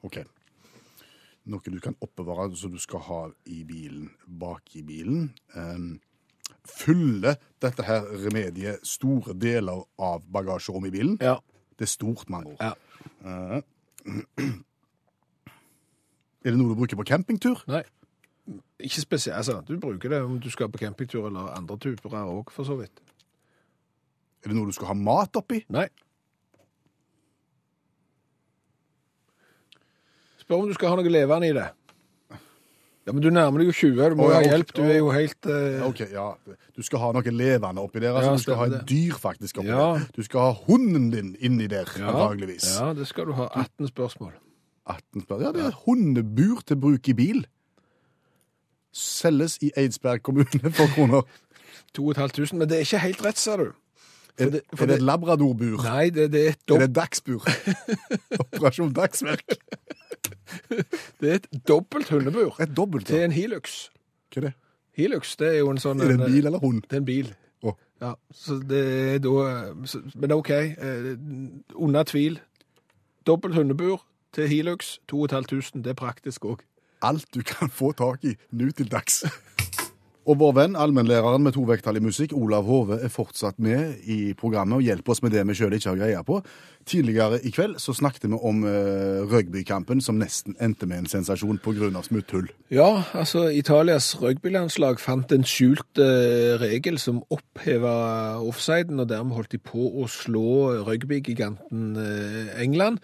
OK. 0.04 0.20
Noe 1.48 1.72
du 1.72 1.80
kan 1.80 1.96
oppbevare 2.04 2.50
som 2.60 2.74
du 2.74 2.80
skal 2.82 3.00
ha 3.06 3.22
i 3.48 3.62
bilen, 3.64 4.10
bak 4.26 4.76
i 4.76 4.84
bilen. 4.84 5.30
Um, 5.56 5.94
fyller 6.68 7.40
dette 7.62 7.86
her 7.88 8.04
remediet 8.20 8.84
store 8.86 9.32
deler 9.32 9.86
av 9.96 10.26
bagasjerommet 10.28 10.92
i 10.92 10.98
bilen? 10.98 11.16
Ja. 11.24 11.38
Det 11.78 11.88
er 11.88 11.94
stort, 11.96 12.28
med 12.28 12.42
andre 12.42 12.52
ord. 12.52 12.60
Ja. 12.60 12.74
Eh, 13.24 14.58
er 16.44 16.52
det 16.54 16.58
noe 16.58 16.72
du 16.72 16.78
bruker 16.78 16.96
på 16.96 17.04
campingtur? 17.08 17.62
Nei. 17.68 17.82
Ikke 18.80 19.02
spesielt. 19.02 19.36
Altså, 19.36 19.60
du 19.68 19.76
bruker 19.80 20.08
det 20.12 20.22
om 20.24 20.38
du 20.40 20.48
skal 20.50 20.70
på 20.72 20.80
campingtur 20.80 21.26
eller 21.28 21.52
andre 21.56 21.76
turer 21.78 22.20
òg, 22.24 22.50
for 22.54 22.64
så 22.64 22.78
vidt. 22.80 23.02
Er 24.44 24.48
det 24.48 24.56
noe 24.56 24.70
du 24.70 24.72
skal 24.72 24.92
ha 24.92 24.96
mat 24.96 25.36
oppi? 25.36 25.60
Nei. 25.68 25.86
Spør 30.40 30.64
om 30.64 30.70
du 30.70 30.74
skal 30.74 30.94
ha 30.94 30.98
noe 30.98 31.12
levende 31.12 31.52
i 31.52 31.54
det. 31.56 31.68
Ja, 33.06 33.12
Men 33.12 33.22
du 33.24 33.30
nærmer 33.32 33.62
deg 33.62 33.70
jo 33.70 33.76
20, 33.76 34.10
du 34.12 34.16
må 34.18 34.26
jo 34.28 34.34
ha 34.36 34.42
ja, 34.44 34.52
hjelp. 34.54 34.72
Du 34.76 34.82
er 34.84 34.98
jo 34.98 35.08
helt 35.12 35.46
uh... 35.48 35.86
OK, 35.88 36.02
ja. 36.12 36.26
Du 36.76 36.82
skal 36.84 37.00
ha 37.02 37.12
noe 37.16 37.32
levende 37.32 37.84
oppi 37.84 38.00
der. 38.02 38.12
Altså, 38.16 38.32
Ja, 38.32 38.36
du 38.36 38.44
skal 38.44 38.58
ha 38.60 38.66
et 38.68 38.84
dyr 38.88 39.16
faktisk 39.20 39.60
oppi 39.62 39.72
Ja. 39.72 39.86
der. 39.98 40.04
Du 40.16 40.22
skal 40.24 40.48
ha 40.48 40.52
hunden 40.68 41.08
din 41.12 41.32
inni 41.40 41.66
der, 41.68 41.88
ja, 41.98 42.12
antageligvis. 42.12 42.68
Ja, 42.78 42.92
det 42.96 43.08
skal 43.08 43.28
du 43.28 43.36
ha. 43.38 43.48
18 43.56 43.88
spørsmål. 43.92 44.32
18 44.90 45.22
spør. 45.24 45.40
Ja, 45.46 45.52
det 45.56 45.64
er 45.68 45.76
hundebur 45.86 46.60
til 46.66 46.76
bruk 46.82 47.08
i 47.08 47.14
bil. 47.18 47.44
Selges 48.92 49.58
i 49.62 49.70
Eidsberg 49.78 50.22
kommune 50.26 50.72
for 50.74 50.86
kroner. 50.94 51.22
2500, 51.94 52.58
men 52.58 52.68
det 52.68 52.76
er 52.76 52.84
ikke 52.86 52.98
helt 53.04 53.24
rett, 53.24 53.38
sa 53.38 53.56
du. 53.60 53.68
For 54.40 54.50
det- 54.54 54.62
for 54.74 54.84
er 54.84 54.86
det 54.86 54.96
et 55.00 55.02
labradorbur? 55.04 55.82
Nei, 55.84 56.10
det, 56.10 56.30
det 56.32 56.40
er 56.46 56.50
et 56.54 56.74
Er 56.74 56.78
det 56.86 56.94
dagsbur? 56.96 57.44
Operasjon 58.44 58.92
Dagsverk. 58.96 59.44
Det 61.20 61.28
er 61.30 61.34
et 61.34 61.46
dobbelt 61.68 62.08
hundebur 62.10 62.56
Et 62.60 62.70
dobbelt, 62.76 63.06
til 63.06 63.22
en 63.24 63.32
Hilux. 63.32 63.90
Hva 64.32 64.40
er 64.40 64.46
det? 64.48 64.52
Hilux, 64.96 65.36
det 65.38 65.48
er 65.54 65.58
jo 65.60 65.70
en 65.70 65.78
sånn 65.82 66.00
Er 66.02 66.08
det 66.10 66.16
en 66.18 66.24
en- 66.26 66.32
bil 66.32 66.46
eller 66.50 66.58
hund? 66.62 66.82
Det 66.88 66.96
er 66.98 67.02
en 67.02 67.08
bil. 67.10 67.30
Oh. 67.62 67.74
Ja, 68.00 68.14
så 68.32 68.56
det 68.64 68.80
er 69.14 69.18
da 69.18 69.34
Men 70.14 70.32
OK, 70.32 70.50
eh, 70.50 71.10
under 71.74 72.02
tvil. 72.08 72.40
Dobbelt 73.26 73.54
hundebur 73.54 74.00
til 74.34 74.48
Hilux, 74.48 74.98
2500. 75.08 75.82
Det 75.84 75.90
er 75.90 75.98
praktisk 75.98 76.44
òg. 76.44 76.64
Alt 77.02 77.26
du 77.34 77.42
kan 77.42 77.70
få 77.70 77.92
tak 77.92 78.24
i 78.24 78.36
nå 78.52 78.70
til 78.76 78.90
dags. 78.90 79.24
Og 80.28 80.36
vår 80.38 80.52
venn, 80.52 80.74
allmennlæreren 80.76 81.42
med 81.42 81.54
to 81.56 81.62
vekttall 81.64 81.96
i 81.96 82.02
musikk, 82.04 82.34
Olav 82.36 82.66
Hove, 82.68 82.98
er 83.00 83.10
fortsatt 83.10 83.56
med 83.58 84.02
i 84.04 84.34
programmet 84.38 84.76
og 84.76 84.84
hjelper 84.84 85.14
oss 85.14 85.22
med 85.24 85.32
det 85.32 85.46
vi 85.48 85.56
sjøl 85.56 85.72
ikke 85.74 85.88
har 85.88 85.96
greie 85.96 86.20
på. 86.28 86.36
Tidligere 86.86 87.40
i 87.48 87.50
kveld 87.54 87.78
så 87.80 87.94
snakket 87.96 88.28
vi 88.28 88.36
om 88.36 88.60
uh, 88.62 89.24
rugbykampen 89.32 90.02
som 90.04 90.20
nesten 90.20 90.54
endte 90.60 90.86
med 90.86 91.02
en 91.02 91.10
sensasjon 91.10 91.58
pga. 91.64 91.88
smutthull. 92.04 92.50
Ja, 92.70 93.02
altså 93.14 93.48
Italias 93.48 94.12
rugbylandslag 94.20 95.00
fant 95.00 95.32
en 95.32 95.48
skjult 95.48 95.98
uh, 95.98 96.60
regel 96.60 96.98
som 96.98 97.24
oppheva 97.30 98.38
offsiden, 98.44 99.00
og 99.00 99.08
dermed 99.08 99.34
holdt 99.34 99.56
de 99.56 99.58
på 99.58 99.88
å 100.02 100.06
slå 100.06 100.84
rugbygiganten 100.84 101.96
uh, 101.96 102.60
England. 102.60 103.00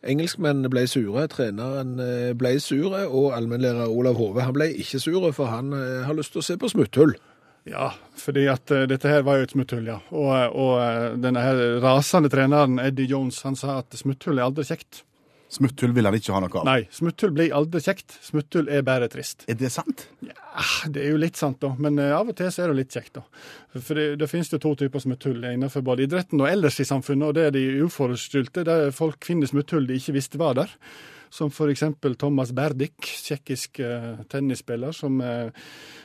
Engelskmennene 0.00 0.70
ble 0.72 0.86
sure, 0.88 1.26
treneren 1.28 1.98
eh, 2.00 2.30
ble 2.38 2.54
sure, 2.62 3.02
og 3.08 3.34
allmennlærer 3.36 3.90
Olav 3.92 4.16
Hove 4.16 4.46
han 4.46 4.56
ble 4.56 4.70
ikke 4.80 5.00
sure, 5.02 5.32
for 5.36 5.52
han 5.52 5.74
eh, 5.76 6.06
har 6.06 6.16
lyst 6.16 6.32
til 6.32 6.40
å 6.40 6.46
se 6.46 6.56
på 6.60 6.70
smutthull. 6.72 7.12
Ja, 7.68 7.90
fordi 8.16 8.46
at 8.48 8.72
eh, 8.72 8.86
dette 8.88 9.12
her 9.12 9.26
var 9.26 9.38
jo 9.38 9.48
et 9.48 9.52
smutthull, 9.52 9.84
ja. 9.90 9.98
Og, 10.08 10.56
og 10.56 11.20
denne 11.20 11.44
her 11.44 11.60
rasende 11.84 12.32
treneren 12.32 12.80
Eddie 12.80 13.10
Jones 13.12 13.42
han 13.44 13.58
sa 13.60 13.82
at 13.82 13.98
smutthull 13.98 14.40
er 14.40 14.48
aldri 14.48 14.64
kjekt. 14.70 15.02
Smutthull 15.50 15.90
vil 15.96 16.06
han 16.06 16.14
ikke 16.14 16.34
ha 16.34 16.40
noe 16.44 16.60
av. 16.60 16.66
Nei, 16.68 16.84
smutthull 16.94 17.32
blir 17.34 17.54
aldri 17.56 17.80
kjekt. 17.82 18.14
Smutthull 18.22 18.68
er 18.70 18.84
bare 18.86 19.08
trist. 19.10 19.42
Er 19.50 19.58
det 19.58 19.72
sant? 19.74 20.06
Ja, 20.22 20.36
Det 20.86 21.02
er 21.02 21.10
jo 21.10 21.18
litt 21.18 21.40
sant, 21.40 21.58
da. 21.62 21.72
Men 21.78 21.98
eh, 21.98 22.12
av 22.14 22.30
og 22.30 22.36
til 22.38 22.52
så 22.54 22.64
er 22.64 22.70
det 22.70 22.84
litt 22.84 22.94
kjekt, 22.94 23.18
da. 23.18 23.24
For 23.74 23.98
det, 23.98 24.06
det 24.22 24.30
finnes 24.30 24.52
jo 24.54 24.60
to 24.62 24.76
typer 24.78 25.02
smutthull 25.02 25.42
innenfor 25.50 25.82
både 25.86 26.06
idretten 26.06 26.42
og 26.42 26.50
ellers 26.50 26.78
i 26.78 26.86
samfunnet. 26.86 27.32
Og 27.32 27.38
det 27.38 27.48
er 27.48 27.56
de 27.56 27.64
uforutskyldte, 27.82 28.64
der 28.68 28.94
folk 28.94 29.26
finner 29.26 29.50
smutthull 29.50 29.90
de 29.90 29.98
ikke 29.98 30.14
visste 30.20 30.38
var 30.38 30.54
der. 30.60 30.76
Som 31.30 31.52
f.eks. 31.52 31.84
Thomas 32.18 32.50
Berdik, 32.52 32.98
tsjekkisk 33.00 33.78
eh, 33.84 34.22
tennisspiller 34.30 34.94
som, 34.96 35.20
eh, 35.22 35.52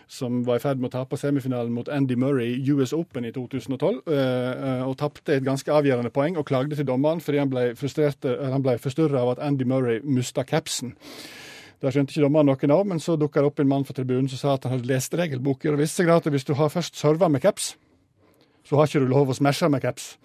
som 0.08 0.44
var 0.46 0.60
i 0.60 0.64
ferd 0.64 0.82
med 0.82 0.92
å 0.92 1.00
tape 1.00 1.18
semifinalen 1.18 1.74
mot 1.74 1.90
Andy 1.90 2.18
Murray 2.20 2.60
i 2.60 2.76
US 2.76 2.94
Open 2.94 3.26
i 3.26 3.34
2012. 3.34 4.04
eh, 4.06 4.84
og 4.86 4.98
tapte 5.02 5.34
et 5.34 5.46
ganske 5.46 5.72
avgjørende 5.72 6.14
poeng 6.14 6.38
og 6.38 6.46
klagde 6.46 6.78
til 6.78 6.86
dommeren 6.86 7.24
fordi 7.26 7.42
han 7.42 7.50
ble, 7.50 7.72
han 7.74 8.66
ble 8.66 8.78
forstyrra 8.82 9.24
av 9.24 9.34
at 9.34 9.42
Andy 9.48 9.66
Murray 9.66 10.04
mista 10.06 10.46
capsen. 10.46 10.94
Det 11.82 11.92
skjønte 11.92 12.14
ikke 12.14 12.24
dommeren 12.24 12.48
noen 12.50 12.72
av, 12.72 12.86
men 12.88 13.02
så 13.04 13.18
dukka 13.20 13.42
det 13.42 13.50
opp 13.50 13.60
en 13.60 13.70
mann 13.70 13.84
fra 13.86 13.98
tribunen 13.98 14.30
som 14.32 14.40
sa 14.40 14.54
at 14.56 14.64
han 14.66 14.78
hadde 14.78 14.90
lest 14.90 15.18
regelboka 15.18 15.74
og 15.74 15.82
visste 15.82 16.04
seg 16.04 16.14
at 16.14 16.30
hvis 16.32 16.48
du 16.48 16.54
har 16.58 16.72
først 16.72 16.96
serva 17.02 17.28
med 17.30 17.44
caps, 17.44 17.74
så 18.66 18.78
har 18.78 18.90
ikke 18.90 19.04
du 19.04 19.12
lov 19.12 19.30
å 19.30 19.38
smashe 19.38 19.70
med 19.70 19.84
caps. 19.84 20.16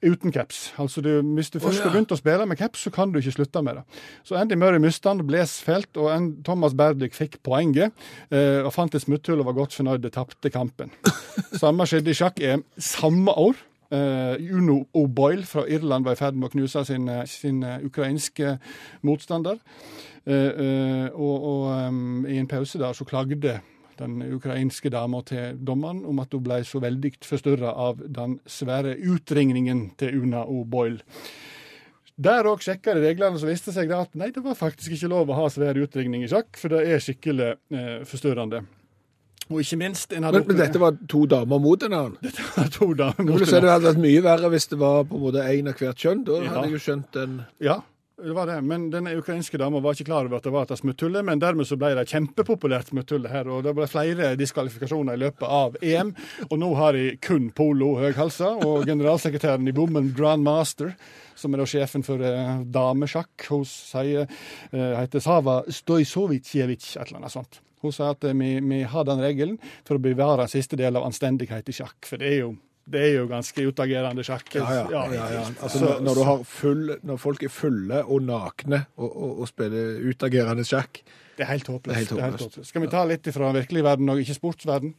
Uten 0.00 0.32
caps. 0.32 0.70
Altså 0.80 1.02
du, 1.04 1.10
Hvis 1.36 1.50
du 1.52 1.58
først 1.60 1.82
har 1.84 1.92
begynt 1.92 2.12
å 2.14 2.16
spille 2.16 2.46
med 2.48 2.56
caps, 2.56 2.86
så 2.86 2.92
kan 2.94 3.12
du 3.12 3.18
ikke 3.20 3.34
slutte 3.34 3.62
med 3.66 3.80
det. 3.80 3.84
Så 4.24 4.38
Andy 4.40 4.56
Murray 4.56 4.80
mista 4.80 5.10
han, 5.12 5.20
bles 5.26 5.58
felt, 5.64 5.90
og 6.00 6.08
en, 6.14 6.30
Thomas 6.46 6.76
Berdyk 6.78 7.16
fikk 7.16 7.40
poenget. 7.44 7.92
Eh, 8.30 8.62
og 8.64 8.72
fant 8.72 8.94
et 8.94 9.04
smutthull 9.04 9.42
og 9.42 9.50
var 9.50 9.58
godt 9.58 9.76
fornøyd, 9.76 10.08
tapte 10.14 10.52
kampen. 10.54 10.94
Samme 11.62 11.86
skjedde 11.90 12.14
i 12.14 12.18
sjakk-EM 12.18 12.64
samme 12.78 13.36
år. 13.44 13.60
Eh, 13.94 14.54
Uno 14.56 14.86
O'Boyle 14.96 15.44
fra 15.46 15.66
Irland 15.68 16.08
var 16.08 16.16
i 16.16 16.22
ferd 16.22 16.38
med 16.38 16.48
å 16.48 16.54
knuse 16.54 16.86
sin, 16.88 17.08
eh, 17.10 17.26
sin 17.28 17.62
eh, 17.62 17.84
ukrainske 17.84 18.56
motstander. 19.04 19.60
Eh, 20.24 20.32
eh, 20.32 21.08
og 21.12 21.44
og 21.44 21.88
um, 21.88 22.24
i 22.24 22.38
en 22.40 22.48
pause 22.48 22.78
der 22.80 22.96
så 22.96 23.04
klagde 23.04 23.60
den 23.98 24.20
ukrainske 24.34 24.90
dama 24.92 25.22
til 25.26 25.56
dommeren 25.64 26.04
om 26.08 26.18
at 26.22 26.32
hun 26.34 26.42
ble 26.46 26.60
så 26.66 26.80
veldig 26.82 27.14
forstyrra 27.24 27.72
av 27.88 28.00
den 28.04 28.38
svære 28.46 28.96
utringningen 28.98 29.90
til 30.00 30.20
Una 30.22 30.44
O'Boyle. 30.44 31.00
Der 32.14 32.46
òg 32.46 32.62
sjekka 32.62 32.94
de 32.94 33.02
reglene, 33.08 33.38
så 33.42 33.48
viste 33.48 33.72
seg 33.74 33.90
at 33.90 34.12
nei, 34.14 34.28
det 34.30 34.44
var 34.44 34.54
faktisk 34.54 34.92
ikke 34.94 35.08
lov 35.10 35.32
å 35.34 35.38
ha 35.40 35.48
svær 35.50 35.74
utringning 35.82 36.22
i 36.22 36.30
sjakk, 36.30 36.54
for 36.60 36.70
det 36.70 36.84
er 36.94 37.02
skikkelig 37.02 37.48
eh, 37.74 38.04
forstyrrende. 38.06 38.60
Og 39.50 39.58
ikke 39.60 39.76
minst 39.76 40.12
en 40.16 40.24
hadde 40.24 40.38
Men, 40.40 40.46
men 40.54 40.60
dette 40.62 40.80
var 40.80 40.94
to 41.10 41.24
damer 41.28 41.58
mot 41.60 41.82
en 41.84 41.92
annen. 41.92 42.14
var 42.56 42.70
to 42.72 42.86
damer 42.96 43.26
mot 43.26 43.42
vil 43.42 43.50
si 43.50 43.58
det 43.60 43.72
hadde 43.74 43.90
vært 43.90 44.00
mye 44.06 44.22
verre 44.24 44.48
hvis 44.54 44.68
det 44.70 44.78
var 44.80 45.02
på 45.10 45.18
en 45.18 45.24
måte 45.26 45.42
én 45.50 45.68
av 45.68 45.76
hvert 45.82 46.00
kjønn. 46.00 46.22
Da 46.24 46.38
Ja. 46.38 46.46
hadde 46.54 46.62
jeg 46.70 46.76
jo 46.78 46.84
skjønt 46.86 47.10
den 47.18 47.34
Ja, 47.60 47.76
det 48.24 48.34
var 48.36 48.48
det. 48.48 48.60
Men 48.62 48.86
denne 48.90 49.14
ukrainske 49.18 49.58
dama 49.60 49.80
var 49.84 49.96
ikke 49.96 50.08
klar 50.08 50.28
over 50.28 50.38
at 50.38 50.46
det 50.46 50.52
var 50.54 50.68
et 50.68 50.80
smutthull, 50.80 51.18
men 51.26 51.42
dermed 51.42 51.68
så 51.68 51.78
ble 51.80 51.92
det 51.98 52.06
kjempepopulært 52.10 52.92
smutthull 52.92 53.28
her, 53.30 53.50
og 53.52 53.66
det 53.66 53.74
ble 53.76 53.88
flere 53.90 54.32
diskvalifikasjoner 54.40 55.18
i 55.18 55.22
løpet 55.26 55.44
av 55.48 55.76
EM. 55.84 56.14
Og 56.48 56.56
nå 56.60 56.70
har 56.78 56.96
de 56.96 57.14
kun 57.24 57.50
polo 57.56 57.94
høghalsa, 58.00 58.54
og 58.64 58.88
generalsekretæren 58.88 59.68
i 59.68 59.76
Women 59.76 60.12
Grandmaster, 60.16 60.94
som 61.38 61.54
er 61.54 61.62
da 61.62 61.68
sjefen 61.68 62.06
for 62.06 62.22
eh, 62.24 62.64
damesjakk, 62.74 63.48
hun 63.50 63.64
sier, 63.68 64.28
eh, 64.70 64.92
heter 65.00 65.22
Sava 65.22 65.60
Stojsovitsjevic, 65.68 66.94
et 66.96 67.08
eller 67.08 67.22
annet 67.22 67.34
sånt. 67.34 67.60
Hun 67.84 67.92
sa 67.92 68.12
at 68.14 68.24
eh, 68.24 68.36
vi, 68.38 68.54
vi 68.64 68.82
har 68.88 69.08
den 69.08 69.22
regelen 69.22 69.58
for 69.84 69.98
å 69.98 70.04
bevare 70.04 70.48
siste 70.50 70.78
del 70.80 70.96
av 70.96 71.08
anstendighet 71.08 71.68
i 71.68 71.76
sjakk, 71.76 71.98
for 72.08 72.22
det 72.22 72.30
er 72.30 72.40
jo, 72.44 72.54
det 72.84 73.00
er 73.00 73.12
jo 73.16 73.26
ganske 73.30 73.64
utagerende 73.64 74.24
sjakk. 74.26 74.54
Ja, 74.58 74.64
ja. 74.84 74.86
ja, 74.92 75.26
ja. 75.32 75.42
Altså, 75.62 75.78
Så- 75.78 75.84
når, 75.84 76.00
når, 76.04 76.14
du 76.14 76.22
har 76.28 76.42
full, 76.44 76.96
når 77.02 77.16
folk 77.16 77.42
er 77.42 77.52
fulle 77.52 78.04
og 78.04 78.22
nakne 78.22 78.86
og, 78.96 79.10
og, 79.10 79.38
og 79.40 79.48
spiller 79.48 80.02
utagerende 80.04 80.64
sjakk 80.68 81.00
Det 81.34 81.42
er 81.42 81.48
helt 81.50 81.66
håpløst. 81.66 82.60
Skal 82.68 82.82
vi 82.84 82.88
ta 82.92 83.00
litt 83.08 83.26
fra 83.34 83.48
virkelig 83.56 83.82
verden 83.82 84.10
og 84.12 84.20
ikke 84.22 84.36
sportsverden? 84.36 84.92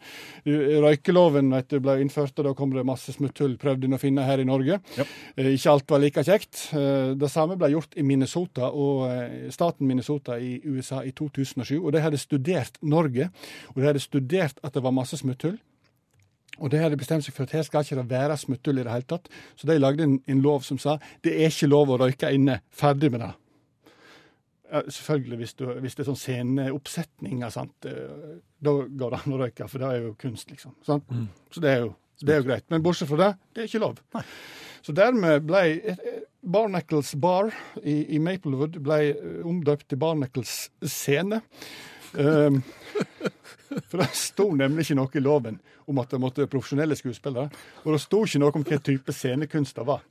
Røykeloven 0.45 1.53
vet 1.53 1.69
du, 1.71 1.77
ble 1.79 1.95
innført, 2.03 2.33
og 2.41 2.49
da 2.49 2.53
kom 2.57 2.73
det 2.75 2.83
masse 2.87 3.13
smutthull 3.15 3.53
prøvde 3.61 3.87
en 3.87 3.95
å 3.95 4.01
finne 4.01 4.25
her 4.27 4.41
i 4.43 4.47
Norge. 4.47 4.81
Eh, 4.99 5.53
ikke 5.53 5.71
alt 5.71 5.93
var 5.93 6.01
like 6.03 6.25
kjekt. 6.27 6.65
Eh, 6.75 7.13
det 7.15 7.29
samme 7.31 7.55
ble 7.61 7.69
gjort 7.71 7.95
i 7.95 8.03
Minnesota 8.03 8.67
og 8.67 9.05
eh, 9.11 9.47
staten 9.55 9.87
Minnesota 9.87 10.35
i 10.35 10.57
USA 10.65 11.03
i 11.07 11.13
2007. 11.15 11.77
Og 11.79 11.93
de 11.95 12.03
hadde 12.03 12.19
studert 12.19 12.81
Norge, 12.83 13.29
og 13.71 13.79
de 13.79 13.87
hadde 13.87 14.03
studert 14.03 14.59
at 14.63 14.75
det 14.75 14.83
var 14.83 14.91
masse 14.95 15.21
smutthull. 15.21 15.55
Og 16.59 16.71
de 16.71 16.81
hadde 16.81 16.99
bestemt 16.99 17.25
seg 17.25 17.35
for 17.35 17.47
at 17.47 17.55
her 17.57 17.65
skal 17.67 17.85
ikke 17.85 17.97
det 17.99 18.09
være 18.11 18.37
smutthull 18.39 18.79
i 18.79 18.85
det 18.85 18.93
hele 18.93 19.09
tatt. 19.09 19.31
Så 19.59 19.69
de 19.69 19.79
lagde 19.79 20.05
en, 20.07 20.19
en 20.31 20.43
lov 20.43 20.63
som 20.67 20.79
sa 20.81 20.97
det 21.25 21.35
er 21.35 21.51
ikke 21.51 21.71
lov 21.71 21.93
å 21.93 21.99
røyke 22.05 22.31
inne. 22.35 22.59
Ferdig 22.75 23.11
med 23.13 23.25
det. 23.25 23.33
Selvfølgelig 24.91 25.37
hvis, 25.39 25.53
du, 25.59 25.67
hvis 25.83 25.95
det 25.95 26.03
er 26.03 26.09
sånn 26.09 26.19
sceneoppsetninger, 26.19 27.53
sant? 27.53 27.87
eh, 27.87 28.39
da 28.65 28.73
går 28.83 29.13
det 29.13 29.19
an 29.21 29.35
å 29.35 29.39
røyke, 29.43 29.67
for 29.71 29.83
det 29.83 29.91
er 29.91 30.07
jo 30.07 30.15
kunst, 30.19 30.49
liksom. 30.51 30.73
Sant? 30.83 31.05
Så 31.53 31.63
det 31.63 31.71
er, 31.71 31.85
jo, 31.85 31.93
det 32.25 32.33
er 32.33 32.41
jo 32.41 32.47
greit. 32.49 32.65
Men 32.73 32.83
bortsett 32.83 33.11
fra 33.11 33.21
det, 33.21 33.31
det 33.53 33.63
er 33.63 33.69
ikke 33.69 33.83
lov. 33.85 34.01
Så 34.85 34.93
dermed 34.93 35.45
ble 35.47 35.61
Barnacles 36.45 37.15
Bar 37.17 37.53
i, 37.81 38.15
i 38.15 38.19
Maplewood 38.21 38.77
ble 38.85 38.99
eh, 39.13 39.37
omdøpt 39.47 39.87
til 39.89 40.01
Barnacles 40.01 40.55
scene. 40.85 41.41
Um, 42.13 42.61
for 43.89 44.01
det 44.01 44.09
sto 44.13 44.49
nemlig 44.55 44.85
ikke 44.85 44.99
noe 44.99 45.17
i 45.17 45.23
loven 45.23 45.59
om 45.85 45.99
at 46.01 46.09
det 46.09 46.19
måtte 46.21 46.41
være 46.41 46.49
profesjonelle 46.49 46.95
skuespillere. 46.97 47.49
Og 47.83 47.93
det 47.93 48.01
sto 48.01 48.23
ikke 48.25 48.41
noe 48.41 48.53
om 48.53 48.63
hvilken 48.63 48.85
type 48.85 49.13
scenekunst 49.13 49.77
det 49.77 49.85
var. 49.85 50.01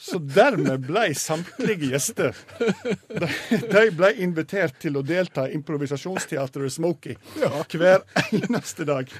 Så 0.00 0.20
dermed 0.20 0.86
ble 0.86 1.06
samtlige 1.16 1.90
gjester 1.90 2.36
de, 2.60 3.28
de 3.68 3.82
ble 3.96 4.10
invitert 4.24 4.78
til 4.80 4.96
å 4.96 5.02
delta 5.04 5.46
i 5.48 5.56
improvisasjonsteatret 5.58 6.72
Smoky 6.72 7.16
hver 7.36 8.04
eneste 8.36 8.86
dag. 8.88 9.10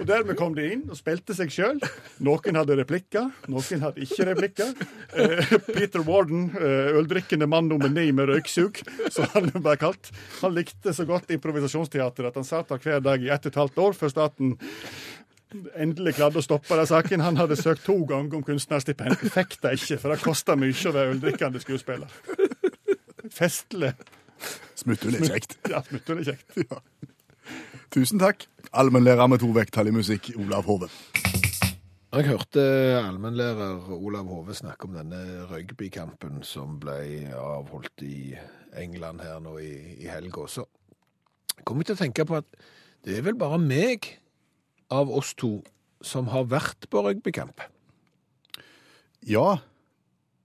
Og 0.00 0.06
dermed 0.08 0.38
kom 0.38 0.54
de 0.56 0.66
inn 0.76 0.84
og 0.90 0.98
spilte 0.98 1.34
seg 1.36 1.52
sjøl. 1.54 1.82
Noen 2.26 2.58
hadde 2.58 2.78
replikker, 2.80 3.30
noen 3.50 3.84
hadde 3.84 4.02
ikke 4.06 4.28
replikker. 4.30 4.72
Eh, 5.16 5.52
Peter 5.68 6.02
Warden, 6.06 6.48
eh, 6.58 6.96
øldrikkende 6.98 7.48
mann 7.50 7.70
nummer 7.70 7.90
ni 7.92 8.08
med 8.14 8.30
røyksug, 8.30 8.82
som 9.12 9.28
han 9.34 9.50
ble 9.54 9.76
kalt, 9.80 10.10
han 10.40 10.54
likte 10.56 10.94
så 10.96 11.06
godt 11.08 11.30
at 12.28 12.38
han 12.38 12.46
satt 12.46 12.72
der 12.72 12.82
hver 12.82 13.04
dag 13.04 13.22
i 13.22 13.30
ett 13.32 13.46
og 13.46 13.52
et 13.52 13.60
halvt 13.62 13.78
år 13.84 13.96
før 13.98 14.12
staten 14.12 14.56
endelig 15.78 16.16
klarte 16.18 16.40
å 16.40 16.44
stoppe 16.44 16.76
den 16.78 16.88
saken. 16.90 17.24
Han 17.24 17.38
hadde 17.40 17.58
søkt 17.58 17.84
to 17.86 17.96
ganger 18.08 18.38
om 18.38 18.44
kunstnerstipend, 18.46 19.18
fikk 19.32 19.58
det 19.62 19.76
ikke, 19.78 20.00
for 20.02 20.14
det 20.14 20.22
kosta 20.24 20.56
mye 20.58 20.74
å 20.74 20.94
være 20.96 21.16
øldrikkende 21.16 21.62
skuespiller. 21.62 22.12
Festlig. 23.32 23.92
Smutthull 24.76 25.16
er 25.18 25.30
kjekt. 25.32 25.56
Ja, 25.70 25.82
smutthull 25.86 26.22
er 26.24 26.32
kjekt. 26.34 26.58
Ja. 26.66 26.82
Tusen 27.94 28.18
takk, 28.18 28.42
allmennlærer 28.74 29.28
med 29.30 29.38
to 29.38 29.52
vekttall 29.54 29.86
i 29.88 29.92
musikk, 29.94 30.32
Olav 30.42 30.66
Hove. 30.66 30.88
Jeg 32.16 32.26
hørte 32.26 32.62
allmennlærer 32.98 33.86
Olav 33.94 34.26
Hove 34.32 34.56
snakke 34.58 34.88
om 34.88 34.96
denne 34.98 35.46
rugbykampen 35.46 36.40
som 36.46 36.74
ble 36.82 37.28
avholdt 37.38 38.02
i 38.02 38.34
England 38.76 39.22
her 39.22 39.38
nå 39.44 39.54
i, 39.62 39.70
i 40.02 40.10
helga. 40.10 40.48
Så 40.50 40.66
kom 41.64 41.80
jeg 41.80 41.90
til 41.90 41.96
å 41.96 42.02
tenke 42.04 42.26
på 42.28 42.40
at 42.40 42.48
det 43.06 43.18
er 43.18 43.24
vel 43.26 43.38
bare 43.38 43.58
meg 43.62 44.10
av 44.92 45.10
oss 45.10 45.32
to 45.38 45.60
som 46.04 46.28
har 46.30 46.46
vært 46.50 46.88
på 46.90 47.02
rugbykamp. 47.02 47.62
Ja, 49.26 49.58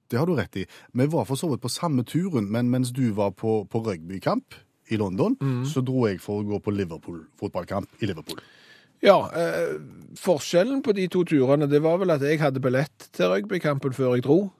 det 0.09 0.19
har 0.19 0.29
du 0.29 0.35
rett 0.37 0.57
i. 0.57 0.65
Vi 0.93 1.07
var 1.11 1.27
for 1.29 1.39
så 1.39 1.49
vidt 1.51 1.61
på 1.61 1.71
samme 1.71 2.03
turen, 2.07 2.49
men 2.51 2.71
mens 2.71 2.93
du 2.95 3.11
var 3.17 3.35
på, 3.37 3.61
på 3.69 3.83
rugbykamp 3.85 4.57
i 4.91 4.97
London, 4.99 5.37
så 5.65 5.83
dro 5.85 6.07
jeg 6.07 6.19
for 6.23 6.41
å 6.41 6.47
gå 6.47 6.59
på 6.59 6.73
Liverpool-fotballkamp 6.75 8.01
i 8.01 8.09
Liverpool. 8.09 8.41
Ja, 9.01 9.31
eh, 9.33 9.79
forskjellen 10.19 10.83
på 10.85 10.93
de 10.93 11.07
to 11.09 11.23
turene, 11.25 11.69
det 11.69 11.81
var 11.81 11.97
vel 11.97 12.11
at 12.13 12.21
jeg 12.21 12.41
hadde 12.41 12.61
billett 12.61 13.07
til 13.15 13.31
rugbykampen 13.31 13.95
før 13.97 14.17
jeg 14.17 14.25
dro. 14.27 14.51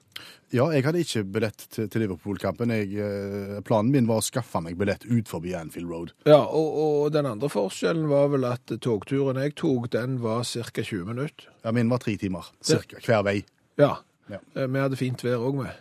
Ja, 0.52 0.66
jeg 0.74 0.84
hadde 0.84 1.00
ikke 1.00 1.22
billett 1.32 1.62
til, 1.72 1.86
til 1.88 2.02
Liverpool-kampen. 2.04 2.70
Eh, 2.74 3.60
Planen 3.64 3.90
min 3.94 4.06
var 4.10 4.20
å 4.20 4.24
skaffe 4.26 4.60
meg 4.60 4.76
billett 4.80 5.06
ut 5.08 5.30
forbi 5.30 5.54
Anfield 5.56 5.88
Road. 5.88 6.12
Ja, 6.28 6.42
og, 6.44 6.74
og 6.82 7.12
den 7.14 7.28
andre 7.30 7.48
forskjellen 7.52 8.04
var 8.10 8.28
vel 8.34 8.44
at 8.50 8.74
togturen 8.84 9.40
jeg 9.40 9.54
tok, 9.56 9.88
den 9.94 10.18
var 10.20 10.44
ca. 10.44 10.82
20 10.84 11.06
minutter. 11.08 11.48
Ja, 11.64 11.72
Min 11.72 11.88
var 11.92 12.02
tre 12.04 12.18
timer, 12.20 12.50
cirka, 12.60 13.00
hver 13.06 13.24
vei. 13.30 13.38
Ja. 13.80 13.94
Ja. 14.30 14.38
Eh, 14.54 14.68
Vi 14.68 14.78
hadde 14.84 15.00
fint 15.00 15.24
vær 15.24 15.40
òg 15.48 15.62
med. 15.64 15.72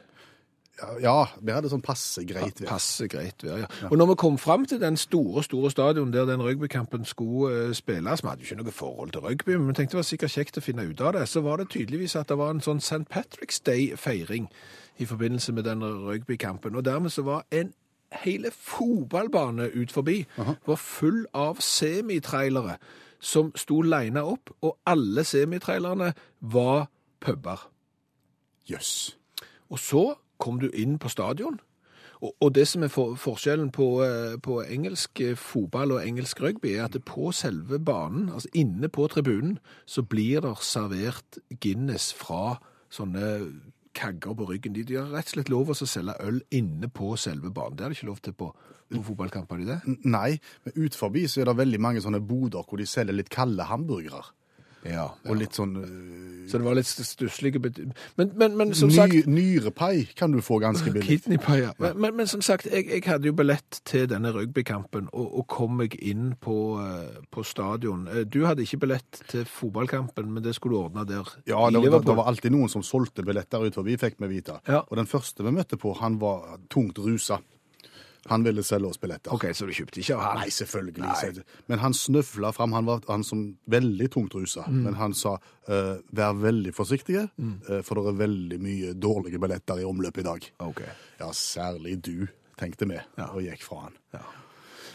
Ja, 0.82 0.93
ja, 1.01 1.15
vi 1.41 1.53
hadde 1.53 1.69
sånn 1.69 1.84
passe 1.86 2.23
greit. 2.25 2.61
vær. 2.61 2.69
Passe 2.71 3.07
greit 3.11 3.43
vær, 3.45 3.63
ja. 3.63 3.67
Og 3.89 3.97
når 3.99 4.11
vi 4.11 4.15
kom 4.23 4.38
fram 4.41 4.65
til 4.65 4.82
den 4.82 4.97
store, 4.97 5.43
store 5.45 5.71
stadion 5.71 6.13
der 6.13 6.25
den 6.25 6.41
rugbykampen 6.41 7.05
skulle 7.05 7.67
eh, 7.67 7.73
spilles, 7.77 8.23
vi 8.23 8.29
hadde 8.29 8.41
jo 8.41 8.49
ikke 8.49 8.63
noe 8.63 8.75
forhold 8.75 9.11
til 9.13 9.21
rugby, 9.21 9.55
men 9.57 9.67
vi 9.67 9.77
tenkte 9.77 9.97
det 9.97 10.01
var 10.01 10.09
sikkert 10.09 10.36
kjekt 10.36 10.57
å 10.57 10.65
finne 10.65 10.88
ut 10.89 11.01
av 11.01 11.13
det, 11.17 11.27
så 11.29 11.43
var 11.45 11.61
det 11.61 11.69
tydeligvis 11.75 12.17
at 12.17 12.32
det 12.32 12.39
var 12.41 12.55
en 12.55 12.63
sånn 12.65 12.82
St. 12.82 13.05
Patrick's 13.13 13.61
Day-feiring 13.65 14.49
i 14.97 15.05
forbindelse 15.05 15.53
med 15.53 15.69
den 15.69 15.86
rugbykampen, 15.86 16.75
og 16.75 16.86
dermed 16.86 17.13
så 17.13 17.25
var 17.27 17.45
en 17.51 17.73
hele 18.11 18.51
fotballbane 18.51 19.69
ut 19.71 19.91
forbi 19.91 20.25
var 20.67 20.75
full 20.75 21.23
av 21.34 21.61
semitrailere 21.63 22.75
som 23.21 23.51
sto 23.55 23.82
lina 23.86 24.23
opp, 24.25 24.49
og 24.65 24.77
alle 24.89 25.23
semitrailerne 25.23 26.13
var 26.41 26.89
puber. 27.21 27.69
Jøss. 28.69 29.17
Og 29.69 29.79
så 29.79 30.05
kom 30.42 30.58
du 30.62 30.72
inn 30.74 30.98
på 31.00 31.12
stadion, 31.14 31.60
og, 32.22 32.36
og 32.39 32.54
det 32.54 32.68
som 32.70 32.86
er 32.86 32.92
for, 32.94 33.16
forskjellen 33.18 33.72
på, 33.74 33.88
eh, 34.06 34.38
på 34.44 34.60
engelsk 34.62 35.22
eh, 35.26 35.38
fotball 35.38 35.96
og 35.96 36.04
engelsk 36.06 36.42
rugby, 36.44 36.76
er 36.76 36.86
at 36.86 36.98
på 37.06 37.32
selve 37.34 37.80
banen, 37.82 38.30
altså 38.30 38.52
inne 38.54 38.89
på 38.94 39.08
tribunen, 39.10 39.58
så 39.86 40.06
blir 40.06 40.44
det 40.46 40.54
servert 40.66 41.42
Guinness 41.64 42.12
fra 42.14 42.60
sånne 42.94 43.32
kagger 43.98 44.36
på 44.38 44.48
ryggen. 44.52 44.76
De, 44.76 44.86
de 44.88 45.00
har 45.00 45.10
rett 45.12 45.32
og 45.32 45.38
slett 45.38 45.52
lov 45.52 45.74
å 45.74 45.78
selge 45.80 46.16
øl 46.24 46.38
inne 46.54 46.92
på 46.94 47.16
selve 47.20 47.50
banen. 47.54 47.78
Det 47.78 47.86
er 47.86 47.94
det 47.94 48.00
ikke 48.00 48.12
lov 48.12 48.22
til 48.24 48.38
på, 48.38 48.52
på 48.92 49.02
fotballkamper, 49.10 49.64
de 49.64 49.72
det? 49.72 49.98
Nei, 50.06 50.38
men 50.66 50.78
ut 50.78 50.98
forbi 50.98 51.26
så 51.26 51.42
er 51.42 51.50
det 51.50 51.58
veldig 51.60 51.82
mange 51.82 52.06
sånne 52.06 52.22
boder 52.22 52.68
hvor 52.68 52.82
de 52.82 52.88
selger 52.89 53.18
litt 53.18 53.34
kalde 53.34 53.66
hamburgere. 53.68 54.30
Ja. 54.88 55.07
Og 55.29 55.38
litt 55.38 55.53
sånn 55.53 55.75
øh, 55.77 56.47
Så 56.49 56.57
det 56.57 56.65
var 56.65 56.75
litt 56.77 56.89
stusslige 56.89 57.59
men, 58.17 58.32
men, 58.36 58.55
men 58.57 58.71
som 58.73 58.89
sagt 58.91 59.13
ny, 59.13 59.21
Nyrepai 59.29 60.07
kan 60.17 60.34
du 60.34 60.41
få 60.41 60.57
ganske 60.63 60.89
billig. 60.91 61.21
Kidneypai, 61.21 61.57
ja. 61.61 61.73
Men, 61.79 61.99
men, 62.01 62.15
men 62.17 62.27
som 62.27 62.41
sagt, 62.41 62.65
jeg, 62.71 62.88
jeg 62.89 63.05
hadde 63.05 63.29
jo 63.29 63.36
billett 63.38 63.82
til 63.88 64.07
denne 64.09 64.34
rugbykampen, 64.34 65.11
og, 65.13 65.27
og 65.41 65.47
kom 65.51 65.77
meg 65.84 65.95
inn 66.01 66.34
på, 66.41 66.57
eh, 66.82 67.21
på 67.32 67.45
stadion. 67.47 68.07
Eh, 68.09 68.25
Du 68.25 68.41
hadde 68.47 68.65
ikke 68.65 68.82
billett 68.88 69.21
til 69.32 69.45
fotballkampen, 69.45 70.34
men 70.34 70.43
det 70.43 70.55
skulle 70.57 70.77
du 70.79 70.82
ordne 70.82 71.05
der 71.07 71.29
Ja, 71.45 71.61
det, 71.69 71.84
det, 71.86 72.03
det 72.07 72.17
var 72.17 72.32
alltid 72.32 72.53
noen 72.55 72.71
som 72.73 72.84
solgte 72.86 73.25
billetter 73.27 73.63
ut 73.63 73.77
forbi, 73.77 73.97
fikk 74.01 74.19
vi 74.21 74.34
vite. 74.38 74.59
Ja. 74.67 74.84
Og 74.89 74.97
den 74.97 75.09
første 75.09 75.45
vi 75.45 75.53
møtte 75.55 75.77
på, 75.82 75.93
han 76.01 76.19
var 76.21 76.57
tungt 76.73 76.99
rusa. 76.99 77.39
Han 78.30 78.43
ville 78.45 78.63
selge 78.63 78.89
oss 78.91 78.99
billetter. 79.01 79.34
OK, 79.34 79.47
så 79.57 79.65
du 79.65 79.74
kjøpte 79.74 80.01
ikke 80.01 80.17
av 80.17 80.22
han? 80.22 80.41
Nei, 80.43 80.51
selvfølgelig. 80.53 81.01
Nei. 81.01 81.45
Men 81.72 81.82
han 81.82 81.95
snøfla 81.97 82.51
fram. 82.53 82.76
Han 82.78 82.89
var 82.89 83.01
han 83.09 83.26
som 83.26 83.47
veldig 83.72 84.09
tungt 84.13 84.36
rusa. 84.38 84.67
Mm. 84.69 84.84
Men 84.86 84.99
han 84.99 85.15
sa 85.17 85.38
uh, 85.39 85.95
vær 86.13 86.38
veldig 86.38 86.74
forsiktige, 86.78 87.26
eh, 87.41 87.82
for 87.86 87.97
det 87.97 88.11
er 88.11 88.22
veldig 88.22 88.59
mye 88.61 88.93
dårlige 88.93 89.41
billetter 89.41 89.82
i 89.82 89.88
omløp 89.88 90.22
i 90.22 90.28
dag. 90.28 90.45
Ok. 90.67 90.84
Ja, 91.22 91.32
særlig 91.34 91.97
du, 92.05 92.28
tenkte 92.61 92.89
vi, 92.89 93.01
og 93.32 93.41
gikk 93.45 93.65
fra 93.65 93.88
han. 93.88 93.97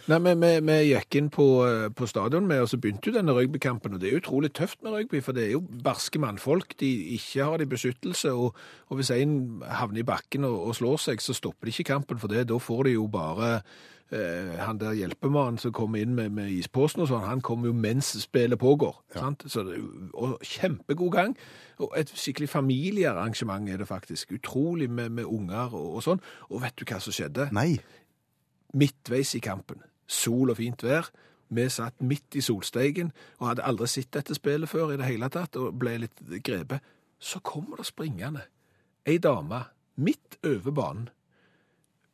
Nei, 0.06 0.20
men 0.22 0.38
vi, 0.38 0.50
vi 0.62 0.74
gikk 0.92 1.16
inn 1.18 1.28
på, 1.34 1.44
eh, 1.66 1.88
på 1.90 2.06
stadion 2.06 2.46
med, 2.46 2.60
og 2.62 2.68
så 2.70 2.78
begynte 2.78 3.10
jo 3.10 3.16
denne 3.16 3.34
rugbykampen, 3.34 3.96
og 3.96 4.02
det 4.02 4.12
er 4.12 4.20
utrolig 4.20 4.52
tøft 4.54 4.78
med 4.86 4.94
rugby, 4.94 5.18
for 5.24 5.34
det 5.34 5.48
er 5.48 5.56
jo 5.56 5.64
barske 5.82 6.20
mannfolk, 6.22 6.76
de 6.78 6.90
ikke 7.16 7.42
har 7.42 7.58
de 7.58 7.66
beskyttelse, 7.66 8.30
og, 8.30 8.54
og 8.86 9.00
hvis 9.00 9.10
en 9.16 9.64
havner 9.66 10.04
i 10.04 10.06
bakken 10.06 10.46
og, 10.46 10.60
og 10.68 10.78
slår 10.78 11.02
seg, 11.08 11.24
så 11.24 11.34
stopper 11.34 11.66
de 11.66 11.74
ikke 11.74 11.90
kampen 11.90 12.22
for 12.22 12.30
det, 12.30 12.44
da 12.46 12.58
får 12.62 12.86
de 12.86 12.92
jo 12.94 13.08
bare 13.10 13.48
eh, 14.14 14.52
han 14.62 14.78
der 14.78 14.94
hjelpemannen 14.94 15.58
som 15.58 15.74
kommer 15.74 15.98
inn 15.98 16.14
med, 16.14 16.30
med 16.38 16.54
isposen 16.54 17.02
og 17.02 17.10
sånn, 17.10 17.26
han 17.26 17.42
kommer 17.42 17.72
jo 17.72 17.74
mens 17.74 18.12
spillet 18.22 18.62
pågår, 18.62 19.02
sant? 19.16 19.42
Så 19.50 19.66
det, 19.66 19.80
og 20.14 20.38
kjempegod 20.46 21.16
gang, 21.18 21.34
og 21.82 21.98
et 21.98 22.14
skikkelig 22.14 22.52
familiearrangement 22.54 23.66
er 23.74 23.82
det 23.82 23.90
faktisk, 23.90 24.38
utrolig 24.38 24.86
med, 24.86 25.10
med 25.18 25.26
unger 25.26 25.74
og, 25.74 25.98
og 25.98 26.06
sånn, 26.06 26.22
og 26.52 26.62
vet 26.62 26.78
du 26.78 26.86
hva 26.86 27.02
som 27.02 27.18
skjedde? 27.18 27.50
Nei. 27.58 27.72
midtveis 28.76 29.34
i 29.34 29.42
kampen. 29.42 29.82
Sol 30.06 30.50
og 30.50 30.58
fint 30.60 30.82
vær. 30.82 31.10
Vi 31.48 31.68
satt 31.70 32.02
midt 32.02 32.34
i 32.34 32.42
solsteigen 32.42 33.12
og 33.38 33.50
hadde 33.52 33.66
aldri 33.66 33.86
sett 33.90 34.10
dette 34.16 34.34
spillet 34.34 34.70
før 34.70 34.94
i 34.94 34.98
det 34.98 35.06
hele 35.06 35.28
tatt, 35.30 35.56
og 35.56 35.78
ble 35.78 35.96
litt 36.02 36.22
grepet. 36.42 36.82
Så 37.18 37.40
kommer 37.40 37.78
det 37.80 37.86
springende 37.86 38.42
ei 39.06 39.18
dame 39.22 39.62
midt 39.96 40.38
over 40.44 40.74
banen, 40.74 41.08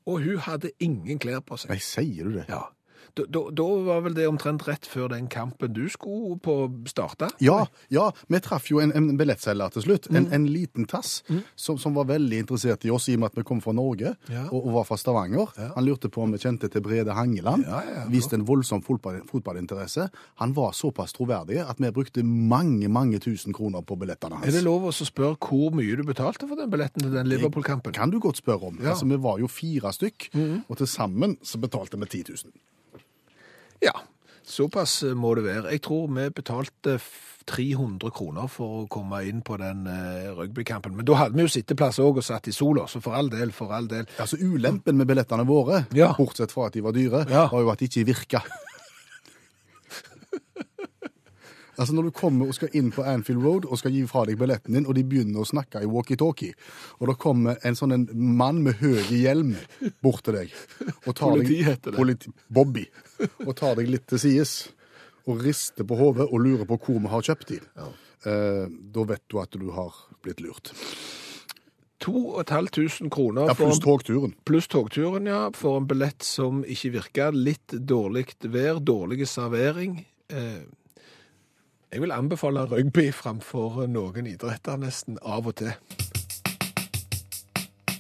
og 0.07 0.21
hun 0.23 0.39
hadde 0.45 0.71
ingen 0.83 1.19
klær 1.19 1.41
på 1.47 1.57
seg. 1.57 1.73
Nei, 1.73 1.81
sier 1.83 2.29
du 2.29 2.37
det? 2.37 2.45
Ja. 2.51 2.67
Da, 3.15 3.27
da, 3.29 3.41
da 3.53 3.65
var 3.85 4.01
vel 4.07 4.15
det 4.17 4.25
omtrent 4.31 4.63
rett 4.65 4.87
før 4.89 5.11
den 5.13 5.27
kampen 5.29 5.73
du 5.77 5.83
skulle 5.93 6.39
på 6.41 6.55
starte? 6.89 7.29
Ja, 7.45 7.67
ja, 7.93 8.07
vi 8.33 8.39
traff 8.41 8.71
jo 8.71 8.79
en, 8.81 8.93
en 8.97 9.11
billettselger 9.21 9.69
til 9.75 9.85
slutt. 9.85 10.07
En, 10.17 10.31
en 10.33 10.47
liten 10.49 10.87
tass 10.89 11.19
som, 11.61 11.77
som 11.79 11.93
var 11.99 12.07
veldig 12.09 12.39
interessert 12.45 12.87
i 12.89 12.93
oss 12.95 13.11
i 13.13 13.17
og 13.19 13.21
med 13.25 13.33
at 13.35 13.37
vi 13.43 13.45
kom 13.49 13.61
fra 13.61 13.75
Norge 13.77 14.15
Ja. 14.33 14.47
og, 14.49 14.59
og 14.63 14.73
var 14.79 14.87
fra 14.89 14.97
Stavanger. 15.01 15.53
Han 15.77 15.85
lurte 15.85 16.09
på 16.13 16.23
om 16.25 16.33
vi 16.33 16.41
kjente 16.41 16.71
til 16.73 16.81
Brede 16.85 17.13
Hangeland. 17.17 17.67
Ja, 17.69 17.83
ja, 17.85 17.95
ja. 18.01 18.07
Viste 18.13 18.39
en 18.39 18.47
voldsom 18.49 18.81
fotball, 18.87 19.21
fotballinteresse. 19.29 20.09
Han 20.41 20.57
var 20.57 20.73
såpass 20.73 21.13
troverdig 21.17 21.61
at 21.63 21.81
vi 21.83 21.93
brukte 21.93 22.25
mange, 22.25 22.89
mange 22.89 23.21
tusen 23.23 23.53
kroner 23.53 23.85
på 23.85 23.99
billettene 24.01 24.41
hans. 24.41 24.49
Er 24.49 24.57
det 24.57 24.65
lov 24.65 24.89
å 24.89 24.95
spørre 24.97 25.37
hvor 25.43 25.73
mye 25.77 26.01
du 26.01 26.05
betalte 26.09 26.49
for 26.49 26.57
den 26.59 26.73
billetten 26.73 27.05
til 27.05 27.13
den 27.13 27.29
Liverpool-kampen? 27.29 27.93
Kan 27.93 28.11
du 28.15 28.19
godt 28.25 28.41
spørre 28.41 28.73
om. 28.73 28.81
Ja. 28.81 28.95
Altså, 28.97 29.05
vi 29.13 29.21
var 29.21 29.41
jo 29.43 29.53
fire 29.53 29.93
stykk, 29.93 30.31
og 30.69 30.77
til 30.81 30.89
sammen 30.89 31.37
så 31.45 31.61
betalte 31.63 32.01
vi 32.01 32.09
10 32.23 32.25
000. 32.47 32.53
Ja, 33.83 33.93
såpass 34.47 35.03
eh, 35.03 35.15
må 35.19 35.35
det 35.39 35.45
være. 35.49 35.71
Jeg 35.75 35.83
tror 35.83 36.09
vi 36.15 36.29
betalte 36.31 36.99
300 37.47 38.11
kroner 38.15 38.47
for 38.51 38.83
å 38.83 38.89
komme 38.93 39.19
inn 39.27 39.41
på 39.43 39.57
den 39.59 39.87
eh, 39.91 40.29
rugbykampen. 40.37 40.95
Men 40.97 41.07
da 41.09 41.17
hadde 41.19 41.35
vi 41.35 41.43
jo 41.47 41.51
sitteplass 41.51 41.99
òg 42.03 42.21
og 42.21 42.27
satt 42.27 42.47
i 42.47 42.55
sola, 42.55 42.85
så 42.87 43.01
for 43.03 43.17
all 43.19 43.31
del, 43.33 43.51
for 43.57 43.73
all 43.75 43.89
del. 43.91 44.07
Altså, 44.23 44.39
Ulempen 44.39 44.97
med 45.01 45.09
billettene 45.11 45.47
våre, 45.49 45.85
Ja. 45.99 46.13
bortsett 46.19 46.53
fra 46.55 46.69
at 46.69 46.75
de 46.79 46.85
var 46.87 46.93
dyre, 46.95 47.25
Ja. 47.31 47.49
var 47.51 47.61
jo 47.65 47.71
at 47.75 47.79
de 47.83 47.89
ikke 47.91 48.07
virka. 48.07 48.43
Altså 51.79 51.95
Når 51.95 52.03
du 52.03 52.11
kommer 52.11 52.49
og 52.51 52.55
skal 52.55 52.69
inn 52.77 52.91
på 52.93 53.05
Anfield 53.07 53.43
Road 53.45 53.65
og 53.69 53.79
skal 53.81 53.93
gi 53.95 54.03
fra 54.11 54.25
deg 54.29 54.39
billetten 54.41 54.75
din, 54.77 54.87
og 54.87 54.95
de 54.99 55.05
begynner 55.05 55.41
å 55.41 55.49
snakke 55.49 55.83
i 55.83 55.89
walkietalkie, 55.89 56.53
og 57.01 57.09
da 57.09 57.15
kommer 57.15 57.57
en 57.65 57.75
sånn 57.79 57.93
en 57.97 58.07
mann 58.13 58.63
med 58.63 58.81
høy 58.83 59.01
hjelm 59.09 59.55
bort 60.03 60.25
til 60.27 60.35
deg 60.41 60.53
og 61.07 61.15
tar 61.15 61.31
Politi 61.33 61.57
deg, 61.59 61.65
heter 61.71 61.91
det. 61.91 61.97
Politi, 61.99 62.33
Bobby. 62.49 62.87
Og 63.47 63.55
tar 63.57 63.77
deg 63.81 63.89
litt 63.89 64.07
til 64.13 64.19
sides 64.23 64.55
og 65.27 65.41
rister 65.45 65.87
på 65.87 65.97
hodet 66.01 66.27
og 66.29 66.41
lurer 66.43 66.67
på 66.67 66.79
hvor 66.83 66.99
vi 67.05 67.11
har 67.13 67.23
kjøpt 67.31 67.53
de. 67.55 67.61
Eh, 68.27 68.65
da 68.95 69.05
vet 69.07 69.23
du 69.31 69.39
at 69.43 69.55
du 69.59 69.69
har 69.75 69.95
blitt 70.23 70.41
lurt. 70.43 70.73
2500 72.03 73.11
kroner 73.15 73.47
Ja, 73.47 73.55
Pluss 73.55 73.79
togturen. 73.81 74.35
pluss 74.45 74.67
togturen, 74.69 75.27
ja, 75.27 75.51
for 75.55 75.77
en 75.79 75.87
billett 75.87 76.23
som 76.27 76.65
ikke 76.65 76.91
virka. 76.97 77.31
Litt 77.31 77.69
dårlig 77.79 78.35
vær, 78.43 78.81
dårlig 78.83 79.29
servering. 79.29 80.05
Eh, 80.29 80.65
jeg 81.93 82.01
vil 82.01 82.13
anbefale 82.15 82.65
rugby 82.71 83.11
framfor 83.13 83.83
noen 83.91 84.27
idretter 84.31 84.79
nesten 84.81 85.19
av 85.23 85.47
og 85.51 85.59
til. 85.61 85.73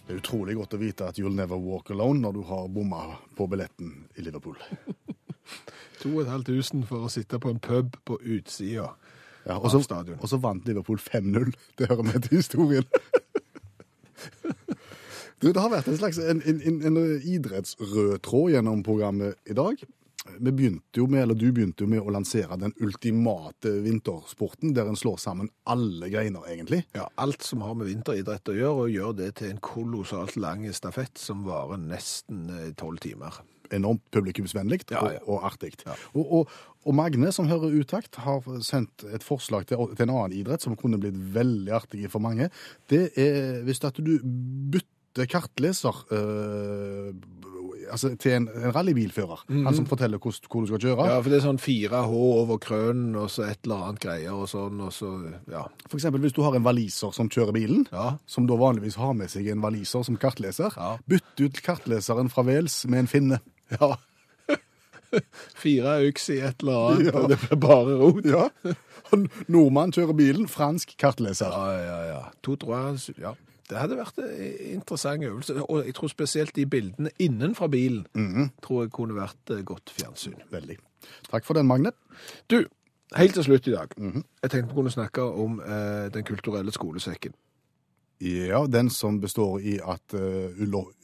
Det 0.02 0.10
er 0.16 0.18
utrolig 0.18 0.56
godt 0.58 0.76
å 0.76 0.80
vite 0.80 1.08
at 1.08 1.20
you'll 1.20 1.36
never 1.36 1.60
walk 1.60 1.92
alone 1.92 2.20
når 2.24 2.38
du 2.38 2.42
har 2.48 2.68
bomma 2.72 3.02
på 3.36 3.46
billetten 3.52 3.92
i 4.16 4.24
Liverpool. 4.24 4.56
2500 6.02 6.86
for 6.88 7.06
å 7.06 7.10
sitte 7.12 7.38
på 7.38 7.52
en 7.52 7.60
pub 7.62 7.94
på 8.08 8.18
utsida 8.18 8.88
Ja, 9.46 9.56
av 9.58 9.82
stadion. 9.82 10.18
og 10.20 10.28
så 10.30 10.38
vant 10.38 10.66
Liverpool 10.66 10.98
5-0. 10.98 11.52
Det 11.78 11.88
hører 11.90 12.08
med 12.08 12.28
til 12.28 12.40
historien. 12.40 12.88
Du, 15.42 15.48
det 15.50 15.58
har 15.58 15.72
vært 15.72 15.88
en 15.90 15.96
slags 15.98 16.20
en, 16.22 16.38
en, 16.46 16.60
en, 16.62 16.76
en 16.86 16.98
idrettsrød 17.26 18.20
tråd 18.22 18.52
gjennom 18.52 18.84
programmet 18.86 19.34
i 19.50 19.56
dag. 19.58 19.80
Vi 20.38 20.52
begynte 20.54 21.00
jo 21.00 21.08
med, 21.10 21.24
eller 21.24 21.34
Du 21.38 21.48
begynte 21.52 21.82
jo 21.82 21.90
med 21.90 22.02
å 22.02 22.12
lansere 22.14 22.56
den 22.60 22.74
ultimate 22.82 23.72
vintersporten, 23.82 24.74
der 24.76 24.90
en 24.90 24.98
slår 24.98 25.18
sammen 25.18 25.50
alle 25.66 26.10
greiner, 26.12 26.44
egentlig. 26.50 26.84
Ja, 26.94 27.08
alt 27.20 27.42
som 27.42 27.64
har 27.66 27.74
med 27.78 27.90
vinteridrett 27.90 28.52
å 28.52 28.56
gjøre, 28.56 28.84
og 28.84 28.92
gjør 28.94 29.16
det 29.18 29.32
til 29.40 29.50
en 29.52 29.62
kolossalt 29.64 30.36
lang 30.38 30.68
stafett 30.74 31.18
som 31.18 31.42
varer 31.46 31.80
nesten 31.82 32.46
eh, 32.54 32.70
tolv 32.78 33.02
timer. 33.02 33.40
Enormt 33.72 34.04
publikumsvennlig 34.12 34.82
Ja, 34.92 35.00
ja. 35.00 35.18
og, 35.24 35.32
og 35.32 35.46
artig. 35.48 35.74
Og, 36.12 36.22
og, 36.22 36.56
og 36.86 36.96
Magne, 36.98 37.32
som 37.34 37.48
hører 37.50 37.74
utakt, 37.74 38.20
har 38.22 38.46
sendt 38.62 39.06
et 39.10 39.24
forslag 39.26 39.66
til, 39.70 39.88
til 39.96 40.06
en 40.06 40.14
annen 40.14 40.38
idrett 40.38 40.62
som 40.62 40.76
kunne 40.78 41.00
blitt 41.02 41.18
veldig 41.34 41.74
artig 41.82 42.06
for 42.12 42.22
mange. 42.22 42.50
Det 42.92 43.08
er 43.18 43.62
hvis 43.66 43.82
at 43.88 43.98
du 43.98 44.18
bytter 44.22 45.30
kartleser 45.30 46.04
eh, 46.14 47.10
altså 47.92 48.10
til 48.20 48.32
en, 48.38 48.48
en 48.48 48.72
rallybilfører. 48.74 49.42
Han 49.52 49.74
som 49.76 49.86
forteller 49.86 50.18
hvor, 50.22 50.34
hvor 50.48 50.64
du 50.64 50.70
skal 50.72 50.80
kjøre. 50.86 50.96
Mhm. 51.02 51.10
Ja, 51.12 51.18
for 51.22 51.30
det 51.30 51.38
er 51.38 51.44
sånn 51.46 51.60
4H 51.62 52.12
over 52.16 52.58
krønen, 52.64 53.16
og 53.20 53.28
så 53.30 53.44
et 53.50 53.60
eller 53.68 53.84
annet 53.88 54.00
greier 54.02 54.32
og 54.34 54.48
sånn, 54.50 54.80
og 54.86 54.92
så, 54.96 55.10
ja. 55.52 55.62
For 55.88 55.98
eksempel 56.00 56.24
hvis 56.24 56.34
du 56.36 56.40
har 56.46 56.56
en 56.58 56.64
valiser 56.66 57.12
som 57.16 57.28
kjører 57.32 57.52
bilen, 57.56 57.86
Ja. 57.92 58.16
som 58.26 58.46
da 58.50 58.54
vanligvis 58.58 58.96
har 58.96 59.12
med 59.14 59.30
seg 59.30 59.46
en 59.52 59.60
valiser 59.62 60.02
som 60.08 60.16
kartleser, 60.16 60.72
Ja. 60.76 60.96
bytt 61.08 61.40
ut 61.44 61.62
kartleseren 61.62 62.30
fra 62.32 62.42
Wales 62.48 62.80
med 62.86 63.04
en 63.04 63.12
finne. 63.12 63.40
Ja. 63.78 63.94
Fire 65.62 65.98
øks 66.08 66.28
i 66.32 66.38
et 66.40 66.62
eller 66.64 66.88
annet, 66.92 67.06
Ja. 67.12 67.18
og 67.20 67.28
det 67.30 67.38
blir 67.44 67.60
bare 67.60 67.96
rot. 68.00 68.24
Ja. 68.24 68.48
Nordmann 69.52 69.92
kjører 69.92 70.16
bilen, 70.16 70.46
fransk 70.48 70.94
kartleser. 70.98 71.52
Ja, 71.52 71.72
ja, 71.84 71.98
ja. 72.14 72.20
To 72.42 72.54
droits, 72.56 73.10
ja. 73.20 73.34
Det 73.72 73.80
hadde 73.80 73.96
vært 73.96 74.18
en 74.20 74.32
interessant 74.74 75.24
øvelse, 75.24 75.56
og 75.64 75.86
jeg 75.86 75.94
tror 75.96 76.12
spesielt 76.12 76.56
de 76.56 76.66
bildene 76.68 77.12
innenfra 77.18 77.70
bilen, 77.72 78.04
tror 78.62 78.84
jeg 78.84 78.92
kunne 78.92 79.16
vært 79.16 79.54
eh, 79.54 79.64
godt 79.64 79.92
fjernsyn. 79.96 80.36
Veldig. 80.52 80.76
Takk 81.30 81.46
for 81.48 81.56
den, 81.56 81.66
Magne. 81.66 81.94
Du, 82.52 82.60
helt 83.16 83.34
til 83.34 83.46
slutt 83.48 83.70
i 83.70 83.74
dag. 83.78 83.96
Jeg 83.96 84.50
tenkte 84.50 84.68
vi 84.68 84.76
kunne 84.76 84.92
snakke 84.92 85.24
om 85.24 85.62
eh, 85.64 86.10
den 86.12 86.28
kulturelle 86.28 86.74
skolesekken. 86.74 87.32
Ja, 88.22 88.66
den 88.70 88.90
som 88.90 89.16
består 89.20 89.58
i 89.58 89.80
at 89.82 90.14
uh, 90.14 90.60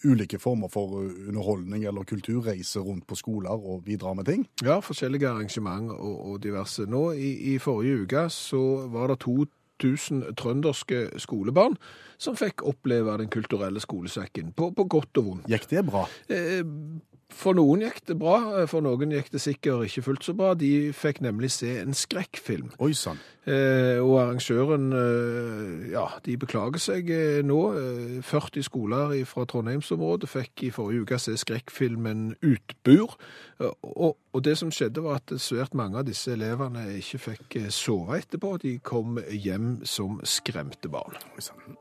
ulike 0.06 0.38
former 0.38 0.68
for 0.70 1.00
eh, 1.00 1.28
underholdning 1.28 1.82
eller 1.88 2.06
kultur 2.06 2.44
reiser 2.46 2.80
rundt 2.86 3.08
på 3.10 3.16
skoler 3.18 3.50
og 3.50 3.82
bidrar 3.84 4.14
med 4.14 4.28
ting. 4.28 4.46
Ja, 4.62 4.78
forskjellige 4.78 5.26
arrangement 5.28 5.90
og, 5.90 6.30
og 6.30 6.42
diverse. 6.42 6.86
Nå 6.86 7.10
i, 7.18 7.32
i 7.54 7.58
forrige 7.58 8.04
uke 8.04 8.28
så 8.30 8.62
var 8.92 9.10
det 9.10 9.18
2000 9.78 10.36
trønderske 10.38 11.06
skolebarn 11.22 11.78
som 12.18 12.36
fikk 12.38 12.64
oppleve 12.66 13.14
den 13.20 13.30
kulturelle 13.30 13.80
skolesekken, 13.82 14.52
på, 14.58 14.72
på 14.74 14.86
godt 14.90 15.20
og 15.20 15.28
vondt. 15.30 15.50
Gikk 15.50 15.68
det 15.70 15.84
bra? 15.86 16.04
Eh, 16.28 16.64
For 17.28 17.52
noen 17.52 17.82
gikk 17.84 18.00
det 18.08 18.16
bra, 18.18 18.38
eh, 18.56 18.66
for 18.66 18.80
noen 18.80 19.12
gikk 19.12 19.28
det 19.30 19.40
sikkert 19.44 19.84
ikke 19.86 20.02
fullt 20.06 20.24
så 20.24 20.34
bra. 20.34 20.54
De 20.56 20.92
fikk 20.96 21.20
nemlig 21.20 21.50
se 21.52 21.74
en 21.82 21.94
skrekkfilm. 21.94 22.70
Oi 22.80 22.92
sann. 22.96 23.20
Eh, 23.44 24.00
og 24.00 24.16
arrangøren, 24.20 24.92
eh, 24.96 25.90
ja, 25.92 26.06
de 26.24 26.36
beklager 26.36 26.80
seg 26.80 27.10
eh, 27.10 27.40
nå. 27.44 27.60
Eh, 27.78 28.22
40 28.22 28.64
skoler 28.64 29.24
fra 29.28 29.44
Trondheimsområdet 29.44 30.28
fikk 30.28 30.64
i 30.64 30.70
forrige 30.70 31.04
uke 31.04 31.18
se 31.20 31.36
skrekkfilmen 31.36 32.36
Utbur. 32.42 33.16
Eh, 33.60 33.72
og, 33.82 34.16
og 34.32 34.44
det 34.44 34.56
som 34.58 34.72
skjedde 34.72 35.04
var 35.04 35.20
at 35.20 35.36
svært 35.40 35.76
mange 35.78 36.00
av 36.00 36.08
disse 36.08 36.32
elevene 36.32 36.88
ikke 36.96 37.22
fikk 37.30 37.60
eh, 37.60 37.68
sove 37.68 38.18
etterpå. 38.18 38.56
De 38.64 38.78
kom 38.80 39.20
hjem 39.28 39.84
som 39.84 40.20
skremte 40.24 40.88
barn. 40.88 41.20
Oi 41.36 41.44
sann. 41.44 41.76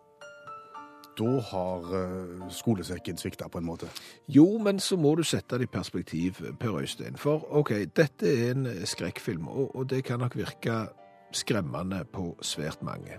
Da 1.17 1.39
har 1.49 1.93
eh, 1.97 2.47
skolesekken 2.53 3.17
svikta 3.17 3.47
på 3.49 3.57
en 3.57 3.65
måte. 3.65 3.89
Jo, 4.29 4.45
men 4.61 4.79
så 4.79 4.97
må 5.01 5.15
du 5.17 5.23
sette 5.25 5.57
det 5.57 5.69
i 5.69 5.73
perspektiv, 5.73 6.41
Per 6.59 6.77
Øystein. 6.77 7.17
For 7.17 7.47
OK, 7.57 7.73
dette 7.97 8.29
er 8.29 8.51
en 8.53 8.67
skrekkfilm, 8.85 9.47
og, 9.47 9.75
og 9.75 9.89
det 9.89 10.03
kan 10.05 10.19
nok 10.19 10.37
virke 10.37 10.85
skremmende 11.33 12.03
på 12.13 12.35
svært 12.41 12.83
mange. 12.85 13.17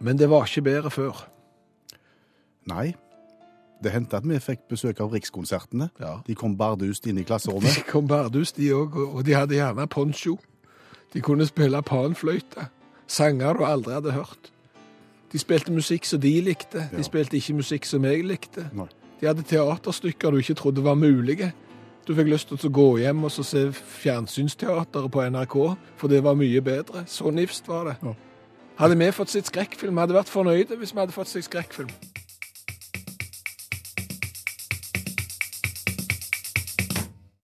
Men 0.00 0.18
det 0.18 0.30
var 0.30 0.48
ikke 0.48 0.62
bedre 0.62 0.90
før. 0.90 1.26
Nei. 2.66 2.94
Det 3.84 3.92
hendte 3.92 4.16
at 4.16 4.24
vi 4.24 4.38
fikk 4.40 4.64
besøk 4.72 5.00
av 5.04 5.12
Rikskonsertene. 5.12 5.90
Ja. 6.00 6.16
De 6.26 6.34
kom 6.34 6.56
bardust 6.56 7.06
inn 7.06 7.20
i 7.20 7.24
klasserommet. 7.28 7.76
De 7.76 7.84
kom 7.84 8.08
bardust, 8.08 8.56
de 8.56 8.72
òg, 8.72 8.96
og 8.96 9.24
de 9.26 9.36
hadde 9.36 9.58
gjerne 9.58 9.86
poncho. 9.86 10.38
De 11.12 11.20
kunne 11.20 11.46
spille 11.46 11.82
panfløyte. 11.82 12.70
Sanger 13.06 13.52
du 13.52 13.64
aldri 13.68 13.94
hadde 13.94 14.16
hørt. 14.16 14.50
De 15.36 15.40
spilte 15.42 15.72
musikk 15.72 16.06
som 16.08 16.20
de 16.20 16.30
likte. 16.40 16.86
Ja. 16.86 16.96
De 16.96 17.04
spilte 17.04 17.36
ikke 17.36 17.58
musikk 17.58 17.84
som 17.84 18.04
jeg 18.08 18.22
likte. 18.24 18.62
Nei. 18.72 18.86
De 19.20 19.28
hadde 19.28 19.44
teaterstykker 19.44 20.32
du 20.32 20.40
ikke 20.40 20.56
trodde 20.56 20.84
var 20.84 20.96
mulige. 20.96 21.50
Du 22.08 22.14
fikk 22.16 22.30
lyst 22.32 22.48
til 22.48 22.70
å 22.70 22.72
gå 22.72 22.86
hjem 23.02 23.26
og 23.28 23.34
så 23.34 23.44
se 23.44 23.66
fjernsynsteateret 23.74 25.12
på 25.12 25.24
NRK, 25.34 25.56
for 26.00 26.08
det 26.08 26.22
var 26.24 26.38
mye 26.40 26.62
bedre. 26.64 27.04
Så 27.04 27.28
nifst 27.34 27.68
var 27.68 27.90
det. 27.90 27.96
Ja. 28.00 28.14
Hadde 28.80 28.96
vi 28.96 29.12
fått 29.12 29.34
sitt 29.34 29.52
skrekkfilm, 29.52 30.00
hadde 30.00 30.16
vært 30.16 30.32
fornøyde 30.32 30.80
hvis 30.80 30.96
vi 30.96 31.04
hadde 31.04 31.16
fått 31.16 31.34
sitt 31.34 31.50
skrekkfilm. 31.50 31.92